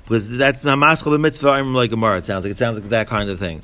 Because 0.03 0.29
that's 0.37 0.63
namaschal 0.63 1.15
b'mitzvah 1.17 1.73
like 1.73 1.91
Gemara. 1.91 2.17
It 2.17 2.25
sounds 2.25 2.45
like 2.45 2.51
it 2.51 2.57
sounds 2.57 2.79
like 2.79 2.89
that 2.89 3.07
kind 3.07 3.29
of 3.29 3.37
thing. 3.37 3.61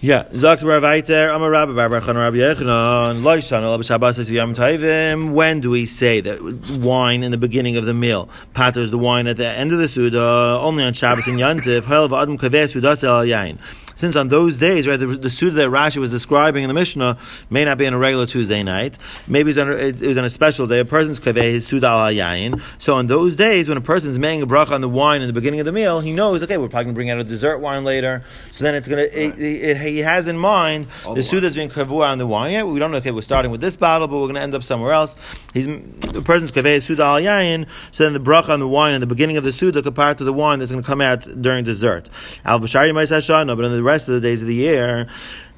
Yeah, 0.00 0.28
Zakt 0.30 0.62
Rav 0.62 0.84
Eiter, 0.84 1.34
Amar 1.34 1.50
Rabbi 1.50 1.72
Bar 1.74 2.00
Chan 2.00 2.16
Rabbi 2.16 2.36
Yechanan, 2.36 3.22
Loishan, 3.22 3.62
Al 3.64 3.82
Shabbos 3.82 4.30
Yom 4.30 4.54
Tovim. 4.54 5.32
When 5.32 5.58
do 5.58 5.70
we 5.70 5.86
say 5.86 6.20
that 6.20 6.40
wine 6.80 7.24
in 7.24 7.32
the 7.32 7.36
beginning 7.36 7.76
of 7.76 7.84
the 7.84 7.94
meal 7.94 8.28
patters 8.54 8.92
the 8.92 8.98
wine 8.98 9.26
at 9.26 9.38
the 9.38 9.48
end 9.48 9.72
of 9.72 9.78
the 9.78 9.88
Suda 9.88 10.22
only 10.60 10.84
on 10.84 10.92
Shabbos 10.92 11.26
and 11.26 11.40
Yantiv? 11.40 11.86
Ha'el 11.86 12.08
v'adam 12.08 12.38
kaveh 12.38 12.72
Sudas 12.72 13.02
el 13.02 13.24
yain. 13.24 13.58
Since 13.98 14.14
on 14.14 14.28
those 14.28 14.56
days, 14.58 14.86
right, 14.86 14.96
the, 14.96 15.08
the 15.08 15.28
Suda 15.28 15.56
that 15.56 15.70
Rashi 15.70 15.96
was 15.96 16.08
describing 16.08 16.62
in 16.62 16.68
the 16.68 16.74
Mishnah 16.74 17.18
may 17.50 17.64
not 17.64 17.78
be 17.78 17.86
on 17.88 17.94
a 17.94 17.98
regular 17.98 18.26
Tuesday 18.26 18.62
night. 18.62 18.96
Maybe 19.26 19.50
it's 19.50 19.58
on 19.58 19.68
a, 19.68 19.72
it, 19.72 20.00
it 20.00 20.06
was 20.06 20.16
on 20.16 20.24
a 20.24 20.30
special 20.30 20.68
day. 20.68 20.78
A 20.78 20.84
person's 20.84 21.18
kaveh 21.18 21.42
his 21.42 21.66
Suda 21.66 21.88
al 21.88 22.12
yain. 22.12 22.62
So 22.80 22.94
on 22.94 23.08
those 23.08 23.34
days, 23.34 23.68
when 23.68 23.76
a 23.76 23.80
person's 23.80 24.16
making 24.16 24.44
a 24.44 24.46
bracha 24.46 24.70
on 24.70 24.82
the 24.82 24.88
wine 24.88 25.20
in 25.20 25.26
the 25.26 25.32
beginning 25.32 25.58
of 25.58 25.66
the 25.66 25.72
meal, 25.72 25.98
he 25.98 26.12
knows, 26.12 26.44
okay, 26.44 26.58
we're 26.58 26.68
probably 26.68 26.84
going 26.84 26.94
to 26.94 26.98
bring 26.98 27.10
out 27.10 27.18
a 27.18 27.24
dessert 27.24 27.58
wine 27.58 27.82
later. 27.82 28.22
So 28.52 28.62
then 28.62 28.76
it's 28.76 28.86
going 28.86 29.04
to, 29.04 29.20
it, 29.20 29.36
it, 29.36 29.70
it, 29.70 29.76
he 29.78 29.98
has 29.98 30.28
in 30.28 30.38
mind 30.38 30.86
All 31.04 31.16
the 31.16 31.22
the 31.22 31.44
is 31.44 31.56
being 31.56 31.68
kavua 31.68 32.06
on 32.06 32.18
the 32.18 32.26
wine. 32.28 32.52
Yeah, 32.52 32.62
we 32.62 32.78
don't 32.78 32.92
know, 32.92 32.98
okay, 32.98 33.10
we're 33.10 33.22
starting 33.22 33.50
with 33.50 33.60
this 33.60 33.74
bottle, 33.74 34.06
but 34.06 34.14
we're 34.14 34.26
going 34.26 34.34
to 34.36 34.42
end 34.42 34.54
up 34.54 34.62
somewhere 34.62 34.92
else. 34.92 35.16
He's, 35.52 35.66
the 35.66 36.22
person's 36.24 36.52
kaveh 36.52 36.76
is 36.76 36.84
Suda 36.84 37.02
al 37.02 37.20
yain. 37.20 37.68
So 37.90 38.04
then 38.04 38.12
the 38.12 38.20
bracha 38.20 38.50
on 38.50 38.60
the 38.60 38.68
wine 38.68 38.94
in 38.94 39.00
the 39.00 39.08
beginning 39.08 39.38
of 39.38 39.42
the 39.42 39.52
Suda 39.52 39.82
compared 39.82 40.18
to 40.18 40.24
the 40.24 40.32
wine 40.32 40.60
that's 40.60 40.70
going 40.70 40.84
to 40.84 40.86
come 40.86 41.00
out 41.00 41.22
during 41.42 41.64
dessert. 41.64 42.08
Al 42.44 42.60
Bashari 42.60 42.92
Maisashana, 42.92 43.56
but 43.56 43.64
in 43.64 43.72
the 43.72 43.87
rest 43.88 44.08
of 44.08 44.14
the 44.14 44.20
days 44.20 44.42
of 44.42 44.48
the 44.48 44.54
year, 44.54 45.08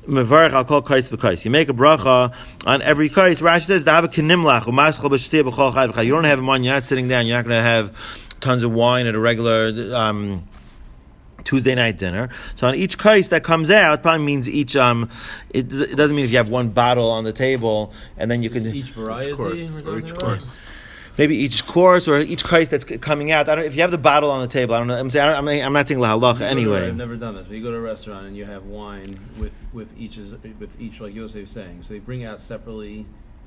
Mevarach 0.07 0.53
al 0.53 0.65
kol 0.65 0.83
kais 0.83 1.11
v'kais. 1.11 1.45
You 1.45 1.51
make 1.51 1.69
a 1.69 1.75
bracha 1.75 2.35
on 2.67 2.83
every 2.83 3.09
kais. 3.09 3.43
Rashi 3.43 3.63
says, 3.63 3.85
"Da'ava 3.85 4.07
kinimlach 4.07 4.63
u'maschal 4.63 5.11
b'shtei 5.11 5.43
b'chol 5.43 5.95
chai. 5.95 6.03
You 6.03 6.13
don't 6.13 6.25
have 6.25 6.41
a 6.41 6.43
wine. 6.43 6.65
You're 6.65 6.75
not 6.75 6.85
sitting 6.85 7.09
down. 7.09 7.27
You're 7.27 7.37
not 7.37 7.45
going 7.45 7.59
to 7.59 7.63
have 7.63 7.93
tons 8.41 8.63
of 8.63 8.73
wine 8.73 9.07
at 9.07 9.15
a 9.15 9.21
regular. 9.21 9.73
Um, 9.95 10.49
Tuesday 11.45 11.75
night 11.75 11.97
dinner. 11.97 12.29
So 12.55 12.69
on 12.69 12.75
each 12.75 12.99
kais 12.99 13.31
that 13.31 13.43
comes 13.43 13.71
out, 13.71 14.03
probably 14.03 14.25
means 14.25 14.49
each. 14.49 14.77
Um, 14.77 15.09
it, 15.49 15.73
it 15.73 15.97
doesn't 15.97 16.15
mean 16.15 16.25
if 16.25 16.31
you 16.31 16.37
have 16.37 16.51
one 16.51 16.69
bottle 16.69 17.11
on 17.11 17.25
the 17.25 17.33
table 17.33 17.93
and 18.19 18.31
then 18.31 18.43
you 18.43 18.51
can 18.51 18.67
Each 18.75 18.91
variety. 18.91 19.33
Course, 19.33 19.57
we're 19.57 19.95
or 19.95 19.99
each 19.99 20.15
course. 20.19 20.57
Maybe 21.19 21.37
each 21.37 21.67
course 21.67 22.09
or 22.09 22.19
each 22.19 22.45
kais 22.45 22.69
that's 22.69 22.85
coming 22.85 23.31
out. 23.31 23.49
I 23.49 23.55
don't, 23.55 23.65
if 23.65 23.75
you 23.75 23.83
have 23.83 23.91
the 23.91 23.99
bottle 23.99 24.31
on 24.31 24.41
the 24.41 24.47
table, 24.49 24.75
I 24.75 24.79
don't 24.79 24.87
know. 24.89 24.97
I'm 24.99 25.11
saying 25.11 25.29
I 25.29 25.33
don't, 25.35 25.49
I'm, 25.49 25.67
I'm 25.67 25.73
not 25.73 25.89
saying 25.89 26.01
la 26.01 26.17
halacha 26.19 26.41
You 26.41 26.47
anyway. 26.47 26.87
I've 26.89 26.97
never 26.97 27.17
done 27.17 27.35
this. 27.35 27.47
But 27.47 27.57
you 27.57 27.63
go 27.63 27.71
to 27.71 27.77
a 27.77 27.81
restaurant 27.81 28.27
and 28.27 28.37
you 28.37 28.45
have 28.45 28.65
wine 28.65 29.19
with 29.39 29.53
with 29.73 29.93
each 29.99 30.17
with 30.17 30.81
each 30.81 31.01
like 31.01 31.15
Yosef 31.15 31.43
was 31.43 31.51
saying. 31.51 31.83
So 31.83 31.95
they 31.95 31.99
bring 32.01 32.25
out 32.25 32.41
separately 32.41 33.07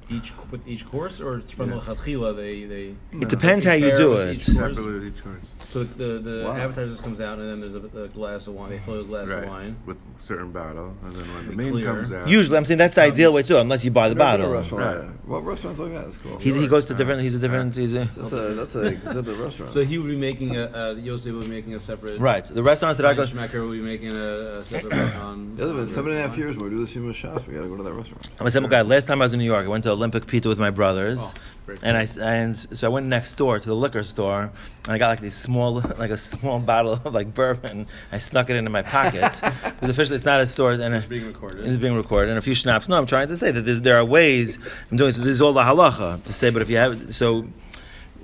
each 0.10 0.34
with 0.52 0.68
each 0.68 0.86
course, 0.86 1.22
or 1.22 1.38
it's 1.38 1.50
from 1.52 1.70
Yeah. 1.72 1.80
the 1.80 1.96
chatchila 1.96 2.36
they 2.36 2.66
they. 2.66 2.96
It 3.18 3.30
depends 3.30 3.66
how 3.66 3.74
you 3.74 3.96
do 3.96 4.18
it. 4.18 4.36
each 4.36 4.46
course. 4.46 4.58
Separately 4.58 4.94
with 4.94 5.08
each 5.16 5.24
course. 5.24 5.42
So 5.74 5.84
the 5.84 6.20
the 6.20 6.44
Wow. 6.46 6.56
appetizers 6.56 7.02
comes 7.02 7.20
out 7.20 7.40
and 7.40 7.50
then 7.50 7.60
there's 7.62 7.74
a, 7.76 8.04
a 8.04 8.08
glass 8.08 8.46
of 8.48 8.54
wine. 8.54 8.70
They 8.70 8.78
fill 8.78 9.02
a 9.02 9.04
glass 9.04 9.28
Right. 9.28 9.44
of 9.44 9.50
wine. 9.50 9.76
With 9.88 9.98
certain 10.22 10.52
bottle. 10.52 10.94
And 11.04 11.12
then 11.14 11.26
when 11.34 11.46
the 11.46 11.50
Be 11.50 11.56
main 11.56 11.72
clear. 11.72 11.86
comes 11.86 12.12
out. 12.12 12.28
Usually, 12.28 12.58
I'm 12.58 12.66
saying 12.66 12.78
that's 12.78 12.94
the 12.96 13.02
ideal 13.02 13.34
way 13.34 13.42
to 13.42 13.48
do 13.48 13.58
it, 13.58 13.62
unless 13.62 13.84
you 13.84 13.90
buy 13.90 14.10
the 14.10 14.12
I've 14.12 14.18
been 14.18 14.28
to 14.28 14.34
a 14.34 14.38
bottle. 14.38 14.62
restaurant. 14.62 15.02
Right. 15.02 15.10
What 15.26 15.46
restaurants 15.46 15.80
like 15.80 15.94
that? 15.94 16.06
It's 16.08 16.18
cool. 16.18 16.38
He's, 16.38 16.56
he 16.56 16.68
goes 16.68 16.86
to 16.86 16.94
different. 16.94 17.22
He's 17.24 17.34
a 17.36 17.40
different. 17.40 17.76
He's 17.76 17.94
a, 17.96 18.06
That's 18.06 18.18
a 18.18 18.22
that's 18.54 18.76
a 18.76 18.90
that's 18.92 19.28
a 19.28 19.34
restaurant. 19.36 19.72
So 19.72 19.84
he 19.84 19.98
would 19.98 20.08
be 20.10 20.16
making 20.16 20.56
a 20.58 20.66
uh, 20.66 20.94
Yosef 20.94 21.34
would 21.34 21.46
be 21.46 21.50
making 21.50 21.74
a 21.74 21.80
separate. 21.80 22.20
right. 22.20 22.44
The 22.46 22.62
restaurants 22.62 22.98
that 22.98 23.08
I 23.08 23.16
go. 23.16 23.26
Schmecker 23.26 23.68
would 23.68 23.72
be 23.74 23.82
making 23.82 24.12
a, 24.16 24.60
a 24.60 24.66
separate 24.66 24.94
one 24.94 25.14
on. 25.14 25.56
the 25.56 25.64
other 25.64 25.72
on 25.74 25.78
been 25.80 25.88
seven 25.88 26.12
and 26.12 26.20
a 26.20 26.28
half 26.28 26.38
years 26.38 26.56
when 26.56 26.70
we 26.70 26.76
do 26.78 26.82
this 26.86 26.94
famous 26.94 27.16
shots. 27.16 27.48
We 27.48 27.56
got 27.56 27.62
to 27.64 27.68
go 27.68 27.78
to 27.78 27.84
that 27.84 27.94
restaurant. 27.94 28.30
I'm 28.40 28.46
a 28.48 28.52
simple 28.52 28.70
guy. 28.70 28.82
Last 28.84 29.08
time 29.08 29.22
I 29.22 29.26
was 29.26 29.34
in 29.34 29.40
New 29.40 29.46
York, 29.46 29.66
I 29.66 29.70
went 29.70 29.84
to 29.86 29.92
Olympic 29.92 30.28
Pizza 30.28 30.50
with 30.50 30.60
my 30.60 30.70
brothers, 30.70 31.20
Oh, 31.22 31.26
very 31.28 31.40
and 31.82 31.98
I 31.98 32.08
and 32.22 32.58
so 32.58 32.88
I 32.88 32.90
went 32.90 33.08
next 33.08 33.34
door 33.38 33.58
to 33.60 33.66
the 33.68 33.76
liquor 33.76 34.04
store, 34.04 34.44
and 34.86 34.94
I 34.94 34.98
got 34.98 35.08
like 35.10 35.22
these 35.22 35.34
small, 35.36 35.76
like 35.98 36.12
a 36.12 36.18
small 36.18 36.60
bottle 36.72 36.94
of 36.94 37.14
like 37.14 37.34
bourbon. 37.34 37.88
I 38.12 38.18
snuck 38.18 38.50
it 38.50 38.56
into 38.56 38.70
my 38.70 38.82
pocket 38.82 39.40
because 39.42 39.90
officially 39.90 40.16
it's 40.18 40.26
not 40.26 40.40
a 40.42 40.48
store, 40.48 40.74
and 40.74 40.94
It's 40.96 41.06
being 41.06 41.26
recorded. 41.26 41.66
it's 41.66 41.78
being 41.78 41.96
recorded, 41.96 42.30
and 42.30 42.38
a 42.38 42.42
few 42.42 42.56
schnapps. 42.56 42.90
No, 42.90 42.98
I'm 42.98 43.06
trying 43.06 43.28
to 43.30 43.38
say 43.38 43.52
that 43.52 43.62
there 43.62 43.98
are 43.98 44.06
ways. 44.06 44.58
I'm 44.92 44.98
doing 44.98 45.12
so. 45.14 45.22
This 45.22 45.32
is 45.32 45.42
all 45.42 45.54
the 45.54 45.64
halacha 45.64 46.24
to 46.24 46.34
say, 46.34 46.50
but 46.50 46.62
if 46.62 46.70
you 46.70 46.78
have 46.78 47.14
so. 47.14 47.48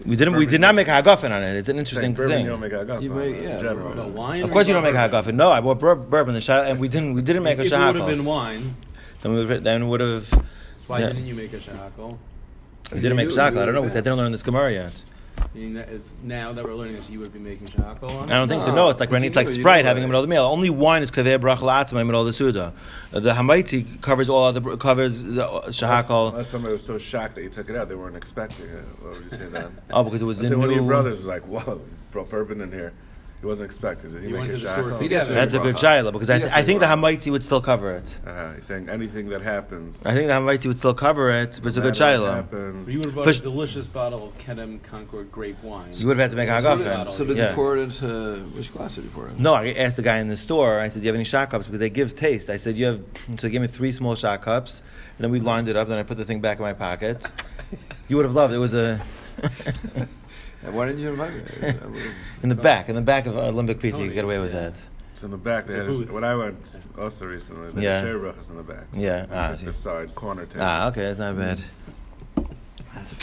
We 0.05 0.15
didn't. 0.15 0.35
We 0.37 0.45
did 0.45 0.61
not 0.61 0.75
make 0.75 0.87
a 0.87 0.91
hagafen 0.91 1.31
on 1.31 1.43
it. 1.43 1.57
It's 1.57 1.67
an 1.67 1.77
interesting 1.77 2.13
bourbon, 2.13 2.31
thing. 2.37 2.45
You 2.45 2.51
don't 2.51 2.61
make 2.61 2.71
a 2.71 2.85
guff 2.85 3.03
You 3.03 3.09
make- 3.09 3.35
it 3.35 3.41
in 3.41 3.49
yeah, 3.49 3.59
general. 3.59 3.93
No, 3.93 4.07
wine. 4.07 4.43
Of 4.43 4.51
course, 4.51 4.65
you 4.65 4.73
don't 4.73 4.83
make 4.83 4.95
a 4.95 4.97
hagafen. 4.97 5.33
No, 5.33 5.51
I 5.51 5.59
bought 5.59 5.77
bur- 5.79 5.95
bourbon, 5.95 6.35
the 6.35 6.39
shah- 6.39 6.63
and 6.63 6.79
we 6.79 6.87
didn't. 6.87 7.15
We 7.15 7.21
didn't 7.21 7.43
make 7.43 7.57
a 7.57 7.63
If 7.63 7.73
it 7.73 7.77
would 7.77 7.95
have 7.97 8.07
been 8.07 8.23
wine, 8.23 8.75
Then 9.21 9.33
we 9.33 9.43
would. 9.43 9.61
Then 9.65 9.89
would 9.89 9.99
have. 9.99 10.29
why 10.87 10.99
Yeah. 11.01 11.07
didn't 11.07 11.25
you 11.25 11.35
make 11.35 11.51
a 11.51 11.57
shahakal? 11.57 12.17
We 12.91 12.99
didn't 13.01 13.17
make 13.17 13.29
You- 13.29 13.35
shahakal. 13.35 13.53
you 13.55 13.61
I 13.61 13.65
don't 13.65 13.73
know 13.75 13.81
would 13.81 13.87
because 13.87 13.95
I 13.97 14.01
didn't 14.01 14.17
learn 14.17 14.31
this 14.31 14.43
gemara 14.43 14.71
yet. 14.71 14.91
I 15.37 15.57
mean, 15.57 15.73
that 15.75 15.87
is, 15.89 16.01
now 16.21 16.51
that 16.51 16.65
we're 16.65 16.73
learning 16.75 16.95
this, 16.97 17.09
you 17.09 17.19
would 17.21 17.31
be 17.31 17.39
making 17.39 17.67
shahakal 17.67 18.11
on. 18.11 18.31
I 18.31 18.35
don't 18.35 18.47
think 18.49 18.61
so. 18.61 18.69
No, 18.69 18.75
No, 18.75 18.89
it's 18.89 18.99
like 18.99 19.07
if 19.07 19.13
when 19.13 19.23
it's 19.23 19.35
like 19.37 19.47
Sprite 19.47 19.85
having 19.85 20.03
it. 20.03 20.05
a 20.05 20.07
middle 20.07 20.21
of 20.21 20.27
the 20.27 20.29
meal. 20.29 20.43
Only 20.43 20.69
wine 20.69 21.01
is 21.01 21.11
kaveh 21.11 21.39
brach 21.39 21.59
la'atzma 21.59 21.91
in 21.93 21.97
the 21.99 22.05
middle 22.05 22.21
of 22.21 22.27
the 22.27 22.33
suda. 22.33 22.73
Uh, 23.13 23.19
The 23.21 23.31
hamaiti 23.33 24.01
covers 24.01 24.27
all 24.27 24.45
other 24.45 24.75
covers 24.77 25.23
the 25.23 25.47
Unless, 25.49 25.79
shahakal. 25.79 26.31
unless 26.31 26.49
somebody 26.49 26.73
was 26.73 26.83
so 26.85 26.97
shocked 26.97 27.35
that 27.35 27.43
you 27.43 27.49
took 27.49 27.69
it 27.69 27.75
out, 27.75 27.87
they 27.89 27.95
weren't 27.95 28.17
expecting 28.17 28.65
it. 28.65 28.83
What 29.01 29.13
would 29.13 29.31
you 29.31 29.37
say 29.37 29.45
then? 29.47 29.77
Oh, 29.91 30.03
because 30.03 30.21
it 30.21 30.25
was 30.25 30.39
Let's 30.39 30.49
the 30.49 30.55
say 30.55 30.59
one 30.59 30.69
of 30.69 30.75
your 30.75 30.85
brothers 30.85 31.17
was 31.19 31.25
like, 31.25 31.43
"Whoa, 31.43 31.75
you 31.75 31.81
brought 32.11 32.29
bourbon 32.29 32.59
in 32.61 32.71
here." 32.71 32.91
He 33.41 33.45
wasn't 33.47 33.67
expecting. 33.67 34.11
Did 34.11 34.23
he 34.23 34.29
You 34.29 34.35
make 34.37 34.49
a 34.49 34.53
to 34.53 34.59
shot? 34.59 34.79
store. 34.79 34.99
He'd 34.99 35.11
have 35.13 35.27
to 35.29 35.33
That's 35.33 35.53
a 35.53 35.57
make 35.59 35.63
good 35.63 35.75
bracha. 35.77 36.03
shaila 36.03 36.11
because 36.11 36.29
I, 36.29 36.39
th- 36.39 36.51
I 36.51 36.61
think 36.61 36.81
the 36.81 36.97
make 36.97 37.19
hamaiti 37.21 37.31
would 37.31 37.43
still 37.45 37.61
cover 37.61 37.95
it. 37.95 38.17
Uh, 38.27 38.51
he's 38.55 38.65
saying 38.65 38.89
anything 38.89 39.29
that 39.29 39.41
happens. 39.41 40.05
I 40.05 40.13
think 40.13 40.27
the 40.27 40.33
hamaiti 40.33 40.65
would 40.67 40.77
still 40.77 40.93
cover 40.93 41.31
it, 41.31 41.57
but 41.63 41.69
it's 41.69 41.77
a 41.77 41.81
good 41.81 41.97
matter 41.97 42.43
shaila. 42.51 42.87
you 42.91 42.97
would 42.99 43.05
have 43.05 43.15
bought 43.15 43.25
Fish- 43.25 43.39
a 43.39 43.43
delicious 43.43 43.87
bottle 43.87 44.27
of 44.27 44.37
Kedem 44.39 44.83
Concord 44.83 45.31
grape 45.31 45.63
wine. 45.63 45.87
You 45.93 46.07
would 46.07 46.17
have 46.17 46.25
had 46.25 46.31
to 46.31 46.35
make 46.37 46.49
a 46.49 46.61
So 46.61 46.77
did 46.77 46.85
hagafen. 46.87 47.11
So 47.11 47.25
did 47.25 47.37
Yeah. 47.37 47.49
you 47.51 47.55
pour 47.55 47.77
it 47.77 47.81
into 47.81 48.39
which 48.57 48.73
glass 48.73 48.95
did 48.95 49.05
you 49.05 49.09
pour 49.11 49.27
it? 49.27 49.31
in? 49.31 49.41
No, 49.41 49.53
I 49.53 49.69
asked 49.71 49.95
the 49.95 50.01
guy 50.03 50.17
in 50.19 50.27
the 50.27 50.35
store. 50.37 50.81
I 50.81 50.89
said, 50.89 50.99
"Do 51.01 51.05
you 51.05 51.09
have 51.09 51.15
any 51.15 51.23
shot 51.23 51.49
cups?" 51.49 51.67
Because 51.67 51.79
they 51.79 51.89
give 51.89 52.15
taste. 52.15 52.49
I 52.49 52.57
said, 52.57 52.75
"You 52.75 52.85
have." 52.87 52.99
So 53.37 53.47
they 53.47 53.51
gave 53.51 53.61
me 53.61 53.67
three 53.67 53.93
small 53.93 54.15
shot 54.15 54.41
cups, 54.41 54.81
and 55.17 55.23
then 55.23 55.31
we 55.31 55.39
lined 55.39 55.69
it 55.69 55.77
up. 55.77 55.87
Then 55.87 55.97
I 55.97 56.03
put 56.03 56.17
the 56.17 56.25
thing 56.25 56.41
back 56.41 56.57
in 56.57 56.63
my 56.63 56.73
pocket. 56.73 57.25
You 58.09 58.17
would 58.17 58.25
have 58.25 58.35
loved 58.35 58.51
it. 58.51 58.57
It 58.57 58.59
was 58.59 58.73
a. 58.73 58.99
Why 60.61 60.85
didn't 60.87 61.01
you 61.01 61.09
invite 61.09 61.33
me? 61.33 61.41
In 62.43 62.49
the 62.49 62.55
back, 62.55 62.89
in 62.89 62.95
the 62.95 63.01
back 63.01 63.25
of 63.25 63.35
Olympic 63.37 63.79
Pizza, 63.79 63.97
you 63.97 64.03
Tony, 64.03 64.07
can 64.09 64.15
get 64.15 64.25
away 64.25 64.39
with 64.39 64.53
yeah. 64.53 64.69
that. 64.69 64.73
It's 65.11 65.23
in 65.23 65.31
the 65.31 65.37
back. 65.37 65.67
They 65.67 65.75
It's 65.75 65.99
had 65.99 66.09
a, 66.09 66.13
when 66.13 66.23
I 66.23 66.35
went 66.35 66.77
also 66.97 67.25
recently, 67.25 67.71
they 67.71 67.81
Yeah. 67.83 67.95
had 67.95 68.03
share 68.05 68.19
brachas 68.19 68.49
in 68.49 68.57
the 68.57 68.63
back. 68.63 68.85
So 68.93 69.01
Yeah, 69.01 69.25
I 69.29 69.35
ah, 69.35 69.49
took 69.55 69.65
the 69.65 69.73
side 69.73 70.15
corner 70.15 70.45
table. 70.45 70.61
Ah, 70.63 70.87
okay, 70.89 71.01
that's 71.01 71.19
not 71.19 71.37
bad. 71.37 71.61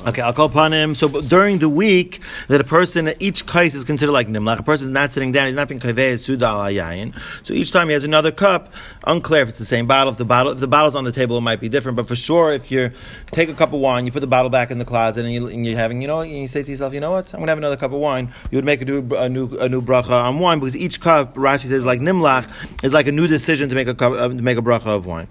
Okay, 0.06 0.22
I'll 0.22 0.32
call 0.32 0.46
upon 0.46 0.72
him. 0.72 0.94
So 0.94 1.08
during 1.20 1.58
the 1.58 1.68
week, 1.68 2.20
that 2.48 2.60
a 2.60 2.64
person, 2.64 3.12
each 3.18 3.46
kais 3.46 3.74
is 3.74 3.84
considered 3.84 4.12
like 4.12 4.28
nimlach. 4.28 4.58
A 4.58 4.62
person 4.62 4.86
is 4.86 4.92
not 4.92 5.12
sitting 5.12 5.32
down; 5.32 5.46
he's 5.46 5.56
not 5.56 5.68
being 5.68 5.80
kaveh 5.80 6.18
suda 6.18 6.46
al. 6.46 7.12
So 7.42 7.54
each 7.54 7.72
time 7.72 7.88
he 7.88 7.94
has 7.94 8.04
another 8.04 8.30
cup, 8.30 8.72
unclear 9.04 9.42
if 9.42 9.48
it's 9.48 9.58
the 9.58 9.64
same 9.64 9.86
bottle. 9.86 10.12
If 10.12 10.18
the 10.18 10.24
bottle, 10.24 10.52
if 10.52 10.58
the 10.58 10.68
bottle's 10.68 10.94
on 10.94 11.04
the 11.04 11.12
table, 11.12 11.38
it 11.38 11.40
might 11.40 11.60
be 11.60 11.68
different. 11.68 11.96
But 11.96 12.06
for 12.06 12.16
sure, 12.16 12.52
if 12.52 12.70
you 12.70 12.90
take 13.30 13.48
a 13.48 13.54
cup 13.54 13.72
of 13.72 13.80
wine, 13.80 14.06
you 14.06 14.12
put 14.12 14.20
the 14.20 14.26
bottle 14.26 14.50
back 14.50 14.70
in 14.70 14.78
the 14.78 14.84
closet, 14.84 15.24
and, 15.24 15.32
you, 15.32 15.48
you're 15.48 15.76
having, 15.76 16.00
you 16.02 16.08
know, 16.08 16.22
you 16.22 16.46
say 16.46 16.62
to 16.62 16.70
yourself, 16.70 16.94
you 16.94 17.00
know 17.00 17.10
what, 17.10 17.32
I'm 17.34 17.40
gonna 17.40 17.50
have 17.50 17.58
another 17.58 17.76
cup 17.76 17.92
of 17.92 17.98
wine. 17.98 18.32
You 18.50 18.58
would 18.58 18.64
make 18.64 18.82
a 18.82 18.84
new, 18.84 19.08
a 19.16 19.28
new, 19.28 19.48
a 19.58 19.68
new 19.68 19.82
bracha 19.82 20.10
on 20.10 20.38
wine 20.38 20.60
because 20.60 20.76
each 20.76 21.00
cup, 21.00 21.34
Rashi 21.34 21.66
says, 21.66 21.86
like 21.86 22.00
nimlach, 22.00 22.84
is 22.84 22.94
like 22.94 23.06
a 23.06 23.12
new 23.12 23.26
decision 23.26 23.68
to 23.68 23.74
make 23.74 23.88
a 23.88 23.94
cup, 23.94 24.12
uh, 24.12 24.28
to 24.28 24.34
make 24.34 24.58
a 24.58 24.62
bracha 24.62 24.86
of 24.86 25.06
wine, 25.06 25.28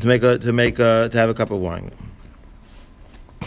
to 0.00 0.06
make 0.06 0.22
a, 0.22 0.38
to 0.38 0.52
make 0.52 0.78
a, 0.78 1.08
to 1.10 1.18
have 1.18 1.28
a 1.28 1.34
cup 1.34 1.50
of 1.50 1.58
wine. 1.58 1.90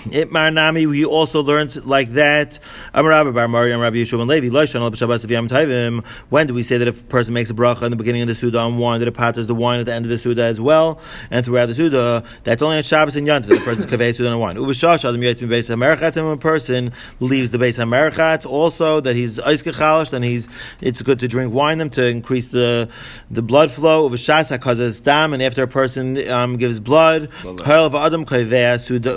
Itmar 0.06 0.52
Nami, 0.52 0.88
we 0.88 1.06
also 1.06 1.44
learned 1.44 1.86
like 1.86 2.10
that. 2.12 2.60
Amar 2.94 3.12
Rabbi 3.12 3.32
Bar 3.32 3.48
Mari 3.48 3.72
and 3.72 3.82
Rabbi 3.82 3.98
Yehoshua 3.98 4.18
ben 4.20 4.28
Levi. 4.28 4.50
Lo 4.50 4.64
Shanal 4.64 4.92
B'Shabbos 4.92 5.26
V'Yam 5.26 5.48
Tovim. 5.48 6.04
When 6.30 6.48
do 6.48 6.54
we 6.54 6.64
say 6.64 6.78
that 6.78 6.88
if 6.88 7.02
a 7.02 7.06
person 7.06 7.34
makes 7.34 7.50
a 7.50 7.54
bracha 7.54 7.84
in 7.84 7.92
the 7.92 7.98
beginning 7.98 8.24
of 8.24 8.28
the 8.28 8.36
Suda 8.36 8.58
on 8.60 8.78
wine, 8.78 9.00
that 9.00 9.08
it 9.08 9.14
patters 9.14 9.46
the 9.48 9.54
wine 9.54 9.80
at 9.80 9.86
the 9.86 9.94
end 9.94 10.06
of 10.06 10.10
the 10.10 10.18
Suda 10.18 10.44
as 10.44 10.60
well, 10.60 11.00
and 11.30 11.46
throughout 11.46 11.68
the 11.68 11.76
Suda, 11.76 12.24
that's 12.44 12.62
only 12.62 12.78
on 12.78 12.84
Shabbos 12.84 13.16
and 13.16 13.28
that 13.28 13.44
the 13.44 13.58
person's 13.58 13.86
kaveh 13.86 14.16
Suda 14.16 14.32
on 14.32 14.40
wine. 14.40 14.56
Uvashash 14.56 15.08
Adam 15.08 15.22
Yotzim 15.22 15.48
Beis 15.48 15.70
HaMerachat, 15.70 16.18
and 16.18 16.26
when 16.26 16.36
a 16.36 16.38
person 16.38 16.92
leaves 17.20 17.52
the 17.52 17.60
Beis 17.60 17.78
HaMerachat, 17.78 18.46
also 18.46 19.00
that 19.02 19.16
he's 19.16 19.38
Eiskechalish, 19.38 20.10
then 20.10 20.24
he's, 20.24 20.50
it's 20.82 21.02
good 21.04 21.20
to 21.20 21.28
drink 21.28 21.54
wine 21.54 21.78
them 21.78 21.92
to 21.92 22.08
increase 22.08 22.48
the, 22.48 22.90
the 23.30 23.42
blood 23.42 23.70
flow. 23.70 24.10
Uvashas 24.10 24.58
HaKazaz 24.58 25.04
Dam, 25.04 25.34
and 25.34 25.44
after 25.44 25.62
a 25.64 25.68
person 25.68 26.28
um, 26.30 26.58
gives 26.58 26.80
blood, 26.80 27.30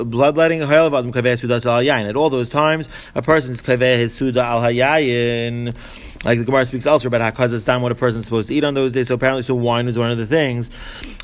Bloodletting. 0.04 0.60
Ha'el 0.74 0.86
of 0.86 0.94
Adam 0.94 1.12
kaveh 1.12 1.38
Suda, 1.38 1.60
bloodletting, 1.60 1.64
Ha'el 1.64 1.64
of 1.64 1.64
Adam 1.64 1.64
kaveh 1.64 1.64
Suda 1.64 1.64
al 1.68 1.82
Yayin. 1.82 2.08
At 2.08 2.16
all 2.16 2.30
those 2.30 2.48
times, 2.48 2.88
a 3.14 3.22
person's 3.22 3.62
kaveh 3.62 3.98
his 3.98 4.14
Suda 4.14 4.40
al 4.42 4.60
Hayayin. 4.62 5.76
Like 6.24 6.38
the 6.38 6.44
Gemara 6.44 6.64
speaks 6.64 6.86
elsewhere 6.86 7.08
about 7.14 7.34
hakazas 7.34 7.66
dam, 7.66 7.82
what 7.82 7.92
a 7.92 7.94
person's 7.94 8.24
supposed 8.24 8.48
to 8.48 8.54
eat 8.54 8.64
on 8.64 8.72
those 8.74 8.94
days. 8.94 9.08
So 9.08 9.14
apparently, 9.14 9.42
so 9.42 9.54
wine 9.54 9.88
is 9.88 9.98
one 9.98 10.10
of 10.10 10.16
the 10.16 10.26
things. 10.26 10.70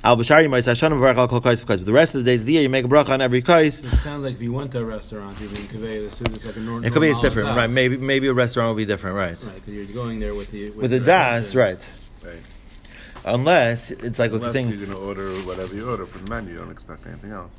Al 0.05 0.17
b'shari 0.17 0.49
might 0.51 0.61
say 0.61 0.73
Hashanah 0.73 0.93
v'varach 0.93 1.17
al 1.17 1.29
kol 1.29 1.41
kais 1.41 1.65
v'kais. 1.65 1.79
But 1.79 1.87
the 1.87 1.93
rest 1.93 2.15
of 2.15 2.23
the 2.23 2.31
days 2.31 2.43
of 2.43 2.47
the 2.47 2.53
year, 2.53 2.63
you 2.63 2.69
make 2.69 2.85
a 2.85 2.89
bracha 2.89 3.09
on 3.09 3.23
every 3.23 3.41
kais. 3.41 3.81
It 3.81 3.89
sounds 4.01 4.25
like 4.25 4.35
if 4.35 4.43
you 4.43 4.53
went 4.53 4.73
to 4.73 4.81
a 4.81 4.85
restaurant, 4.85 5.41
you 5.41 5.49
can 5.49 5.67
convey 5.69 6.05
the 6.07 6.15
suit. 6.15 6.29
It's 6.29 6.45
like 6.45 6.57
a 6.57 6.61
normal. 6.61 6.87
It 6.87 6.93
could 6.93 7.01
be 7.01 7.09
it's 7.09 7.21
different, 7.21 7.49
right? 7.57 7.71
Maybe 7.71 7.97
maybe 7.97 8.29
a 8.29 8.35
restaurant 8.35 8.69
will 8.69 8.75
be 8.75 8.85
different, 8.85 9.17
right? 9.17 9.43
Right, 9.43 9.55
because 9.55 9.73
you're 9.73 9.87
going 9.87 10.21
there 10.21 10.35
with 10.35 10.51
the 10.53 10.71
With 10.71 10.91
the 10.91 10.99
your 10.99 11.07
das, 11.07 11.55
right? 11.55 11.85
Right. 12.23 12.41
Unless 13.25 13.91
it's 13.91 14.19
like 14.19 14.33
a 14.33 14.37
Unless 14.37 14.53
thing. 14.53 14.69
you're 14.69 14.79
going 14.87 14.91
to 14.91 14.97
order 14.97 15.29
whatever 15.49 15.75
you 15.75 15.91
order 15.91 16.07
from 16.07 16.25
the 16.25 16.31
menu, 16.31 16.53
you 16.53 16.59
don't 16.59 16.71
expect 16.71 17.07
anything 17.07 17.33
else. 17.33 17.53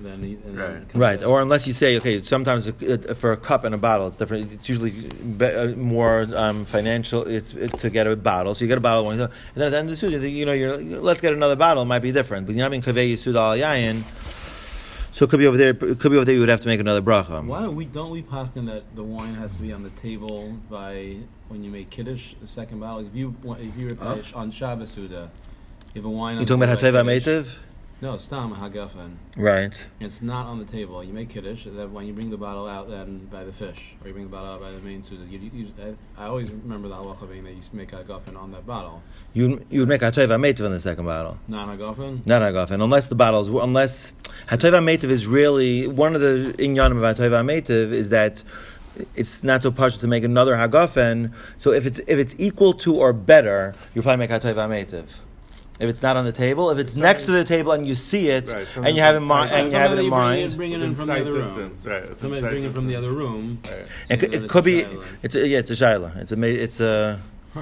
Then, 0.00 0.22
he- 0.24 0.38
and 0.44 0.58
Right. 0.58 0.88
then 0.88 1.00
Right, 1.00 1.22
or 1.22 1.40
unless 1.40 1.66
you 1.68 1.72
say, 1.72 1.96
okay, 1.98 2.18
sometimes 2.18 2.68
for 3.14 3.30
a 3.32 3.36
cup 3.36 3.62
and 3.64 3.74
a 3.74 3.78
bottle, 3.78 4.08
it's 4.08 4.16
different. 4.18 4.52
It's 4.52 4.68
usually 4.68 4.92
uh, 5.40 5.68
more 5.76 6.26
um, 6.34 6.64
financial. 6.64 7.22
It's, 7.22 7.54
it, 7.54 7.78
to 7.78 7.90
get 7.90 8.06
a 8.08 8.16
bottle, 8.16 8.54
so 8.56 8.64
you 8.64 8.68
get 8.68 8.78
a 8.78 8.80
bottle 8.80 9.02
of 9.02 9.06
wine, 9.06 9.20
and 9.20 9.30
then 9.54 9.66
at 9.68 9.70
the 9.70 9.78
end 9.78 9.86
of 9.86 9.90
the 9.90 9.96
suit, 9.96 10.10
you 10.12 10.18
think, 10.20 10.34
you 10.34 10.46
know, 10.46 10.52
you're 10.52 10.76
let's 10.78 11.20
get 11.20 11.32
another 11.32 11.54
bottle. 11.56 11.84
It 11.84 11.86
might 11.86 12.00
be 12.02 12.10
different, 12.10 12.46
but 12.46 12.56
you're 12.56 12.64
not 12.64 12.70
being 12.72 12.82
kaveh 12.82 13.12
yisud 13.12 13.36
al 13.36 13.56
yayin. 13.56 14.02
So 15.12 15.26
it 15.26 15.30
could 15.30 15.38
be 15.38 15.46
over 15.46 15.56
there. 15.56 15.70
It 15.70 15.78
could 16.00 16.10
be 16.10 16.16
over 16.16 16.24
there. 16.24 16.34
You 16.34 16.40
would 16.40 16.48
have 16.48 16.62
to 16.62 16.66
make 16.66 16.80
another 16.80 17.00
bracha. 17.00 17.44
Why 17.46 17.60
don't 17.62 17.76
we 17.76 17.84
don't 17.84 18.10
we 18.10 18.22
poskin 18.24 18.66
that 18.66 18.82
the 18.96 19.04
wine 19.04 19.34
has 19.36 19.54
to 19.54 19.62
be 19.62 19.72
on 19.72 19.84
the 19.84 19.90
table 19.90 20.56
by 20.68 21.18
when 21.48 21.62
you 21.62 21.70
make 21.70 21.90
kiddush 21.90 22.34
the 22.40 22.48
second 22.48 22.80
bottle? 22.80 23.06
If 23.06 23.14
you 23.14 23.32
wa- 23.44 23.54
if 23.60 23.78
you 23.78 23.94
Huh? 23.94 24.16
were 24.16 24.22
on 24.40 24.50
Shabbos 24.50 24.90
Suda, 24.90 25.30
you 25.94 26.02
have 26.02 26.04
a 26.04 26.10
wine. 26.10 26.40
You 26.40 26.46
talking 26.46 26.58
the 26.58 26.64
about 26.66 26.80
table 26.80 26.98
hateva 26.98 27.46
at 28.04 28.20
Kiddush. 28.20 28.28
meitiv? 28.28 28.38
No, 28.40 28.50
stam 28.50 28.54
hagafen. 28.54 29.16
Right. 29.36 29.80
It's 30.00 30.22
not 30.22 30.46
on 30.46 30.58
the 30.58 30.64
table. 30.64 31.02
You 31.04 31.12
make 31.12 31.30
kiddush. 31.30 31.64
That 31.64 31.90
when 31.90 32.06
you 32.06 32.12
bring 32.12 32.30
the 32.30 32.36
bottle 32.36 32.68
out, 32.68 32.88
then 32.88 33.28
by 33.30 33.44
the 33.44 33.52
fish, 33.52 33.80
or 34.02 34.08
you 34.08 34.12
bring 34.12 34.24
the 34.26 34.30
bottle 34.30 34.52
out 34.52 34.60
by 34.60 34.72
the 34.72 34.80
main 34.80 35.02
suda. 35.02 35.24
You, 35.24 35.38
you, 35.52 35.72
I, 36.16 36.24
I 36.24 36.26
always 36.26 36.50
remember 36.50 36.88
the 36.88 36.94
halacha 36.94 37.28
being 37.30 37.44
that 37.44 37.52
you 37.52 37.62
make 37.72 37.90
hagafen 37.90 38.36
on 38.36 38.52
that 38.52 38.66
bottle, 38.66 39.02
You 39.32 39.64
you 39.70 39.80
would 39.80 39.88
make 39.88 40.00
hateva 40.00 40.38
meitiv 40.38 40.64
on 40.64 40.72
the 40.72 40.80
second 40.80 41.04
bottle. 41.06 41.38
not 41.48 41.68
hagafen. 41.68 42.26
Not 42.26 42.42
hagafen, 42.42 42.82
unless 42.82 43.08
the 43.08 43.14
bottles, 43.14 43.48
unless 43.48 44.14
hateva 44.48 44.82
meitiv 44.82 45.10
is 45.10 45.26
really 45.26 45.86
one 45.86 46.14
of 46.14 46.20
the 46.20 46.54
inyanim 46.58 47.02
of 47.02 47.16
hateva 47.16 47.44
meitiv 47.44 47.92
is 47.92 48.10
that 48.10 48.44
it's 49.16 49.42
not 49.42 49.62
so 49.62 49.72
partial 49.72 50.00
to 50.00 50.06
make 50.06 50.24
another 50.24 50.56
hagafen. 50.56 51.32
So 51.58 51.72
if 51.72 51.86
it's 51.86 51.98
if 52.00 52.18
it's 52.18 52.34
equal 52.38 52.74
to 52.74 52.94
or 52.96 53.12
better, 53.12 53.74
you 53.94 54.02
probably 54.02 54.26
make 54.26 54.30
hateva 54.30 54.68
meitiv. 54.68 55.18
If 55.80 55.88
it's 55.90 56.02
not 56.02 56.16
on 56.16 56.24
the 56.24 56.30
table, 56.32 56.70
if 56.70 56.78
it's 56.78 56.94
next 56.94 57.24
to 57.24 57.32
the 57.32 57.42
table 57.44 57.72
and 57.72 57.84
you 57.86 57.96
see 57.96 58.28
it 58.28 58.48
Right, 58.52 58.76
and 58.76 58.94
you 58.96 59.02
have 59.02 59.16
in 59.16 59.24
mind 59.24 59.50
and 59.50 59.72
you 59.72 59.76
have 59.76 59.92
it 59.92 59.98
in 59.98 60.08
mind, 60.08 60.54
Bring 60.56 60.70
it, 60.72 60.78
bring 60.78 60.82
it 60.82 60.82
in 60.82 60.94
from 60.94 61.06
the 61.08 61.12
sight 61.12 61.22
other 61.26 61.32
room. 61.32 61.72
right, 61.84 62.20
Somebody 62.20 62.40
sight 62.42 62.50
bring 62.50 62.64
it 62.64 62.72
from 62.74 62.86
the 62.86 62.94
other 62.96 63.10
room. 63.10 63.58
Right. 63.64 63.72
it, 63.80 63.86
So 64.08 64.16
could- 64.16 64.32
then 64.32 64.44
it 64.44 64.50
could 64.50 64.64
be 64.64 64.82
shiloh. 64.82 65.02
it's 65.24 65.34
a, 65.34 65.46
yeah 65.48 65.58
it's 65.58 65.70
a 65.72 65.74
shaila. 65.74 66.16
It's 66.16 66.30
a 66.32 66.36
ma- 66.36 66.46
it's 66.46 66.80
a 66.80 67.20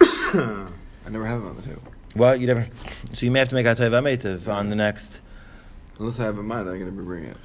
I 0.00 1.10
never 1.10 1.26
have 1.26 1.42
it 1.42 1.46
on 1.46 1.56
the 1.56 1.62
table. 1.62 1.82
well 2.16 2.34
you 2.36 2.46
never 2.46 2.66
so 3.12 3.24
you 3.26 3.32
may 3.32 3.38
have 3.40 3.48
to 3.48 3.54
make 3.54 3.66
hateva 3.66 4.00
meitiv 4.02 4.48
on 4.52 4.70
the 4.70 4.76
next. 4.76 5.20
Unless 5.98 6.20
I 6.20 6.24
have 6.24 6.38
in 6.38 6.46
mind, 6.46 6.68
I'm 6.68 6.78
going 6.78 6.86
to 6.86 6.92
be 6.92 7.02
bringing 7.04 7.30
it. 7.30 7.36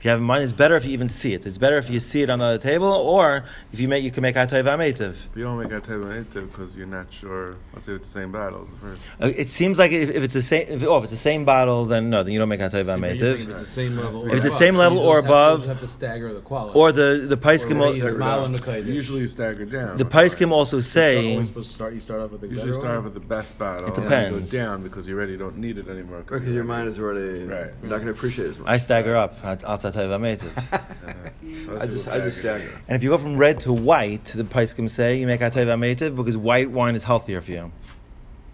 If 0.00 0.06
you 0.06 0.10
have 0.12 0.20
in 0.20 0.24
mind, 0.24 0.44
it's 0.44 0.54
better 0.54 0.76
if 0.76 0.86
you 0.86 0.92
even 0.92 1.10
see 1.10 1.34
it. 1.34 1.44
It's 1.44 1.58
better 1.58 1.76
if 1.76 1.90
you 1.90 2.00
see 2.00 2.22
it 2.22 2.30
on 2.30 2.38
the 2.38 2.56
table, 2.56 2.86
or 2.90 3.44
if 3.70 3.80
you 3.80 3.86
make, 3.86 4.02
you 4.02 4.10
can 4.10 4.22
make 4.22 4.34
hateva 4.34 4.78
meitiv. 4.78 5.26
But 5.30 5.38
you 5.38 5.44
don't 5.44 5.58
make 5.58 5.68
that 5.68 5.84
table 5.84 6.06
native 6.06 6.50
because 6.50 6.74
you're 6.74 6.86
not 6.86 7.12
sure. 7.12 7.56
Let's 7.74 7.84
say 7.84 7.92
it's 7.92 8.06
the 8.06 8.12
same 8.20 8.32
bottles. 8.32 8.70
First. 8.80 9.02
Uh, 9.20 9.30
It 9.36 9.50
seems 9.50 9.78
like 9.78 9.92
if, 9.92 10.08
if 10.08 10.22
it's 10.22 10.32
the 10.32 10.40
same, 10.40 10.64
if, 10.70 10.82
oh, 10.84 10.96
if 10.96 11.04
it's 11.04 11.12
the 11.12 11.18
same 11.18 11.44
bottle, 11.44 11.84
then 11.84 12.08
no, 12.08 12.22
then 12.22 12.32
you 12.32 12.38
don't 12.38 12.48
make 12.48 12.60
hateva 12.60 12.96
You're 12.98 13.18
saying 13.18 13.18
meitiv. 13.18 13.40
If 13.42 13.48
it's 13.50 13.58
the 13.60 13.64
same 13.66 13.96
level, 13.98 14.24
If 14.24 14.32
or 14.32 14.34
it's 14.36 14.42
the 14.44 14.48
above, 14.48 14.58
same 14.58 14.76
level 14.76 14.98
or 15.00 15.16
just 15.16 15.16
have 15.16 15.24
to- 15.24 15.28
above, 15.28 15.62
you 15.64 15.68
have 15.68 15.80
to 15.80 15.86
stagger 15.88 16.32
the 16.32 16.40
quality. 16.40 16.78
Or 16.78 16.92
the 16.92 17.26
the 17.28 17.36
paiskim, 17.36 17.78
Or 17.80 17.84
al- 17.88 17.94
you 17.94 18.00
just 18.02 18.16
smile 18.16 18.44
and 18.46 18.66
look. 18.66 18.86
Usually 18.86 19.20
you 19.20 19.28
stagger 19.28 19.66
down. 19.66 19.98
the 19.98 20.04
with 20.04 20.14
wine. 20.14 20.24
paiskim 20.24 20.50
also 20.50 20.76
You're 20.78 20.82
say 20.82 21.32
always 21.34 21.48
supposed 21.48 21.68
to 21.68 21.74
start. 21.74 21.92
You 21.92 22.00
start 22.00 22.20
off 22.22 22.30
with 22.30 22.40
the 22.40 22.48
Usually 22.48 22.72
start 22.72 22.94
one? 22.94 23.04
with 23.04 23.12
the 23.20 23.20
best 23.20 23.58
bottle. 23.58 23.88
It 23.90 23.98
and 23.98 24.08
then 24.10 24.30
depends. 24.32 24.50
go 24.52 24.58
down 24.58 24.82
because 24.82 25.06
you 25.06 25.14
already 25.14 25.36
don't 25.36 25.58
need 25.58 25.76
it 25.76 25.88
anymore. 25.90 26.20
Because 26.26 26.42
your 26.48 26.64
mind 26.64 26.88
is 26.88 26.98
already 26.98 27.44
Right. 27.44 27.68
You're 27.82 27.90
not 27.90 28.00
going 28.00 28.06
to 28.06 28.12
appreciate 28.12 28.46
it 28.46 28.50
as 28.52 28.58
much. 28.60 28.66
I 28.66 28.78
stagger 28.78 29.14
up. 29.14 29.34
I'll 29.44 29.56
hateva 29.56 29.89
meitiv. 29.89 29.89
I 31.80 31.86
just 31.86 32.08
I 32.08 32.18
just 32.20 32.38
stagger. 32.38 32.80
And 32.88 32.96
if 32.96 33.02
you 33.02 33.10
go 33.10 33.18
from 33.18 33.36
red 33.36 33.60
to 33.60 33.72
white, 33.72 34.24
the 34.26 34.44
paiskim 34.44 34.88
say 34.90 35.16
you 35.16 35.26
make 35.26 35.40
hateva 35.40 35.78
meitiv 35.78 36.16
because 36.16 36.36
white 36.36 36.70
wine 36.70 36.94
is 36.94 37.04
healthier 37.04 37.40
for 37.40 37.50
you. 37.50 37.72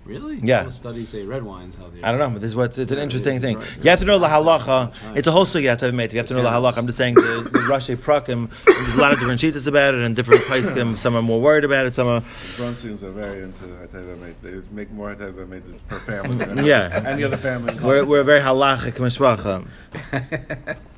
Really? 0.04 0.38
Yeah. 0.40 0.60
All 0.60 0.66
the 0.66 0.72
studies 0.72 1.08
say 1.08 1.24
red 1.24 1.42
wine's 1.42 1.74
healthier. 1.74 2.00
I 2.04 2.12
don't 2.12 2.20
know, 2.20 2.30
but 2.30 2.40
this 2.40 2.50
is 2.50 2.54
what 2.54 2.78
it's 2.78 2.92
an 2.92 2.98
Yeah, 2.98 3.02
interesting 3.02 3.40
thing. 3.40 3.58
right. 3.58 3.78
You 3.82 3.90
have 3.90 3.98
to 3.98 4.04
know 4.04 4.20
the 4.20 4.28
halacha. 4.28 4.94
It's 5.16 5.26
a 5.26 5.32
whole 5.32 5.46
story 5.46 5.64
you 5.64 5.70
have 5.70 5.78
to 5.78 5.90
make. 5.90 6.12
You 6.12 6.18
have 6.18 6.26
to 6.26 6.34
know 6.34 6.44
the 6.44 6.48
halacha. 6.48 6.76
I'm 6.78 6.86
just 6.86 6.96
saying 6.96 7.14
the, 7.14 7.48
the 7.52 7.58
Rashi 7.66 7.96
Prakim. 7.96 8.48
There's 8.66 8.94
a 8.94 9.00
lot 9.00 9.12
of 9.12 9.18
different 9.18 9.40
sheets 9.40 9.66
about 9.66 9.94
it, 9.94 10.02
and 10.02 10.14
different 10.14 10.42
paiskim. 10.42 10.96
Some 10.96 11.16
are 11.16 11.22
more 11.22 11.40
worried 11.40 11.64
about 11.64 11.86
it. 11.86 11.96
Some 11.96 12.06
are. 12.06 12.20
Brunstons 12.20 13.02
are 13.02 13.10
very 13.10 13.42
into 13.42 13.64
Hateva 13.64 14.16
mate. 14.20 14.36
They 14.42 14.60
make 14.70 14.92
more 14.92 15.12
Hateva 15.12 15.48
mate 15.48 15.64
per 15.88 15.98
family 15.98 16.36
than 16.36 16.64
Yeah. 16.64 17.02
any 17.04 17.24
other 17.24 17.36
family. 17.36 17.74
We're, 17.82 18.04
we're 18.04 18.22
very 18.22 18.40
halachic 18.40 18.92
mishpacha. 18.92 19.66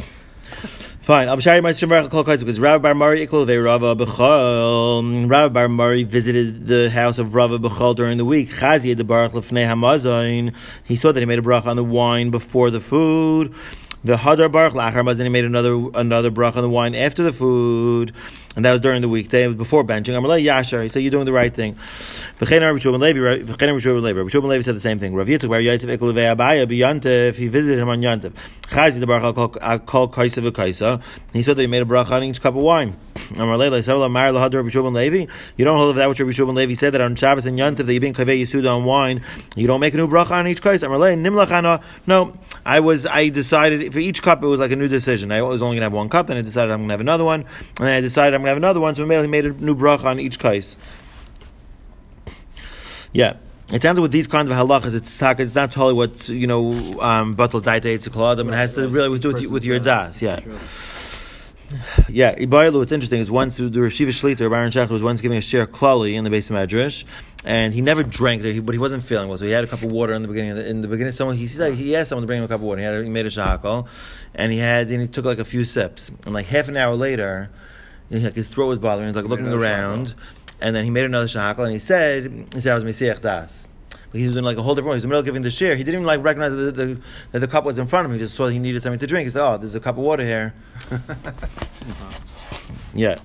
Fine. 1.09 1.29
I'll 1.31 1.41
share 1.41 1.63
my 1.63 1.71
shemar 1.71 2.11
kol 2.11 2.23
kaitz 2.23 2.41
because 2.41 2.61
Rabbi 2.61 2.83
Bar 2.83 2.95
Mari 2.95 3.27
Rava 3.27 3.95
Bar 5.49 5.69
Mari 5.69 6.05
visited 6.05 6.67
the 6.67 6.91
house 6.91 7.19
of 7.19 7.35
Rava 7.35 7.59
b'chol 7.59 7.97
during 7.97 8.19
the 8.19 8.27
week. 8.27 8.51
Chazi 8.51 8.95
the 8.95 9.05
baruch 9.05 9.33
lefnei. 9.33 10.55
He 10.85 10.97
saw 10.97 11.13
that 11.13 11.21
he 11.21 11.25
made 11.25 11.39
a 11.39 11.43
bracha 11.43 11.67
on 11.67 11.77
the 11.77 11.85
wine 11.85 12.29
before 12.31 12.71
the 12.71 12.81
food. 12.81 13.55
The 14.05 14.15
hadar 14.17 14.51
baruch 14.51 14.75
lachar 14.75 15.05
mazon. 15.05 15.25
He 15.25 15.29
made 15.29 15.45
another 15.45 15.75
another 15.95 16.31
bracha 16.31 16.57
on 16.57 16.63
the 16.63 16.71
wine 16.71 16.95
after 16.95 17.25
the 17.25 17.33
food, 17.33 18.13
and 18.55 18.65
that 18.65 18.71
was 18.71 18.81
during 18.81 19.03
the 19.03 19.09
weekday. 19.09 19.43
It 19.43 19.49
was 19.49 19.57
before 19.57 19.83
benching. 19.83 20.17
I'm 20.17 20.23
like 20.23 20.45
yashar. 20.45 20.85
He 20.85 20.89
said 20.89 21.01
you're 21.01 21.11
doing 21.11 21.27
the 21.27 21.33
right 21.33 21.53
thing. 21.53 21.75
Rabbi 22.41 22.53
Yehoshua 22.53 23.01
ben 24.39 24.49
Levi. 24.49 24.61
Said 24.63 24.77
the 24.77 24.81
same 24.81 25.01
thing. 25.01 25.15
Rav 25.15 25.27
Yitzchak 25.27 25.49
bar 25.49 25.59
Yaitzev 25.59 25.99
ikol 25.99 26.15
ve 26.15 26.21
Abaye 26.23 26.67
b'yantev. 26.67 27.35
He 27.35 27.49
visited 27.49 27.81
him 27.81 27.89
on 27.89 28.01
Yantev. 28.01 28.33
Chazi 28.69 29.01
the 29.01 29.07
baruch 29.07 29.59
al 29.61 29.79
kol 29.81 30.09
kaisa 30.09 30.49
v'kaisa. 30.49 31.03
He 31.33 31.43
said 31.43 31.57
that 31.57 31.63
he 31.63 31.67
made 31.67 31.83
a 31.83 31.85
bracha 31.85 32.13
on 32.13 32.23
each 32.23 32.41
cup 32.41 32.55
of 32.55 32.63
wine. 32.63 32.97
Amar 33.37 33.59
Leila, 33.59 33.83
Sarah 33.83 34.09
Mar 34.09 34.29
Lahad 34.29 34.55
Rabbi 34.55 34.69
Yehoshua 34.69 34.85
ben 34.85 34.95
Levi. 34.95 35.33
You 35.57 35.65
don't 35.65 35.77
hold 35.77 35.91
of 35.91 35.97
that 35.97 36.09
which 36.09 36.21
Rabbi 36.21 36.31
Yehoshua 36.31 36.47
ben 36.47 36.55
Levi 36.55 36.75
said 36.75 36.95
that 36.95 37.01
on 37.01 37.15
Shabbos 37.15 37.47
and 37.47 37.59
Yantiv 37.59 37.87
that 37.87 37.93
you 37.93 38.01
bring 38.01 38.15
kaveh 38.15 38.41
yisuda 38.41 38.75
on 38.75 38.85
wine. 38.85 39.23
You 39.57 39.67
don't 39.67 39.81
make 39.81 39.95
a 39.95 39.97
new 39.97 40.09
bracha 40.09 40.33
on 40.33 40.47
each 40.47 40.63
kais. 40.63 40.83
Amar 40.83 40.99
Leila, 40.99 41.17
Nimlachana. 41.23 41.83
No, 42.07 42.39
I 42.65 42.81
was. 42.81 43.07
I 43.07 43.29
decided 43.29 43.93
for 43.93 43.99
each 43.99 44.23
cup 44.23 44.43
it 44.43 44.47
was 44.47 44.61
like 44.61 44.73
a 44.73 44.77
new 44.77 44.89
decision. 44.89 45.33
I 45.33 45.43
was 45.43 45.63
only 45.63 45.77
going 45.77 45.81
to 45.81 45.87
have 45.87 45.93
one 45.93 46.09
cup, 46.09 46.29
and 46.29 46.39
I 46.39 46.43
decided 46.43 46.73
I'm 46.73 46.81
going 46.81 46.89
to 46.89 46.95
have 46.95 47.01
another 47.01 47.25
one, 47.25 47.45
and 47.79 47.89
I 47.89 48.01
decided 48.01 48.35
I'm 48.35 48.41
going 48.41 48.47
to 48.47 48.51
have 48.51 48.57
another 48.57 48.81
one. 48.81 48.95
So 48.95 49.07
he 49.07 49.27
made 49.27 49.47
a 49.47 49.53
new 49.53 49.75
bracha 49.75 50.05
on 50.05 50.21
each 50.21 50.39
kais. 50.39 50.77
Yeah. 53.13 53.35
It 53.71 53.83
sounds 53.83 53.99
like 53.99 54.03
with 54.03 54.13
these 54.13 54.27
kinds 54.27 54.49
of 54.49 54.57
halachas, 54.57 54.95
it's 54.95 55.21
it's 55.21 55.55
not 55.55 55.71
totally 55.71 55.93
what 55.93 56.29
you 56.31 56.47
know, 56.47 56.71
um, 57.01 57.37
batal 57.37 57.61
daita 57.61 57.85
it's 57.85 58.07
a 58.07 58.19
I 58.19 58.35
mean, 58.37 58.55
it 58.55 58.57
has 58.57 58.75
to 58.75 58.89
really 58.89 59.19
do 59.19 59.29
with, 59.31 59.47
with 59.49 59.65
your 59.65 59.79
das, 59.79 60.23
yeah. 60.23 60.41
Yeah, 62.09 62.35
Ibailu, 62.35 62.83
it's 62.83 62.93
interesting. 62.93 63.21
Is 63.21 63.31
once 63.31 63.59
the 63.59 63.65
Rashiva 63.65 64.09
Shlita, 64.09 64.49
Baron 64.51 64.71
Shechter, 64.71 64.91
was 64.91 65.03
once 65.03 65.21
giving 65.21 65.37
a 65.37 65.43
share 65.43 65.67
klali 65.67 66.15
in 66.15 66.25
the 66.25 66.31
base 66.31 66.49
of 66.51 66.57
Medrash, 66.57 67.05
and 67.45 67.75
he 67.75 67.81
never 67.83 68.03
drank 68.03 68.43
it, 68.43 68.65
but 68.65 68.75
he 68.75 68.79
wasn't 68.79 69.03
feeling 69.03 69.29
well, 69.29 69.37
so 69.37 69.45
he 69.45 69.51
had 69.51 69.65
a 69.65 69.67
cup 69.67 69.83
of 69.83 69.93
water 69.93 70.15
in 70.15 70.23
the 70.23 70.29
beginning. 70.29 70.53
Of 70.53 70.57
the, 70.57 70.69
in 70.71 70.81
the 70.81 70.89
beginning, 70.89 71.13
someone 71.13 71.37
he 71.37 71.47
said 71.47 71.75
he 71.75 71.95
asked 71.95 72.09
someone 72.09 72.23
to 72.23 72.27
bring 72.27 72.39
him 72.39 72.45
a 72.45 72.49
cup 72.49 72.57
of 72.61 72.63
water. 72.63 72.81
He, 72.81 72.87
had 72.87 73.05
he 73.05 73.11
made 73.11 73.27
a 73.27 73.31
shahakal, 73.31 73.87
and 74.35 74.51
he 74.53 74.59
had 74.59 74.89
and 74.91 75.03
he 75.03 75.09
took 75.09 75.25
like 75.27 75.39
a 75.39 75.45
few 75.45 75.65
sips, 75.65 76.11
and 76.25 76.33
like 76.35 76.47
half 76.47 76.69
an 76.69 76.77
hour 76.77 76.95
later, 76.95 77.51
he- 78.09 78.19
like 78.21 78.35
his 78.35 78.49
throat 78.49 78.69
was 78.69 78.79
bothering. 78.79 79.09
He 79.09 79.13
was 79.15 79.23
like 79.23 79.31
looking 79.31 79.47
around, 79.61 80.15
and 80.61 80.75
then 80.75 80.85
he 80.85 80.91
made 80.91 81.05
another 81.05 81.27
shahakal, 81.27 81.65
and 81.65 81.73
he 81.73 81.79
said 81.79 82.47
he 82.55 82.61
said 82.61 82.73
I 82.73 82.75
was 82.75 82.85
Mesiach 82.85 83.21
Das. 83.21 83.69
But 84.11 84.21
he 84.21 84.27
was 84.27 84.37
in 84.37 84.45
like 84.45 84.57
a 84.57 84.63
whole 84.63 84.75
different. 84.75 84.95
He 84.95 84.97
was 84.97 85.05
in 85.05 85.09
the 85.11 85.13
middle 85.13 85.21
of 85.21 85.27
giving 85.27 85.43
the 85.43 85.51
share. 85.51 85.77
He 85.77 85.85
didn't 85.85 86.01
even 86.01 86.07
like 86.07 86.23
recognize 86.23 86.53
that 86.53 86.57
the, 86.57 86.73
the, 86.73 87.01
that 87.33 87.39
the 87.41 87.49
cup 87.49 87.65
was 87.65 87.79
in 87.79 87.87
front 87.87 88.07
of 88.07 88.11
him. 88.11 88.19
He 88.19 88.25
just 88.25 88.35
saw 88.35 88.49
he 88.49 88.59
needed 88.59 88.83
something 88.83 88.99
to 88.99 89.07
drink. 89.07 89.27
He 89.27 89.31
said, 89.31 89.47
"Oh, 89.47 89.59
there's 89.59 89.75
a 89.75 89.81
cup 89.81 89.97
of 89.97 90.05
water 90.05 90.25
here." 90.25 90.55
Yeah. 92.95 93.19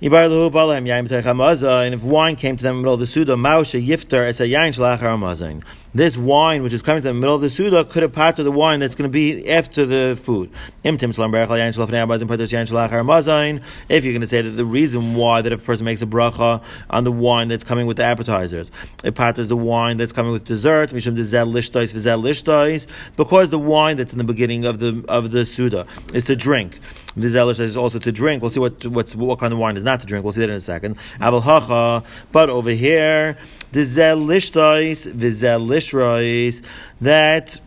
Yibar 0.00 0.28
lehu 0.28 0.50
balahem 0.50 0.86
yaim 0.86 1.06
b'tech 1.06 1.22
hamaza, 1.22 1.84
and 1.84 1.94
if 1.94 2.02
wine 2.02 2.36
came 2.36 2.56
to 2.56 2.62
them 2.62 2.76
in 2.76 2.76
the 2.78 2.82
middle 2.82 2.94
of 2.94 3.00
the 3.00 3.06
suda, 3.06 3.34
maushe 3.34 3.84
yifter 3.84 4.26
es 4.26 4.40
a 4.40 4.44
yain 4.44 4.70
shalachar. 4.70 5.62
This 5.98 6.16
wine, 6.16 6.62
which 6.62 6.72
is 6.72 6.80
coming 6.80 7.02
to 7.02 7.08
the 7.08 7.12
middle 7.12 7.34
of 7.34 7.40
the 7.40 7.50
suda, 7.50 7.84
could 7.84 8.04
have 8.04 8.12
part 8.12 8.38
of 8.38 8.44
the 8.44 8.52
wine 8.52 8.78
that's 8.78 8.94
going 8.94 9.10
to 9.10 9.12
be 9.12 9.50
after 9.50 9.84
the 9.84 10.16
food. 10.16 10.48
If 10.84 11.02
you're 11.02 11.10
going 14.12 14.20
to 14.20 14.26
say 14.28 14.42
that 14.42 14.50
the 14.50 14.64
reason 14.64 15.16
why 15.16 15.42
that 15.42 15.52
if 15.52 15.60
a 15.60 15.64
person 15.64 15.84
makes 15.84 16.00
a 16.00 16.06
bracha 16.06 16.62
on 16.88 17.02
the 17.02 17.10
wine 17.10 17.48
that's 17.48 17.64
coming 17.64 17.88
with 17.88 17.96
the 17.96 18.04
appetizers, 18.04 18.70
it 19.02 19.16
patters 19.16 19.48
the 19.48 19.56
wine 19.56 19.96
that's 19.96 20.12
coming 20.12 20.30
with 20.30 20.44
dessert, 20.44 20.92
because 20.92 21.16
the 23.50 23.58
wine 23.58 23.96
that's 23.96 24.12
in 24.12 24.18
the 24.18 24.24
beginning 24.24 24.64
of 24.66 24.78
the 24.78 25.04
of 25.08 25.32
the 25.32 25.44
suda 25.44 25.84
is 26.14 26.22
to 26.22 26.36
drink. 26.36 26.78
The 27.16 27.26
zelish 27.26 27.58
is 27.58 27.76
also 27.76 27.98
to 27.98 28.12
drink. 28.12 28.40
We'll 28.40 28.50
see 28.50 28.60
what 28.60 28.86
what's 28.86 29.16
what 29.16 29.40
kind 29.40 29.52
of 29.52 29.58
wine 29.58 29.76
is 29.76 29.82
not 29.82 29.98
to 29.98 30.06
drink. 30.06 30.22
We'll 30.22 30.30
see 30.32 30.42
that 30.42 30.50
in 30.50 30.54
a 30.54 30.60
second. 30.60 30.96
But 31.18 32.50
over 32.50 32.70
here, 32.70 33.36
the 33.72 33.80
zelishtois, 33.80 35.04
the 35.04 35.28
zelishrois, 35.28 36.62
that 37.00 37.60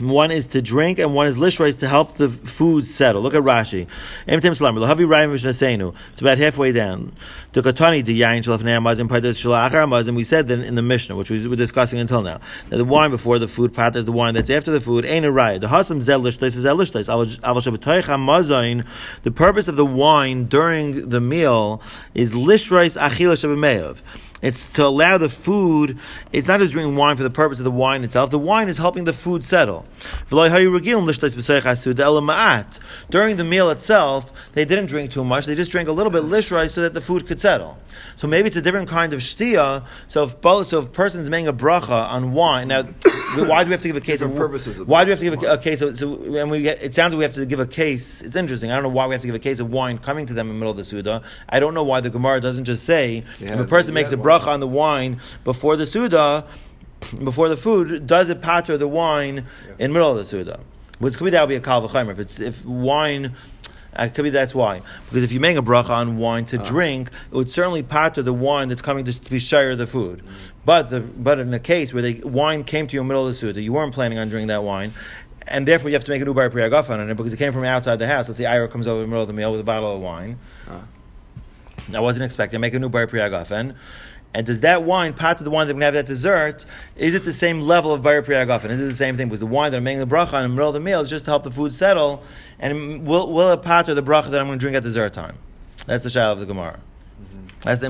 one 0.00 0.30
is 0.30 0.46
to 0.46 0.62
drink 0.62 0.98
and 0.98 1.14
one 1.14 1.26
is 1.26 1.36
lishrois 1.36 1.76
to 1.80 1.88
help 1.88 2.14
the 2.14 2.28
food 2.28 2.86
settle. 2.86 3.20
Look 3.22 3.34
at 3.34 3.42
Rashi. 3.42 3.88
It's 4.26 6.20
about 6.20 6.38
halfway 6.38 6.72
down. 6.72 7.12
The 7.52 7.62
the 7.62 7.72
patas. 9.08 10.14
We 10.14 10.24
said 10.24 10.48
that 10.48 10.60
in 10.60 10.74
the 10.76 10.82
Mishnah, 10.82 11.16
which 11.16 11.30
we 11.30 11.48
were 11.48 11.56
discussing 11.56 11.98
until 11.98 12.22
now, 12.22 12.40
that 12.68 12.76
the 12.76 12.84
wine 12.84 13.10
before 13.10 13.38
the 13.40 13.48
food 13.48 13.74
patters 13.74 14.04
the 14.04 14.12
wine 14.12 14.34
that's 14.34 14.50
after 14.50 14.70
the 14.70 14.80
food 14.80 15.04
ain't 15.04 15.26
a. 15.26 15.32
The. 15.58 15.66
The 19.22 19.30
purpose 19.32 19.68
of 19.68 19.76
the 19.76 19.86
wine 19.86 20.44
during 20.44 21.08
the 21.08 21.20
meal 21.20 21.82
is 22.14 22.34
lishrais 22.34 22.96
achila 23.00 23.34
shabameyav. 23.34 24.02
It's 24.40 24.68
to 24.70 24.86
allow 24.86 25.18
the 25.18 25.28
food. 25.28 25.98
It's 26.32 26.46
not 26.46 26.60
just 26.60 26.72
drinking 26.72 26.96
wine 26.96 27.16
for 27.16 27.22
the 27.24 27.30
purpose 27.30 27.58
of 27.58 27.64
the 27.64 27.70
wine 27.70 28.04
itself. 28.04 28.30
The 28.30 28.38
wine 28.38 28.68
is 28.68 28.78
helping 28.78 29.04
the 29.04 29.12
food 29.12 29.44
settle. 29.44 29.86
During 30.30 30.52
the 33.36 33.44
meal 33.44 33.70
itself, 33.70 34.32
they 34.52 34.64
didn't 34.64 34.86
drink 34.86 35.10
too 35.10 35.24
much. 35.24 35.46
They 35.46 35.54
just 35.54 35.72
drank 35.72 35.88
a 35.88 35.92
little 35.92 36.12
bit 36.12 36.22
lishrai 36.22 36.70
so 36.70 36.82
that 36.82 36.94
the 36.94 37.00
food 37.00 37.26
could 37.26 37.40
settle. 37.40 37.78
So 38.16 38.28
maybe 38.28 38.46
it's 38.48 38.56
a 38.56 38.62
different 38.62 38.88
kind 38.88 39.12
of 39.12 39.20
shtia. 39.20 39.84
So 40.06 40.24
if 40.24 40.40
both, 40.40 40.68
so 40.68 40.80
if 40.80 40.86
a 40.86 40.88
person's 40.88 41.30
making 41.30 41.48
a 41.48 41.52
bracha 41.52 41.90
on 41.90 42.32
wine, 42.32 42.68
now 42.68 42.82
why 43.36 43.64
do 43.64 43.68
we 43.68 43.72
have 43.72 43.82
to 43.82 43.88
give 43.88 43.96
a 43.96 44.00
case 44.00 44.22
of 44.22 44.34
purposes 44.34 44.78
of 44.78 44.88
Why 44.88 45.04
do 45.04 45.08
we 45.08 45.10
have 45.10 45.18
to 45.18 45.24
give 45.30 45.42
a, 45.42 45.54
a 45.54 45.58
case 45.58 45.82
of? 45.82 45.98
So 45.98 46.36
and 46.36 46.50
we 46.50 46.62
get, 46.62 46.82
it 46.82 46.94
sounds 46.94 47.12
like 47.12 47.18
we 47.18 47.24
have 47.24 47.34
to 47.34 47.46
give 47.46 47.60
a 47.60 47.66
case. 47.66 48.22
It's 48.22 48.36
interesting. 48.36 48.70
I 48.70 48.74
don't 48.74 48.84
know 48.84 48.88
why 48.90 49.06
we 49.06 49.14
have 49.14 49.22
to 49.22 49.26
give 49.28 49.34
a 49.34 49.40
case 49.40 49.60
of 49.60 49.70
wine 49.72 49.98
coming 49.98 50.26
to 50.26 50.34
them 50.34 50.48
in 50.48 50.54
the 50.54 50.58
middle 50.58 50.70
of 50.70 50.76
the 50.76 50.84
suda. 50.84 51.22
I 51.48 51.60
don't 51.60 51.74
know 51.74 51.84
why 51.84 52.00
the 52.00 52.10
Gemara 52.10 52.40
doesn't 52.40 52.64
just 52.64 52.84
say 52.84 53.24
if 53.40 53.58
a 53.58 53.64
person 53.64 53.94
makes 53.94 54.12
a 54.12 54.16
bracha 54.28 54.48
on 54.48 54.60
the 54.60 54.68
wine 54.68 55.20
before 55.44 55.76
the 55.76 55.86
suda, 55.86 56.46
before 57.22 57.48
the 57.48 57.56
food, 57.56 58.06
does 58.06 58.28
it 58.28 58.42
patter 58.42 58.76
the 58.76 58.88
wine 58.88 59.46
in 59.78 59.90
the 59.90 59.94
middle 59.94 60.10
of 60.10 60.18
the 60.18 60.24
suda? 60.24 60.60
Which 60.98 61.16
could 61.16 61.26
be 61.26 61.30
that 61.30 61.42
would 61.42 61.48
be 61.48 61.56
a 61.56 61.60
kal 61.60 61.86
v'chaimer. 61.86 62.12
If 62.12 62.18
it's 62.18 62.40
if 62.40 62.64
wine. 62.64 63.34
Uh, 63.98 64.04
it 64.04 64.14
could 64.14 64.24
be 64.24 64.30
that's 64.30 64.54
why. 64.54 64.82
Because 65.06 65.22
if 65.22 65.32
you 65.32 65.40
make 65.40 65.56
a 65.56 65.62
bracha 65.62 65.90
on 65.90 66.18
wine 66.18 66.44
to 66.46 66.58
drink, 66.58 67.08
it 67.08 67.34
would 67.34 67.50
certainly 67.50 67.82
patter 67.82 68.22
the 68.22 68.34
wine 68.34 68.68
that's 68.68 68.82
coming 68.82 69.04
to, 69.06 69.18
to 69.18 69.30
be 69.30 69.38
shire 69.38 69.74
the 69.74 69.86
food. 69.86 70.22
But 70.64 70.90
the 70.90 71.00
but 71.00 71.38
in 71.38 71.54
a 71.54 71.58
case 71.58 71.94
where 71.94 72.02
the 72.02 72.20
wine 72.22 72.64
came 72.64 72.86
to 72.86 72.94
you 72.94 73.00
in 73.00 73.06
the 73.06 73.14
middle 73.14 73.26
of 73.26 73.32
the 73.32 73.34
suda, 73.34 73.62
you 73.62 73.72
weren't 73.72 73.94
planning 73.94 74.18
on 74.18 74.28
drinking 74.28 74.48
that 74.48 74.62
wine, 74.62 74.92
and 75.46 75.66
therefore 75.66 75.88
you 75.88 75.94
have 75.94 76.04
to 76.04 76.10
make 76.10 76.20
an 76.20 76.28
ubar 76.28 76.50
priyagafan 76.50 76.98
on 76.98 77.10
it 77.10 77.16
because 77.16 77.32
it 77.32 77.38
came 77.38 77.52
from 77.52 77.64
outside 77.64 77.98
the 77.98 78.06
house. 78.06 78.28
Let's 78.28 78.38
say 78.38 78.46
Ira 78.46 78.68
comes 78.68 78.86
over 78.86 79.02
in 79.02 79.06
the 79.06 79.08
middle 79.08 79.22
of 79.22 79.28
the 79.28 79.34
meal 79.34 79.50
with 79.52 79.60
a 79.60 79.64
bottle 79.64 79.96
of 79.96 80.02
wine. 80.02 80.38
I 81.94 82.00
wasn't 82.00 82.26
expecting. 82.26 82.60
Make 82.60 82.74
a 82.74 82.78
new 82.78 82.90
bar 82.90 83.06
priyagafen. 83.06 83.74
And 84.34 84.44
does 84.44 84.60
that 84.60 84.82
wine, 84.82 85.14
part 85.14 85.40
of 85.40 85.44
the 85.44 85.50
wine 85.50 85.66
that 85.66 85.74
we're 85.74 85.80
going 85.80 85.92
to 85.92 85.98
have 85.98 86.06
that 86.06 86.12
dessert, 86.12 86.64
is 86.96 87.14
it 87.14 87.24
the 87.24 87.32
same 87.32 87.60
level 87.60 87.92
of 87.92 88.02
bar 88.02 88.20
priyagafen? 88.22 88.70
Is 88.70 88.80
it 88.80 88.84
the 88.84 88.94
same 88.94 89.16
thing? 89.16 89.28
Because 89.28 89.40
the 89.40 89.46
wine 89.46 89.70
that 89.70 89.78
I'm 89.78 89.84
making 89.84 90.00
the 90.00 90.06
bracha 90.06 90.34
on 90.34 90.44
in 90.44 90.50
the 90.50 90.54
middle 90.54 90.68
of 90.68 90.74
the 90.74 90.80
meal 90.80 91.00
is 91.00 91.08
just 91.08 91.24
to 91.24 91.30
help 91.30 91.44
the 91.44 91.50
food 91.50 91.74
settle. 91.74 92.22
And 92.58 93.06
will, 93.06 93.32
will 93.32 93.52
it 93.52 93.62
part 93.62 93.88
of 93.88 93.96
the 93.96 94.02
bracha 94.02 94.28
that 94.30 94.40
I'm 94.40 94.46
going 94.46 94.58
to 94.58 94.62
drink 94.62 94.76
at 94.76 94.82
dessert 94.82 95.14
time? 95.14 95.36
That's 95.86 96.04
the 96.04 96.10
shayla 96.10 96.32
of 96.32 96.40
the 96.40 96.46
Gemara. 96.46 96.80
That's 97.62 97.80
the. 97.80 97.88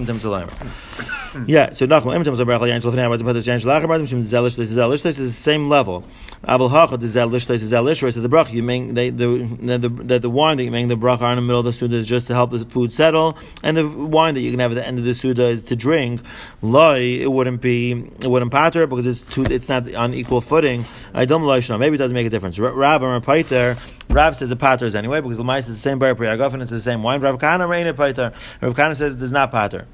Yeah, 1.47 1.71
so 1.73 1.87
Nachum 1.87 2.15
imtim 2.15 2.35
salamer 2.35 2.67
yain 2.67 2.81
shalafnei 2.81 3.07
amazim 3.07 3.27
patas 3.27 3.47
yain 3.47 3.61
shalachar 3.61 3.85
amazim 3.85 4.07
shim 4.07 4.23
zelish 4.23 4.57
this 4.57 4.75
zelish 4.75 5.03
this 5.03 5.19
is 5.19 5.37
the 5.37 5.41
same 5.41 5.69
level. 5.69 6.05
Abel 6.47 6.71
hacha 6.71 6.97
the 6.97 7.07
zelish 7.07 7.51
is 7.51 7.71
zelish 7.71 8.13
so 8.13 8.21
the 8.21 8.29
bracha 8.31 8.53
you 8.53 8.63
the 8.93 9.11
the, 9.11 9.89
the, 9.89 10.19
the 10.21 10.31
wine 10.31 10.57
that 10.57 10.65
you 10.65 10.71
make 10.71 10.89
the 10.89 10.97
bracha 10.97 11.21
on 11.21 11.33
in 11.33 11.37
the 11.37 11.43
middle 11.43 11.61
of 11.61 11.67
the 11.67 11.75
suda 11.75 11.97
is 11.97 12.07
just 12.07 12.29
to 12.29 12.35
help 12.35 12.51
the 12.51 12.61
food 12.61 12.95
settle, 12.95 13.37
and 13.63 13.77
the 13.77 13.87
wine 13.87 14.35
that 14.35 14.41
you 14.41 14.51
can 14.51 14.61
have 14.61 14.73
at 14.73 14.77
the 14.77 14.87
end 14.87 14.99
of 14.99 15.05
the 15.05 15.15
suda 15.15 15.45
is 15.45 15.65
to 15.65 15.77
drink. 15.77 16.23
Loi 16.63 17.21
it 17.21 17.31
wouldn't 17.31 17.61
be 17.61 17.93
it 17.93 18.31
wouldn't 18.31 18.51
patter 18.51 18.87
because 18.87 19.05
it's 19.05 19.21
too 19.21 19.45
it's 19.51 19.69
not 19.69 19.93
on 19.95 20.15
equal 20.15 20.41
footing. 20.41 20.87
I 21.13 21.27
don't 21.27 21.43
loishna. 21.43 21.79
Maybe 21.79 21.97
it 21.97 21.99
doesn't 21.99 22.15
make 22.15 22.27
a 22.27 22.31
difference. 22.31 22.59
Ra- 22.59 22.73
Rav 22.75 23.03
and 23.03 23.25
Paiter. 23.25 23.77
Rav 24.09 24.35
says 24.35 24.51
it 24.51 24.59
patters 24.59 24.95
anyway 24.95 25.21
because 25.21 25.37
the 25.37 25.45
mice 25.45 25.69
is 25.69 25.77
the 25.77 25.81
same 25.81 25.99
bar 25.99 26.15
priyagafen 26.15 26.63
it's 26.63 26.71
the 26.71 26.81
same 26.81 27.03
wine. 27.03 27.21
Rav 27.21 27.39
Kahana 27.39 27.69
reina 27.69 27.93
Paiter. 27.93 28.33
Rav 28.63 28.75
Kahana 28.75 28.97
says 28.97 29.13
it 29.13 29.19
does 29.19 29.33
not 29.33 29.51
patter 29.51 29.58
platter 29.59 29.89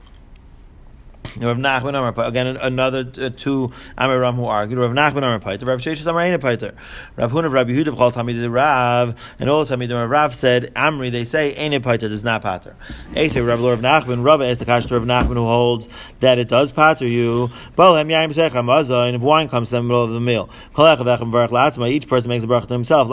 Rav 1.37 1.57
Nachman 1.57 1.91
Amar 1.91 2.13
Paiter. 2.13 2.29
Again, 2.29 2.47
another 2.57 3.01
uh, 3.21 3.31
two 3.31 3.69
Amiram 3.99 4.37
who 4.37 4.45
argued. 4.45 4.79
Rav 4.79 4.93
Nachman 4.93 5.19
Amar 5.19 5.41
Paiter. 5.41 5.67
Rav 5.67 5.81
Sheish 5.81 6.07
Amar 6.07 6.23
Eina 6.23 6.39
Paiter. 6.39 6.75
Rav 7.17 7.33
Hun 7.33 7.45
of 7.45 7.53
Rabbi 7.53 7.73
Yehuda 7.73 7.89
of 7.89 7.95
Chol 7.95 8.13
Tamid 8.13 8.53
Rav 8.53 9.37
and 9.39 9.51
all 9.51 9.65
Tamid 9.65 10.11
Rav 10.11 10.35
said 10.35 10.73
Amri. 10.75 11.11
They 11.11 11.25
say 11.25 11.55
Eina 11.55 11.81
Paiter 11.81 12.09
does 12.09 12.25
not 12.25 12.43
patter. 12.43 12.77
They 13.13 13.29
say 13.29 13.41
Rav 13.41 13.61
Lord 13.61 13.79
of 13.79 13.85
Nachman. 13.85 14.25
Rav 14.25 14.43
is 14.43 14.59
the 14.59 14.65
Kash 14.65 14.91
Rav 14.91 15.03
Nachman 15.03 15.35
who 15.35 15.47
holds 15.47 15.89
that 16.21 16.39
it 16.39 16.49
does 16.49 16.73
patter 16.73 17.07
you. 17.07 17.51
Balhem 17.77 18.09
Yaim 18.09 18.33
Sech 18.35 18.53
Hamazah. 18.53 19.07
And 19.07 19.17
if 19.17 19.23
wine 19.23 19.49
comes 19.49 19.69
to 19.69 19.77
the 19.77 19.83
middle 19.83 20.05
of 20.05 20.11
the 20.11 20.21
meal. 20.21 20.51
Each 20.75 22.09
person 22.09 22.29
makes 22.29 22.45
a 22.45 22.47
bracha 22.47 22.69
to 22.69 22.75
himself. 22.75 23.11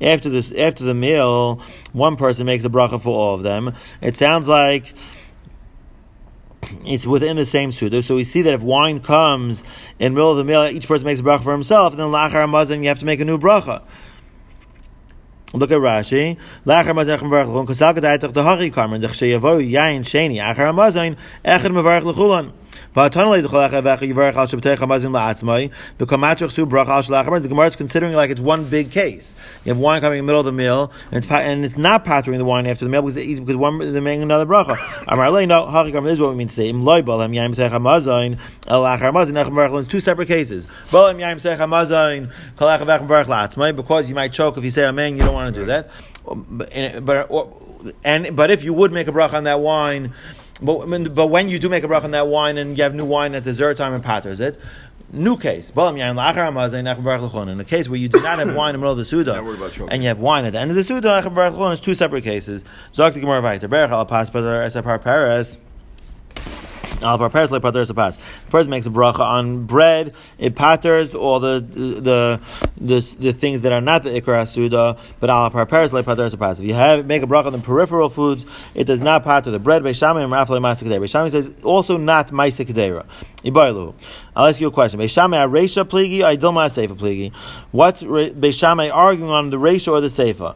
After 0.00 0.28
this, 0.28 0.52
after 0.52 0.84
the 0.84 0.94
meal, 0.94 1.60
one 1.92 2.16
person 2.16 2.46
makes 2.46 2.64
a 2.64 2.68
bracha 2.68 3.00
for 3.00 3.16
all 3.16 3.34
of 3.34 3.42
them. 3.42 3.74
It 4.00 4.16
sounds 4.16 4.48
like 4.48 4.94
it's 6.84 7.06
within 7.06 7.36
the 7.36 7.44
same 7.44 7.72
suda. 7.72 8.02
So 8.02 8.16
we 8.16 8.24
see 8.24 8.42
that 8.42 8.54
if 8.54 8.60
wine 8.60 9.00
comes 9.00 9.64
in 9.98 10.14
middle 10.14 10.30
of 10.30 10.36
the 10.36 10.44
meal, 10.44 10.64
each 10.64 10.86
person 10.88 11.06
makes 11.06 11.20
a 11.20 11.22
bracha 11.22 11.42
for 11.42 11.52
himself, 11.52 11.92
and 11.92 12.00
then 12.00 12.08
lachar 12.08 12.46
hamazon, 12.46 12.82
you 12.82 12.88
have 12.88 12.98
to 13.00 13.06
make 13.06 13.20
a 13.20 13.24
new 13.24 13.38
bracha. 13.38 13.82
Look 15.52 15.72
at 15.72 15.78
Rashi. 15.78 16.38
Lachar 16.64 16.94
echem 16.94 17.28
mevarach 17.28 17.66
dehachi 17.66 18.72
karmen. 18.72 19.02
Dech 19.02 19.10
sheyavo 19.10 19.60
yain 19.60 20.00
sheni. 20.00 20.36
Echem 20.38 21.72
mevarach 21.72 22.04
l'chulon. 22.04 22.52
The 22.94 23.08
Gemara 27.48 27.66
is 27.66 27.76
considering 27.76 28.14
like 28.14 28.30
it's 28.30 28.40
one 28.40 28.64
big 28.64 28.90
case. 28.90 29.34
You 29.64 29.70
have 29.70 29.78
wine 29.78 30.00
coming 30.00 30.18
in 30.18 30.24
the 30.24 30.26
middle 30.26 30.40
of 30.40 30.46
the 30.46 30.52
meal, 30.52 30.90
and 31.10 31.22
it's, 31.22 31.30
and 31.32 31.64
it's 31.64 31.76
not 31.76 32.04
pattering 32.04 32.38
the 32.38 32.44
wine 32.44 32.66
after 32.66 32.84
the 32.84 32.90
meal 32.90 33.02
because, 33.02 33.16
because 33.16 33.56
one, 33.56 33.78
they're 33.78 34.00
making 34.00 34.22
another 34.22 34.46
bracha. 34.46 34.76
No, 35.46 35.66
hachi 35.66 35.92
this 36.04 36.12
is 36.12 36.20
what 36.20 36.30
we 36.30 36.36
mean 36.36 36.48
to 36.48 36.54
say. 36.54 36.70
Two 39.88 40.00
separate 40.00 40.26
cases. 40.26 40.66
Because 40.90 41.14
you 44.08 44.14
might 44.14 44.32
choke 44.32 44.56
if 44.56 44.64
you 44.64 44.70
say 44.70 44.86
amen, 44.86 45.16
you 45.16 45.22
don't 45.22 45.34
want 45.34 45.54
to 45.54 45.60
do 45.60 45.66
that. 45.66 45.90
Um, 46.28 46.46
but, 46.50 46.72
and- 46.72 47.06
but, 47.06 47.26
or, 47.30 47.52
and, 48.04 48.36
but 48.36 48.50
if 48.50 48.62
you 48.62 48.74
would 48.74 48.92
make 48.92 49.08
a 49.08 49.12
bracha 49.12 49.34
on 49.34 49.44
that 49.44 49.60
wine, 49.60 50.12
but, 50.62 51.14
but 51.14 51.26
when 51.28 51.48
you 51.48 51.58
do 51.58 51.68
make 51.68 51.84
a 51.84 51.88
bracha 51.88 52.04
on 52.04 52.10
that 52.12 52.28
wine 52.28 52.58
and 52.58 52.76
you 52.76 52.82
have 52.84 52.94
new 52.94 53.04
wine 53.04 53.34
at 53.34 53.42
dessert 53.44 53.76
time 53.76 53.92
and 53.92 54.02
patters 54.04 54.40
it, 54.40 54.58
new 55.12 55.36
case. 55.36 55.70
Balam 55.70 55.98
yain 55.98 56.14
la'achar 56.14 56.52
hamazon, 56.52 56.84
echem 56.84 57.02
mevarach 57.02 57.22
l'chulon. 57.22 57.48
In 57.50 57.58
a 57.60 57.64
case 57.64 57.88
where 57.88 57.98
you 57.98 58.08
do 58.08 58.20
not 58.20 58.38
have 58.38 58.54
wine 58.54 58.70
in 58.70 58.74
the 58.74 58.78
middle 58.78 58.92
of 58.92 58.98
the 58.98 59.04
suda, 59.04 59.34
Not 59.34 59.44
worried 59.44 59.58
about 59.58 59.72
choking. 59.72 59.92
and 59.92 60.02
you 60.02 60.08
have 60.08 60.18
wine 60.18 60.44
at 60.44 60.52
the 60.52 60.58
end 60.60 60.70
of 60.70 60.76
the 60.76 60.84
suda, 60.84 61.22
echem 61.22 61.34
mevarach 61.34 61.52
l'chulon, 61.54 61.72
it's 61.72 61.80
two 61.80 61.94
separate 61.94 62.24
cases. 62.24 62.64
Al 67.02 67.18
pas 67.18 67.32
bazar 67.32 67.48
esapar 67.48 67.60
paras. 67.62 67.78
Al 67.82 67.88
parperes 67.88 67.88
le. 67.88 68.12
The 68.44 68.50
person 68.50 68.70
makes 68.70 68.86
a 68.86 68.90
bracha 68.90 69.20
on 69.20 69.64
bread. 69.64 70.12
It 70.38 70.54
paters 70.54 71.14
all 71.14 71.40
the 71.40 71.60
the 71.60 72.40
the, 72.76 73.16
the 73.18 73.32
things 73.32 73.62
that 73.62 73.72
are 73.72 73.80
not 73.80 74.02
the 74.02 74.10
ikar 74.10 74.42
asuda, 74.42 74.98
but 75.18 75.30
al 75.30 75.50
parperes 75.50 75.94
le 75.94 76.02
pater 76.02 76.28
sapas. 76.28 76.58
If 76.58 76.66
you 76.66 76.74
have 76.74 77.06
make 77.06 77.22
a 77.22 77.26
bracha 77.26 77.46
on 77.46 77.52
the 77.52 77.58
peripheral 77.58 78.10
foods, 78.10 78.44
it 78.74 78.84
does 78.84 79.00
not 79.00 79.24
pater 79.24 79.50
the 79.50 79.58
bread. 79.58 79.82
Beis 79.82 79.98
Shammai 79.98 80.22
and 80.22 80.32
rafle 80.32 80.60
ma'aseh 80.60 80.86
kedera. 80.86 81.00
Beis 81.00 81.10
Shammai 81.10 81.28
says 81.28 81.54
also 81.62 81.96
not 81.96 82.28
ma'aseh 82.28 82.66
kedera. 82.66 83.06
Ibaylu. 83.44 83.94
I'll 84.36 84.46
ask 84.46 84.60
you 84.60 84.68
a 84.68 84.70
question. 84.70 85.00
Beis 85.00 85.10
Shammai 85.10 85.38
aresha 85.38 85.84
pligi, 85.84 86.22
I 86.22 86.36
dilma 86.36 86.68
seifa 86.68 86.96
pligi. 86.96 87.32
What's 87.70 88.02
Beis 88.02 88.58
Shammai 88.58 88.90
arguing 88.90 89.30
on 89.30 89.48
the 89.48 89.56
resha 89.56 89.92
or 89.92 90.02
the 90.02 90.08
seifa? 90.08 90.54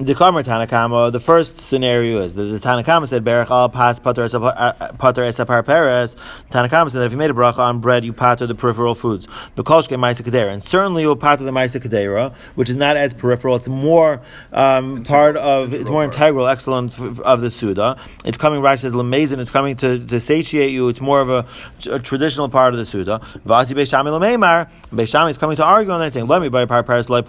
The 0.00 0.14
Kamar 0.14 0.42
Tanakama, 0.42 1.12
the 1.12 1.20
first 1.20 1.60
scenario 1.60 2.22
is 2.22 2.34
that 2.34 2.44
the 2.44 2.58
Tanakama 2.58 3.06
said, 3.06 3.22
Berach 3.22 3.50
al 3.50 3.68
pas 3.68 4.00
pater 4.00 4.22
esapar 4.22 5.62
peres. 5.62 6.16
Tanakama 6.50 6.90
said 6.90 7.00
that 7.00 7.04
if 7.04 7.12
you 7.12 7.18
made 7.18 7.28
a 7.28 7.34
bracha 7.34 7.58
on 7.58 7.80
bread, 7.80 8.02
you 8.02 8.14
pater 8.14 8.46
the 8.46 8.54
peripheral 8.54 8.94
foods. 8.94 9.28
The 9.56 9.62
kolshke 9.62 9.98
maisa 9.98 10.22
kadera. 10.22 10.54
And 10.54 10.64
certainly 10.64 11.02
you 11.02 11.08
will 11.08 11.16
pater 11.16 11.44
the 11.44 11.50
maisa 11.50 11.82
kadera, 11.82 12.34
which 12.54 12.70
is 12.70 12.78
not 12.78 12.96
as 12.96 13.12
peripheral, 13.12 13.56
it's 13.56 13.68
more 13.68 14.22
um, 14.54 15.04
part 15.04 15.36
of, 15.36 15.74
it's 15.74 15.90
more 15.90 16.02
integral, 16.02 16.48
excellent 16.48 16.98
of 16.98 17.42
the 17.42 17.50
Suda. 17.50 18.00
It's 18.24 18.38
coming, 18.38 18.62
Rashi 18.62 18.78
says, 18.78 18.94
lamazin, 18.94 19.38
it's 19.38 19.50
coming 19.50 19.76
to, 19.76 20.02
to 20.06 20.18
satiate 20.18 20.70
you, 20.70 20.88
it's 20.88 21.02
more 21.02 21.20
of 21.20 21.28
a, 21.28 21.46
a 21.90 21.98
traditional 21.98 22.48
part 22.48 22.72
of 22.72 22.78
the 22.78 22.86
Suda. 22.86 23.20
Vati 23.44 23.74
Beis 23.74 23.90
Shammai 23.90 24.08
lameimar, 24.12 24.70
Beis 24.90 25.08
Shammai 25.08 25.28
is 25.28 25.36
coming 25.36 25.56
to 25.56 25.64
argue 25.64 25.92
on 25.92 26.00
that, 26.00 26.14
saying, 26.14 26.26
let 26.26 26.40
me 26.40 26.48
buy 26.48 26.64
par 26.64 26.84
peres 26.84 27.10
loy 27.10 27.20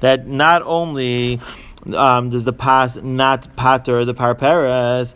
that 0.00 0.26
not 0.26 0.60
only 0.62 1.38
um, 1.94 2.30
does 2.30 2.44
the 2.44 2.52
pas 2.52 3.02
not 3.02 3.54
pater 3.56 4.04
the 4.04 4.14
parperes? 4.14 5.14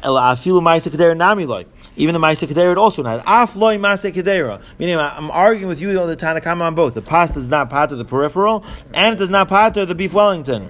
Even 0.00 2.14
the 2.14 2.20
ma'isa 2.20 2.46
kedera 2.46 2.76
also 2.76 3.02
not. 3.02 3.22
Af 3.26 3.56
loy 3.56 3.78
kedera. 3.78 4.62
Meaning, 4.78 4.98
I'm 4.98 5.30
arguing 5.30 5.68
with 5.68 5.80
you 5.80 5.98
all 5.98 6.06
the 6.06 6.16
Tanakama 6.16 6.62
on 6.62 6.74
both. 6.74 6.94
The 6.94 7.02
pas 7.02 7.34
does 7.34 7.48
not 7.48 7.70
pater 7.70 7.96
the 7.96 8.04
peripheral, 8.04 8.64
and 8.94 9.14
it 9.14 9.18
does 9.18 9.30
not 9.30 9.48
pater 9.48 9.84
the 9.84 9.94
beef 9.94 10.12
Wellington. 10.12 10.68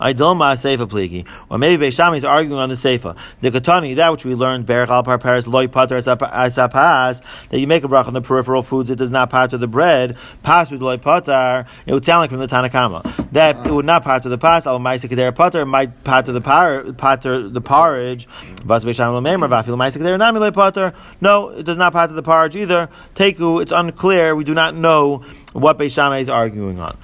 I 0.00 0.12
don't 0.12 0.38
ma 0.38 0.54
seifa 0.54 0.88
pligi. 0.88 1.26
Or 1.48 1.58
maybe 1.58 1.86
Beis 1.86 1.94
Shammai 1.94 2.16
is 2.16 2.24
arguing 2.24 2.60
on 2.60 2.68
the 2.68 2.74
seifa. 2.74 3.16
The 3.40 3.50
katani, 3.50 3.96
that 3.96 4.12
which 4.12 4.24
we 4.24 4.34
learned, 4.34 4.66
berach 4.66 4.88
al 4.88 5.02
parparis 5.02 5.46
loy 5.46 5.66
pater 5.66 5.96
asapas, 5.96 7.22
that 7.50 7.58
you 7.58 7.66
make 7.66 7.84
a 7.84 7.88
brach 7.88 8.06
on 8.06 8.14
the 8.14 8.20
peripheral 8.20 8.62
foods, 8.62 8.90
it 8.90 8.96
does 8.96 9.10
not 9.10 9.30
part 9.30 9.52
of 9.52 9.60
the 9.60 9.68
bread, 9.68 10.16
pas 10.42 10.70
with 10.70 10.82
loy 10.82 10.98
pater, 10.98 11.66
it 11.86 11.92
would 11.92 12.04
sound 12.04 12.20
like 12.20 12.30
from 12.30 12.40
the 12.40 12.46
Tanakama. 12.46 13.30
That 13.32 13.66
it 13.66 13.72
would 13.72 13.86
not 13.86 14.04
part 14.04 14.24
of 14.24 14.30
the 14.30 14.38
pas, 14.38 14.66
al 14.66 14.78
maisa 14.78 15.08
kedera 15.08 15.34
pater, 15.34 15.64
might 15.64 16.04
part 16.04 16.28
of 16.28 16.34
the 16.34 16.40
par, 16.40 16.92
pater, 16.92 17.48
the 17.48 17.60
porridge, 17.60 18.26
vas 18.64 18.84
Beis 18.84 18.96
Shammai 18.96 19.18
l'meimer, 19.18 19.48
vafil 19.48 19.76
maisa 19.76 19.98
kedera 19.98 20.18
nami 20.18 20.40
loy 20.40 20.50
pater. 20.50 20.92
No, 21.20 21.50
it 21.50 21.64
does 21.64 21.76
not 21.76 21.92
part 21.92 22.10
of 22.10 22.16
the 22.16 22.22
porridge 22.22 22.56
either. 22.56 22.88
Teku, 23.14 23.62
it's 23.62 23.72
unclear, 23.72 24.34
we 24.34 24.44
do 24.44 24.54
not 24.54 24.74
know 24.74 25.24
what 25.52 25.78
Beis 25.78 25.94
Shammai 25.94 26.18
is 26.18 26.28
arguing 26.28 26.78
on. 26.78 26.96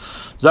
We 0.42 0.48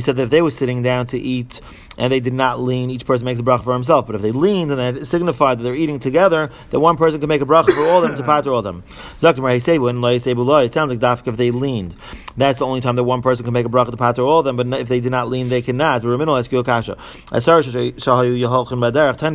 said 0.00 0.16
that 0.16 0.22
if 0.24 0.30
they 0.30 0.42
were 0.42 0.50
sitting 0.50 0.82
down 0.82 1.06
to 1.06 1.18
eat 1.18 1.60
and 1.96 2.12
they 2.12 2.18
did 2.18 2.32
not 2.34 2.58
lean, 2.58 2.90
each 2.90 3.06
person 3.06 3.24
makes 3.24 3.38
a 3.38 3.44
bracha 3.44 3.62
for 3.62 3.72
himself. 3.72 4.08
But 4.08 4.16
if 4.16 4.22
they 4.22 4.32
leaned, 4.32 4.72
then 4.72 4.96
that 4.96 5.06
signified 5.06 5.58
that 5.58 5.62
they're 5.62 5.76
eating 5.76 6.00
together, 6.00 6.50
that 6.70 6.80
one 6.80 6.96
person 6.96 7.20
can 7.20 7.28
make 7.28 7.40
a 7.40 7.46
bracha 7.46 7.72
for 7.72 7.82
all 7.82 8.02
of 8.02 8.10
them 8.10 8.16
to 8.16 8.24
pater 8.26 8.50
all 8.52 8.62
them. 8.62 8.82
It 8.88 9.22
sounds 9.22 9.38
like 9.38 10.98
dafka 10.98 11.28
if 11.28 11.36
they 11.36 11.52
leaned. 11.52 11.94
That's 12.36 12.58
the 12.58 12.66
only 12.66 12.80
time 12.80 12.96
that 12.96 13.04
one 13.04 13.22
person 13.22 13.44
can 13.44 13.52
make 13.52 13.66
a 13.66 13.68
bracha 13.68 13.92
to 13.92 13.96
pater 13.96 14.22
all 14.22 14.42
them, 14.42 14.56
but 14.56 14.66
if 14.80 14.88
they 14.88 14.98
did 14.98 15.12
not 15.12 15.28
lean, 15.28 15.50
they 15.50 15.62
cannot. 15.62 16.02
Ten 16.02 16.16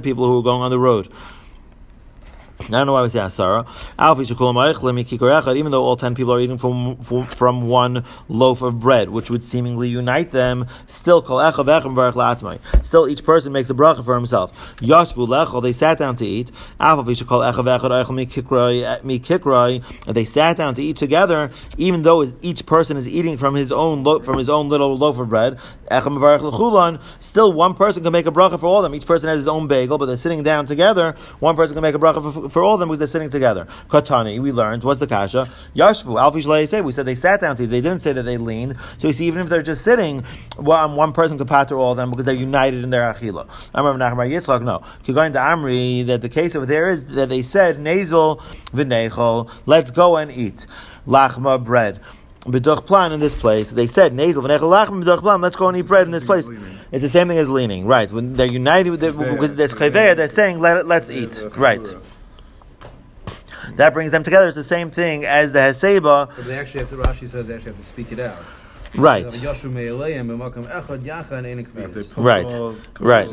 people 0.02 0.28
who 0.28 0.40
are 0.40 0.44
going 0.44 0.62
on 0.62 0.70
the 0.70 0.80
road. 0.80 1.08
I 2.62 2.72
don't 2.72 2.88
know 2.88 2.94
why 2.94 3.02
we 3.02 3.10
say 3.10 3.20
asara. 3.20 3.66
Even 5.56 5.72
though 5.72 5.84
all 5.84 5.96
ten 5.96 6.14
people 6.14 6.34
are 6.34 6.40
eating 6.40 6.58
from, 6.58 6.98
from, 6.98 7.68
one 7.68 8.04
loaf 8.28 8.62
of 8.62 8.80
bread, 8.80 9.10
which 9.10 9.32
would 9.32 9.44
seemingly 9.44 9.90
unite 9.90 10.32
them, 10.32 10.68
still 10.86 11.20
Still, 11.24 13.08
each 13.08 13.24
person 13.24 13.54
makes 13.54 13.70
a 13.70 13.74
bracha 13.74 14.04
for 14.04 14.16
himself. 14.16 14.76
Yashvu 14.78 15.28
lechol. 15.28 15.64
They 15.64 15.72
sat 15.72 15.98
down 15.98 16.16
to 16.18 16.26
eat. 16.26 16.52
Eh, 16.80 17.02
they 20.14 20.26
sat 20.26 20.58
down 20.58 20.74
to 20.74 20.82
eat 20.82 20.98
together, 20.98 21.52
even 21.78 22.02
though 22.04 22.34
each 22.42 22.66
person 22.66 22.98
is 22.98 23.08
eating 23.08 23.38
from 23.38 23.56
his 23.56 23.72
own 23.72 24.04
lo- 24.04 24.20
from 24.20 24.38
his 24.38 24.50
own 24.50 24.70
little 24.70 24.98
loaf 24.98 25.18
of 25.18 25.30
bread. 25.30 25.58
Still, 27.20 27.54
one 27.54 27.74
person 27.74 28.04
can 28.04 28.12
make 28.12 28.26
a 28.26 28.32
bracha 28.32 28.60
for 28.60 28.68
all 28.68 28.78
of 28.78 28.84
them. 28.84 28.96
Each 28.96 29.06
person 29.06 29.30
has 29.30 29.38
his 29.38 29.48
own 29.48 29.68
bagel, 29.68 29.98
but 29.98 30.06
they're 30.06 30.18
sitting 30.18 30.44
down 30.44 30.66
together. 30.66 31.16
One 31.40 31.56
person 31.56 31.74
can 31.74 31.82
make 31.82 31.96
a 31.96 32.00
bracha 32.00 32.34
for 32.34 32.49
for 32.50 32.64
all 32.64 32.76
of 32.76 32.80
them 32.80 32.90
because 32.90 33.00
they're 33.00 33.08
sitting 33.08 33.30
together. 33.30 33.66
Katani, 33.90 34.40
we 34.40 34.52
learned, 34.52 34.84
what's 34.84 35.00
the 35.00 35.08
kasha? 35.08 35.48
Yashvu, 35.76 36.20
Alfish 36.20 36.68
say, 36.68 36.82
we 36.82 36.92
said 36.92 37.06
they 37.06 37.16
sat 37.16 37.40
down 37.40 37.56
to 37.56 37.64
eat. 37.64 37.68
They 37.68 37.82
didn't 37.82 38.02
say 38.02 38.14
that 38.14 38.24
they 38.24 38.38
leaned. 38.38 38.76
So 38.98 39.08
you 39.08 39.14
see, 39.14 39.28
even 39.28 39.42
if 39.42 39.50
they're 39.50 39.62
just 39.62 39.84
sitting, 39.84 40.24
well, 40.58 40.94
one 40.96 41.14
person 41.14 41.38
could 41.38 41.48
pater 41.48 41.78
all 41.78 41.92
of 41.92 41.98
them 41.98 42.10
because 42.10 42.26
they're 42.26 42.36
united 42.36 42.84
in 42.84 42.90
their 42.90 43.14
achila. 43.14 43.50
I 43.74 43.82
remember 43.82 44.04
Nachmar 44.04 44.30
Yitzchak, 44.30 44.64
no. 44.64 44.84
Going 45.14 45.34
to 45.34 45.40
Amri, 45.40 46.06
that 46.06 46.22
the 46.22 46.30
case 46.30 46.56
over 46.56 46.66
there 46.66 46.90
is 46.90 47.06
that 47.06 47.30
they 47.30 47.42
said, 47.42 47.80
nasal 47.80 48.38
v'nechol, 48.68 49.52
let's 49.66 49.92
go 49.92 50.18
and 50.18 50.32
eat. 50.32 50.66
Lachma, 51.08 51.64
bread 51.64 52.00
b'duch 52.46 52.86
plan 52.86 53.12
in 53.12 53.20
this 53.20 53.36
place. 53.36 53.72
They 53.72 53.88
said 53.88 54.14
Nazel 54.14 54.44
nasal 54.44 54.44
v'nechalachim 54.44 55.04
b'duch 55.04 55.22
plan. 55.22 55.42
Let's 55.42 55.56
go 55.56 55.68
and 55.68 55.78
eat 55.78 55.88
bread 55.88 56.06
in 56.06 56.12
this 56.12 56.24
place. 56.24 56.50
It's 56.92 57.04
the 57.04 57.10
same 57.10 57.28
thing 57.28 57.38
as 57.38 57.50
leaning, 57.50 57.86
right? 57.86 58.12
When 58.12 58.34
they're 58.34 58.48
united 58.48 58.90
with 58.90 59.02
the, 59.02 59.12
because 59.12 59.56
there's 59.56 59.74
kaveya, 59.74 60.16
they're 60.16 60.28
saying 60.28 60.60
let 60.60 60.88
let's 60.88 61.10
eat, 61.10 61.40
right? 61.58 61.86
That 63.80 63.94
brings 63.94 64.12
them 64.12 64.24
together. 64.24 64.50
It's 64.50 64.58
the 64.58 64.64
same 64.64 64.92
thing 64.92 65.24
as 65.24 65.54
the 65.54 65.60
Heseba. 65.60 66.36
But 66.36 66.44
they 66.46 66.60
actually 66.60 66.82
have 66.82 66.90
to, 66.90 66.98
Rashi 66.98 67.30
says 67.30 67.48
they 67.48 67.56
actually 67.56 67.72
have 67.72 67.80
to 67.80 67.86
speak 67.86 68.12
it 68.12 68.20
out. 68.20 68.44
Right. 68.94 69.24
Right. 69.24 69.32
Right. 73.00 73.30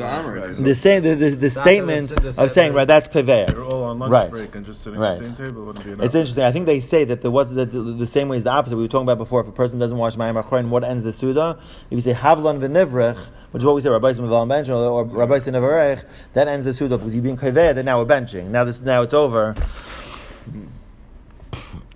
The 0.56 0.74
same 0.74 1.02
the, 1.02 1.14
the, 1.14 1.30
the 1.30 1.50
statement 1.50 2.12
of 2.38 2.50
saying 2.52 2.74
right 2.74 2.86
that's 2.86 3.08
They're 3.08 3.64
all 3.64 3.84
on 3.84 3.98
lunch 3.98 4.12
Right. 4.12 4.30
break 4.30 4.54
and 4.54 4.64
just 4.66 4.84
sitting 4.84 5.00
Right. 5.00 5.14
at 5.14 5.18
the 5.18 5.24
same 5.24 5.34
table. 5.34 5.64
Wouldn't 5.64 5.84
be 5.84 5.92
enough. 5.92 6.06
It's 6.06 6.14
interesting. 6.14 6.44
I 6.44 6.52
think 6.52 6.66
they 6.66 6.80
say 6.80 7.04
that 7.04 7.22
the 7.22 7.30
what's 7.30 7.50
the, 7.52 7.64
the, 7.64 7.80
the 7.80 8.06
same 8.06 8.28
way 8.28 8.36
is 8.36 8.44
the 8.44 8.50
opposite. 8.50 8.76
We 8.76 8.82
were 8.82 8.88
talking 8.88 9.06
about 9.06 9.18
before. 9.18 9.40
If 9.40 9.48
a 9.48 9.52
person 9.52 9.78
doesn't 9.80 9.96
wash 9.96 10.14
mayim 10.16 10.40
achorin, 10.40 10.68
what 10.68 10.84
ends 10.84 11.02
the 11.02 11.12
suda? 11.12 11.58
If 11.90 11.96
you 11.96 12.00
say 12.02 12.12
havlan 12.12 12.60
v'nivrech, 12.60 13.18
which 13.50 13.62
is 13.62 13.64
what 13.64 13.74
we 13.74 13.80
say, 13.80 13.88
Rabbi 13.88 14.12
Simon 14.12 14.48
bench 14.48 14.68
or 14.68 15.04
Rabbi 15.04 15.38
Sinavarech, 15.38 16.04
that 16.34 16.48
ends 16.48 16.66
the 16.66 16.74
suda 16.74 16.98
because 16.98 17.14
you're 17.14 17.24
being 17.24 17.36
kaveya. 17.38 17.74
Then 17.74 17.86
now 17.86 17.98
we're 17.98 18.04
benching. 18.04 18.48
Now 18.48 18.64
this 18.64 18.80
now 18.80 19.02
it's 19.02 19.14
over. 19.14 19.54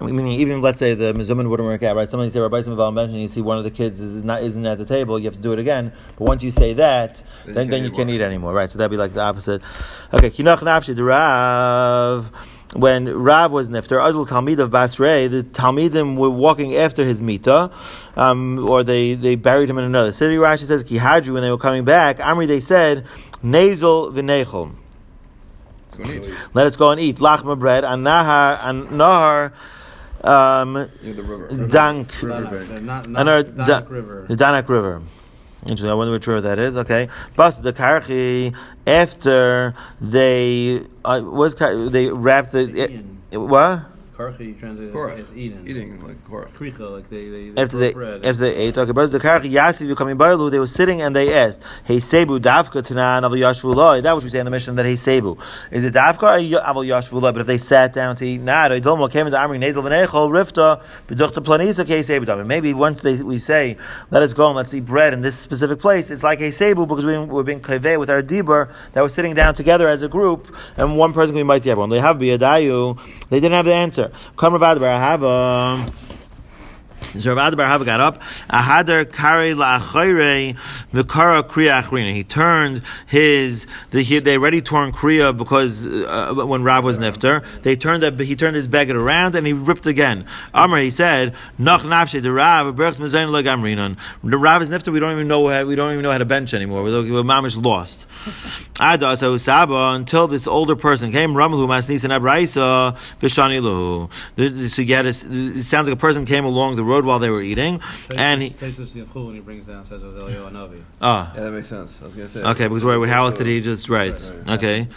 Meaning, 0.00 0.32
even 0.32 0.62
let's 0.62 0.78
say 0.78 0.94
the 0.94 1.12
mizuman 1.12 1.50
wouldn't 1.50 1.68
work 1.68 1.82
out, 1.82 1.94
right? 1.94 2.10
Somebody 2.10 2.30
say 2.30 2.40
Rabbi 2.40 2.62
Simon 2.62 2.98
and 2.98 3.20
you 3.20 3.28
see 3.28 3.42
one 3.42 3.58
of 3.58 3.64
the 3.64 3.70
kids 3.70 4.00
is 4.00 4.24
not 4.24 4.42
isn't 4.42 4.64
at 4.64 4.78
the 4.78 4.86
table. 4.86 5.18
You 5.18 5.26
have 5.26 5.34
to 5.34 5.40
do 5.40 5.52
it 5.52 5.58
again. 5.58 5.92
But 6.16 6.26
once 6.26 6.42
you 6.42 6.50
say 6.50 6.72
that, 6.74 7.22
Then 7.44 7.54
then 7.54 7.64
you 7.66 7.70
then 7.70 7.70
can't 7.70 7.82
you 7.82 7.88
eat 7.88 7.96
can't 7.96 8.10
eat 8.10 8.20
anymore, 8.22 8.54
right? 8.54 8.70
So 8.70 8.78
that'd 8.78 8.90
be 8.90 8.96
like 8.96 9.12
the 9.12 9.20
opposite. 9.20 9.60
Okay, 10.14 10.30
kinach 10.30 10.60
nafshi 10.60 10.96
the 10.96 11.04
Rav. 11.04 12.32
When 12.72 13.08
Rav 13.08 13.50
was 13.50 13.68
nifter, 13.68 14.02
Azul 14.02 14.26
Talmid 14.26 14.60
of 14.60 14.70
Basrei, 14.70 15.28
the 15.28 15.42
Talmidim 15.42 16.16
were 16.16 16.30
walking 16.30 16.76
after 16.76 17.04
his 17.04 17.20
mita, 17.20 17.72
um, 18.14 18.60
or 18.60 18.84
they, 18.84 19.14
they 19.14 19.34
buried 19.34 19.68
him 19.68 19.76
in 19.76 19.82
another 19.84 20.12
city. 20.12 20.36
Rashi 20.36 20.66
says 20.66 20.84
Kihadru 20.84 21.34
when 21.34 21.42
they 21.42 21.50
were 21.50 21.58
coming 21.58 21.84
back. 21.84 22.18
Amri 22.18 22.46
they 22.46 22.60
said 22.60 23.06
Nazel 23.42 24.12
v'nechol. 24.12 24.76
Let's 25.90 25.96
go 25.96 26.04
and 26.04 26.24
eat. 26.24 26.34
Let 26.54 26.66
us 26.68 26.76
go 26.76 26.90
and 26.90 27.00
eat 27.00 27.16
lachma 27.16 27.58
bread 27.58 27.84
and 27.84 28.06
nahar 28.06 28.60
and 28.62 28.86
nahar. 28.90 29.52
Um, 30.22 30.74
Near 30.74 30.88
the 31.14 31.22
river. 31.22 31.66
dank 31.68 32.12
Riverbank. 32.22 32.82
Not, 32.82 33.04
and 33.06 33.14
not, 33.14 33.28
our 33.28 33.42
Danik 33.42 33.66
Da- 33.66 33.82
River. 33.88 34.26
the 34.28 34.36
Danak 34.36 34.68
River. 34.68 35.02
Interesting. 35.62 35.90
I 35.90 35.94
wonder 35.94 36.12
which 36.12 36.26
river 36.26 36.40
that 36.42 36.58
is. 36.58 36.76
Okay, 36.76 37.08
but 37.36 37.62
the 37.62 37.72
karchi 37.72 38.54
after 38.86 39.74
they 40.00 40.82
uh, 41.04 41.20
was 41.22 41.54
they 41.54 42.10
wrapped 42.10 42.52
the 42.52 42.60
Eden. 42.60 43.18
it, 43.30 43.36
what 43.38 43.89
Karchi 44.20 44.58
translated 44.60 44.94
Korach. 44.94 45.18
as, 45.18 45.30
as 45.30 45.36
Eden. 45.36 45.66
Eating 45.66 46.06
like 46.06 46.22
korach. 46.28 46.52
Kricha, 46.52 46.90
like 46.90 47.08
they, 47.08 47.28
they, 47.30 47.50
they 47.50 47.62
after 47.62 47.78
broke 47.78 47.80
they 47.80 47.92
bread. 47.92 48.24
after 48.24 48.40
they 48.42 48.54
ate. 48.54 48.76
Okay, 48.76 48.92
but 48.92 49.10
the 49.10 49.18
karchi 49.18 49.50
yasiv 49.50 49.86
you 49.88 49.94
coming 49.94 50.18
by 50.18 50.30
they 50.50 50.58
were 50.58 50.66
sitting 50.66 51.00
and 51.00 51.16
they 51.16 51.32
asked, 51.32 51.60
"Hey 51.84 51.96
sebu 51.96 52.38
davka 52.38 52.82
tanan 52.82 53.22
aval 53.22 53.38
yashvu 53.38 53.74
loy." 53.74 54.02
That 54.02 54.14
was 54.14 54.24
we 54.24 54.30
say 54.30 54.38
in 54.40 54.44
the 54.44 54.50
mission 54.50 54.74
that 54.76 54.84
hey 54.84 54.94
sebu 54.94 55.38
is 55.70 55.84
it 55.84 55.94
davka 55.94 56.22
or 56.22 56.38
y- 56.38 56.62
aval 56.62 56.86
yashvu 56.86 57.20
loy? 57.20 57.32
But 57.32 57.40
if 57.42 57.46
they 57.46 57.58
sat 57.58 57.94
down 57.94 58.16
to 58.16 58.26
eat, 58.26 58.42
nah, 58.42 58.68
they 58.68 58.80
told 58.80 59.00
them 59.00 59.08
came 59.08 59.26
into 59.26 59.38
amri 59.38 59.58
nazel 59.58 59.82
v'nechol 59.82 60.28
rifta 60.30 60.82
b'duchta 61.08 61.42
planisa 61.42 61.86
hey 61.86 62.00
sebu 62.00 62.26
davka. 62.26 62.46
Maybe 62.46 62.74
once 62.74 63.00
they 63.00 63.22
we 63.22 63.38
say, 63.38 63.78
"Let 64.10 64.22
us 64.22 64.34
go 64.34 64.48
and 64.48 64.56
let's 64.56 64.74
eat 64.74 64.84
bread 64.84 65.14
in 65.14 65.22
this 65.22 65.36
specific 65.38 65.78
place," 65.78 66.10
it's 66.10 66.22
like 66.22 66.40
hey 66.40 66.50
sebu 66.50 66.86
because 66.86 67.06
we, 67.06 67.16
we're 67.18 67.42
being 67.42 67.60
kaveh 67.60 67.98
with 67.98 68.10
our 68.10 68.22
dibur 68.22 68.70
that 68.92 69.02
we're 69.02 69.08
sitting 69.08 69.32
down 69.34 69.54
together 69.54 69.88
as 69.88 70.02
a 70.02 70.08
group 70.08 70.54
and 70.76 70.98
one 70.98 71.14
person 71.14 71.34
can 71.34 71.40
be 71.40 71.44
mighty 71.44 71.70
everyone. 71.70 71.88
They 71.88 72.00
have 72.00 72.16
biyadayu. 72.16 72.98
They 73.30 73.40
didn't 73.40 73.54
have 73.54 73.64
the 73.64 73.74
answer. 73.74 74.09
I 74.88 74.98
have 74.98 75.24
um, 75.24 75.92
So 77.18 77.34
Rav 77.34 77.56
Bar 77.56 77.66
Hava 77.66 77.84
got 77.84 78.00
up. 78.00 78.22
Ahadar 78.48 79.10
kari 79.10 79.54
la'achayre 79.54 80.56
v'kara 80.92 81.42
kriya 81.42 81.82
achrina. 81.82 82.12
He 82.14 82.22
turned 82.22 82.82
his. 83.06 83.66
The, 83.90 84.02
he, 84.02 84.18
they 84.20 84.36
already 84.36 84.60
torn 84.62 84.92
kriya 84.92 85.36
because 85.36 85.86
uh, 85.86 86.34
when 86.34 86.62
Rav 86.62 86.84
was 86.84 86.98
nifter, 86.98 87.44
they 87.62 87.74
turned. 87.74 88.02
The, 88.02 88.24
he 88.24 88.36
turned 88.36 88.56
his 88.56 88.68
beggar 88.68 88.98
around 88.98 89.34
and 89.34 89.46
he 89.46 89.52
ripped 89.52 89.86
again. 89.86 90.26
Amr, 90.54 90.78
he 90.78 90.90
said, 90.90 91.34
"Nach 91.58 91.80
nafshe 91.82 92.22
the 92.22 92.32
Rav 92.32 92.74
berchs 92.76 93.00
mezayin 93.00 93.30
legamrinon." 93.30 93.98
The 94.22 94.38
Rav 94.38 94.62
is 94.62 94.70
nifter. 94.70 94.92
We 94.92 95.00
don't 95.00 95.12
even 95.12 95.28
know. 95.28 95.48
How, 95.48 95.64
we 95.64 95.74
don't 95.74 95.92
even 95.92 96.02
know 96.02 96.12
how 96.12 96.18
to 96.18 96.24
bench 96.24 96.54
anymore. 96.54 96.82
We're, 96.84 97.02
we're 97.02 97.22
mamish 97.22 97.60
lost. 97.60 98.06
Ada 98.80 99.16
so 99.16 99.36
Saba 99.36 99.92
until 99.94 100.26
this 100.28 100.46
older 100.46 100.76
person 100.76 101.10
came. 101.10 101.34
Ramlu 101.34 101.66
masnis 101.66 102.04
and 102.04 102.12
Abraisa 102.12 102.96
v'shani 103.20 103.60
luhu. 103.60 104.70
So 104.70 104.82
you 104.82 104.86
get 104.86 105.06
it 105.06 105.14
sounds 105.14 105.88
like 105.88 105.94
a 105.94 106.00
person 106.00 106.24
came 106.24 106.44
along 106.44 106.76
the 106.76 106.84
road 106.90 107.04
while 107.04 107.18
they 107.18 107.30
were 107.30 107.40
eating, 107.42 107.80
and 108.16 108.42
he. 108.42 108.50
Tastes 108.50 108.78
this 108.78 108.92
Yechul 108.94 109.32
he 109.32 109.40
brings 109.40 109.66
down 109.66 109.86
says 109.86 110.02
it 110.02 110.06
was 110.06 110.16
Eliyahu 110.16 110.50
Hanavi. 110.50 110.82
Ah, 111.00 111.32
Yeah, 111.34 111.44
that 111.44 111.52
makes 111.52 111.68
sense. 111.68 112.00
I 112.02 112.04
was 112.04 112.14
gonna 112.14 112.28
say. 112.28 112.42
okay. 112.42 112.68
Because 112.68 112.84
where, 112.84 113.06
how 113.06 113.24
else 113.26 113.38
did 113.38 113.46
he 113.46 113.60
just 113.60 113.88
right? 113.88 114.12
Right, 114.12 114.32
right. 114.46 114.58
Okay. 114.58 114.88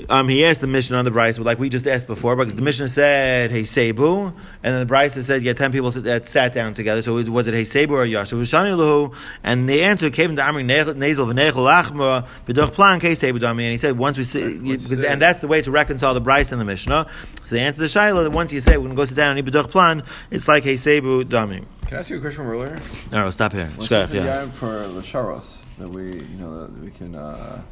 Happened 0.00 0.08
to 0.08 0.14
be 0.14 0.18
Um, 0.18 0.28
he 0.28 0.44
asked 0.44 0.60
the 0.60 0.66
mission 0.66 0.96
on 0.96 1.04
the 1.04 1.10
Bryce, 1.10 1.38
like 1.38 1.58
we 1.58 1.68
just 1.68 1.86
asked 1.86 2.06
before, 2.06 2.36
because 2.36 2.54
the 2.54 2.62
mission 2.62 2.88
said 2.88 3.50
Hey 3.50 3.62
Sebu, 3.62 4.26
and 4.28 4.34
then 4.62 4.80
the 4.80 4.86
Bryce 4.86 5.14
said 5.14 5.42
yeah, 5.42 5.52
ten 5.52 5.72
people 5.72 5.90
that 5.90 6.28
sat 6.28 6.52
down 6.52 6.74
together. 6.74 7.02
So 7.02 7.18
it- 7.18 7.28
was 7.28 7.46
it 7.46 7.54
Hey 7.54 7.62
Sebu 7.62 7.90
or 7.92 8.04
Yash? 8.04 8.32
It 8.32 8.36
was 8.36 8.50
Shani 8.50 8.76
Luhu, 8.76 9.14
and 9.42 9.68
the 9.68 9.82
answer 9.82 10.10
came 10.10 10.36
to 10.36 10.42
Amri 10.42 10.64
Nazel 10.64 10.94
v'Nechel 10.94 11.52
Achma 11.82 12.26
b'Doch 12.46 12.72
Plan 12.72 13.00
Hey 13.00 13.12
Sebu 13.12 13.38
Dami, 13.38 13.62
and 13.62 13.72
he 13.72 13.76
said 13.78 13.98
once 13.98 14.18
we 14.18 14.24
say, 14.24 14.42
Right, 14.44 14.52
you- 14.52 14.58
once 14.58 14.82
you 14.82 14.88
because- 14.96 15.04
and 15.04 15.20
that's 15.22 15.40
the 15.40 15.48
way 15.48 15.62
to 15.62 15.70
reconcile 15.70 16.14
the 16.14 16.20
Bryce 16.20 16.52
and 16.52 16.60
the 16.60 16.64
Mishnah. 16.64 17.06
So 17.44 17.54
the 17.54 17.60
answer 17.60 17.76
to 17.76 17.80
the 17.80 17.86
Shaila 17.86 18.24
that 18.24 18.30
once 18.30 18.52
you 18.52 18.60
say 18.60 18.72
we're 18.76 18.84
going 18.84 18.90
to 18.90 18.96
go 18.96 19.04
sit 19.04 19.16
down 19.16 19.36
and 19.36 19.38
eat 19.38 19.50
b'Doch 19.52 19.70
Plan, 19.70 20.02
it's 20.30 20.48
like 20.48 20.64
Hey 20.64 20.74
Sebu 20.74 21.24
Dami. 21.24 21.64
Can 21.86 21.96
I 21.96 22.00
ask 22.00 22.10
you 22.10 22.16
a 22.16 22.20
question 22.20 22.42
from 22.44 22.50
earlier? 22.50 22.78
No, 23.10 23.24
no, 23.24 23.30
stop 23.30 23.52
here. 23.54 23.70
What's 23.76 23.88
the 23.88 24.08
yeah. 24.12 24.44
for 24.50 24.66
the 24.88 25.00
sharos 25.00 25.64
that 25.78 25.88
we, 25.88 26.04
you 26.06 26.36
know, 26.38 26.66
that 26.66 26.78
we 26.84 26.90
can 26.90 27.14
uh, 27.14 27.62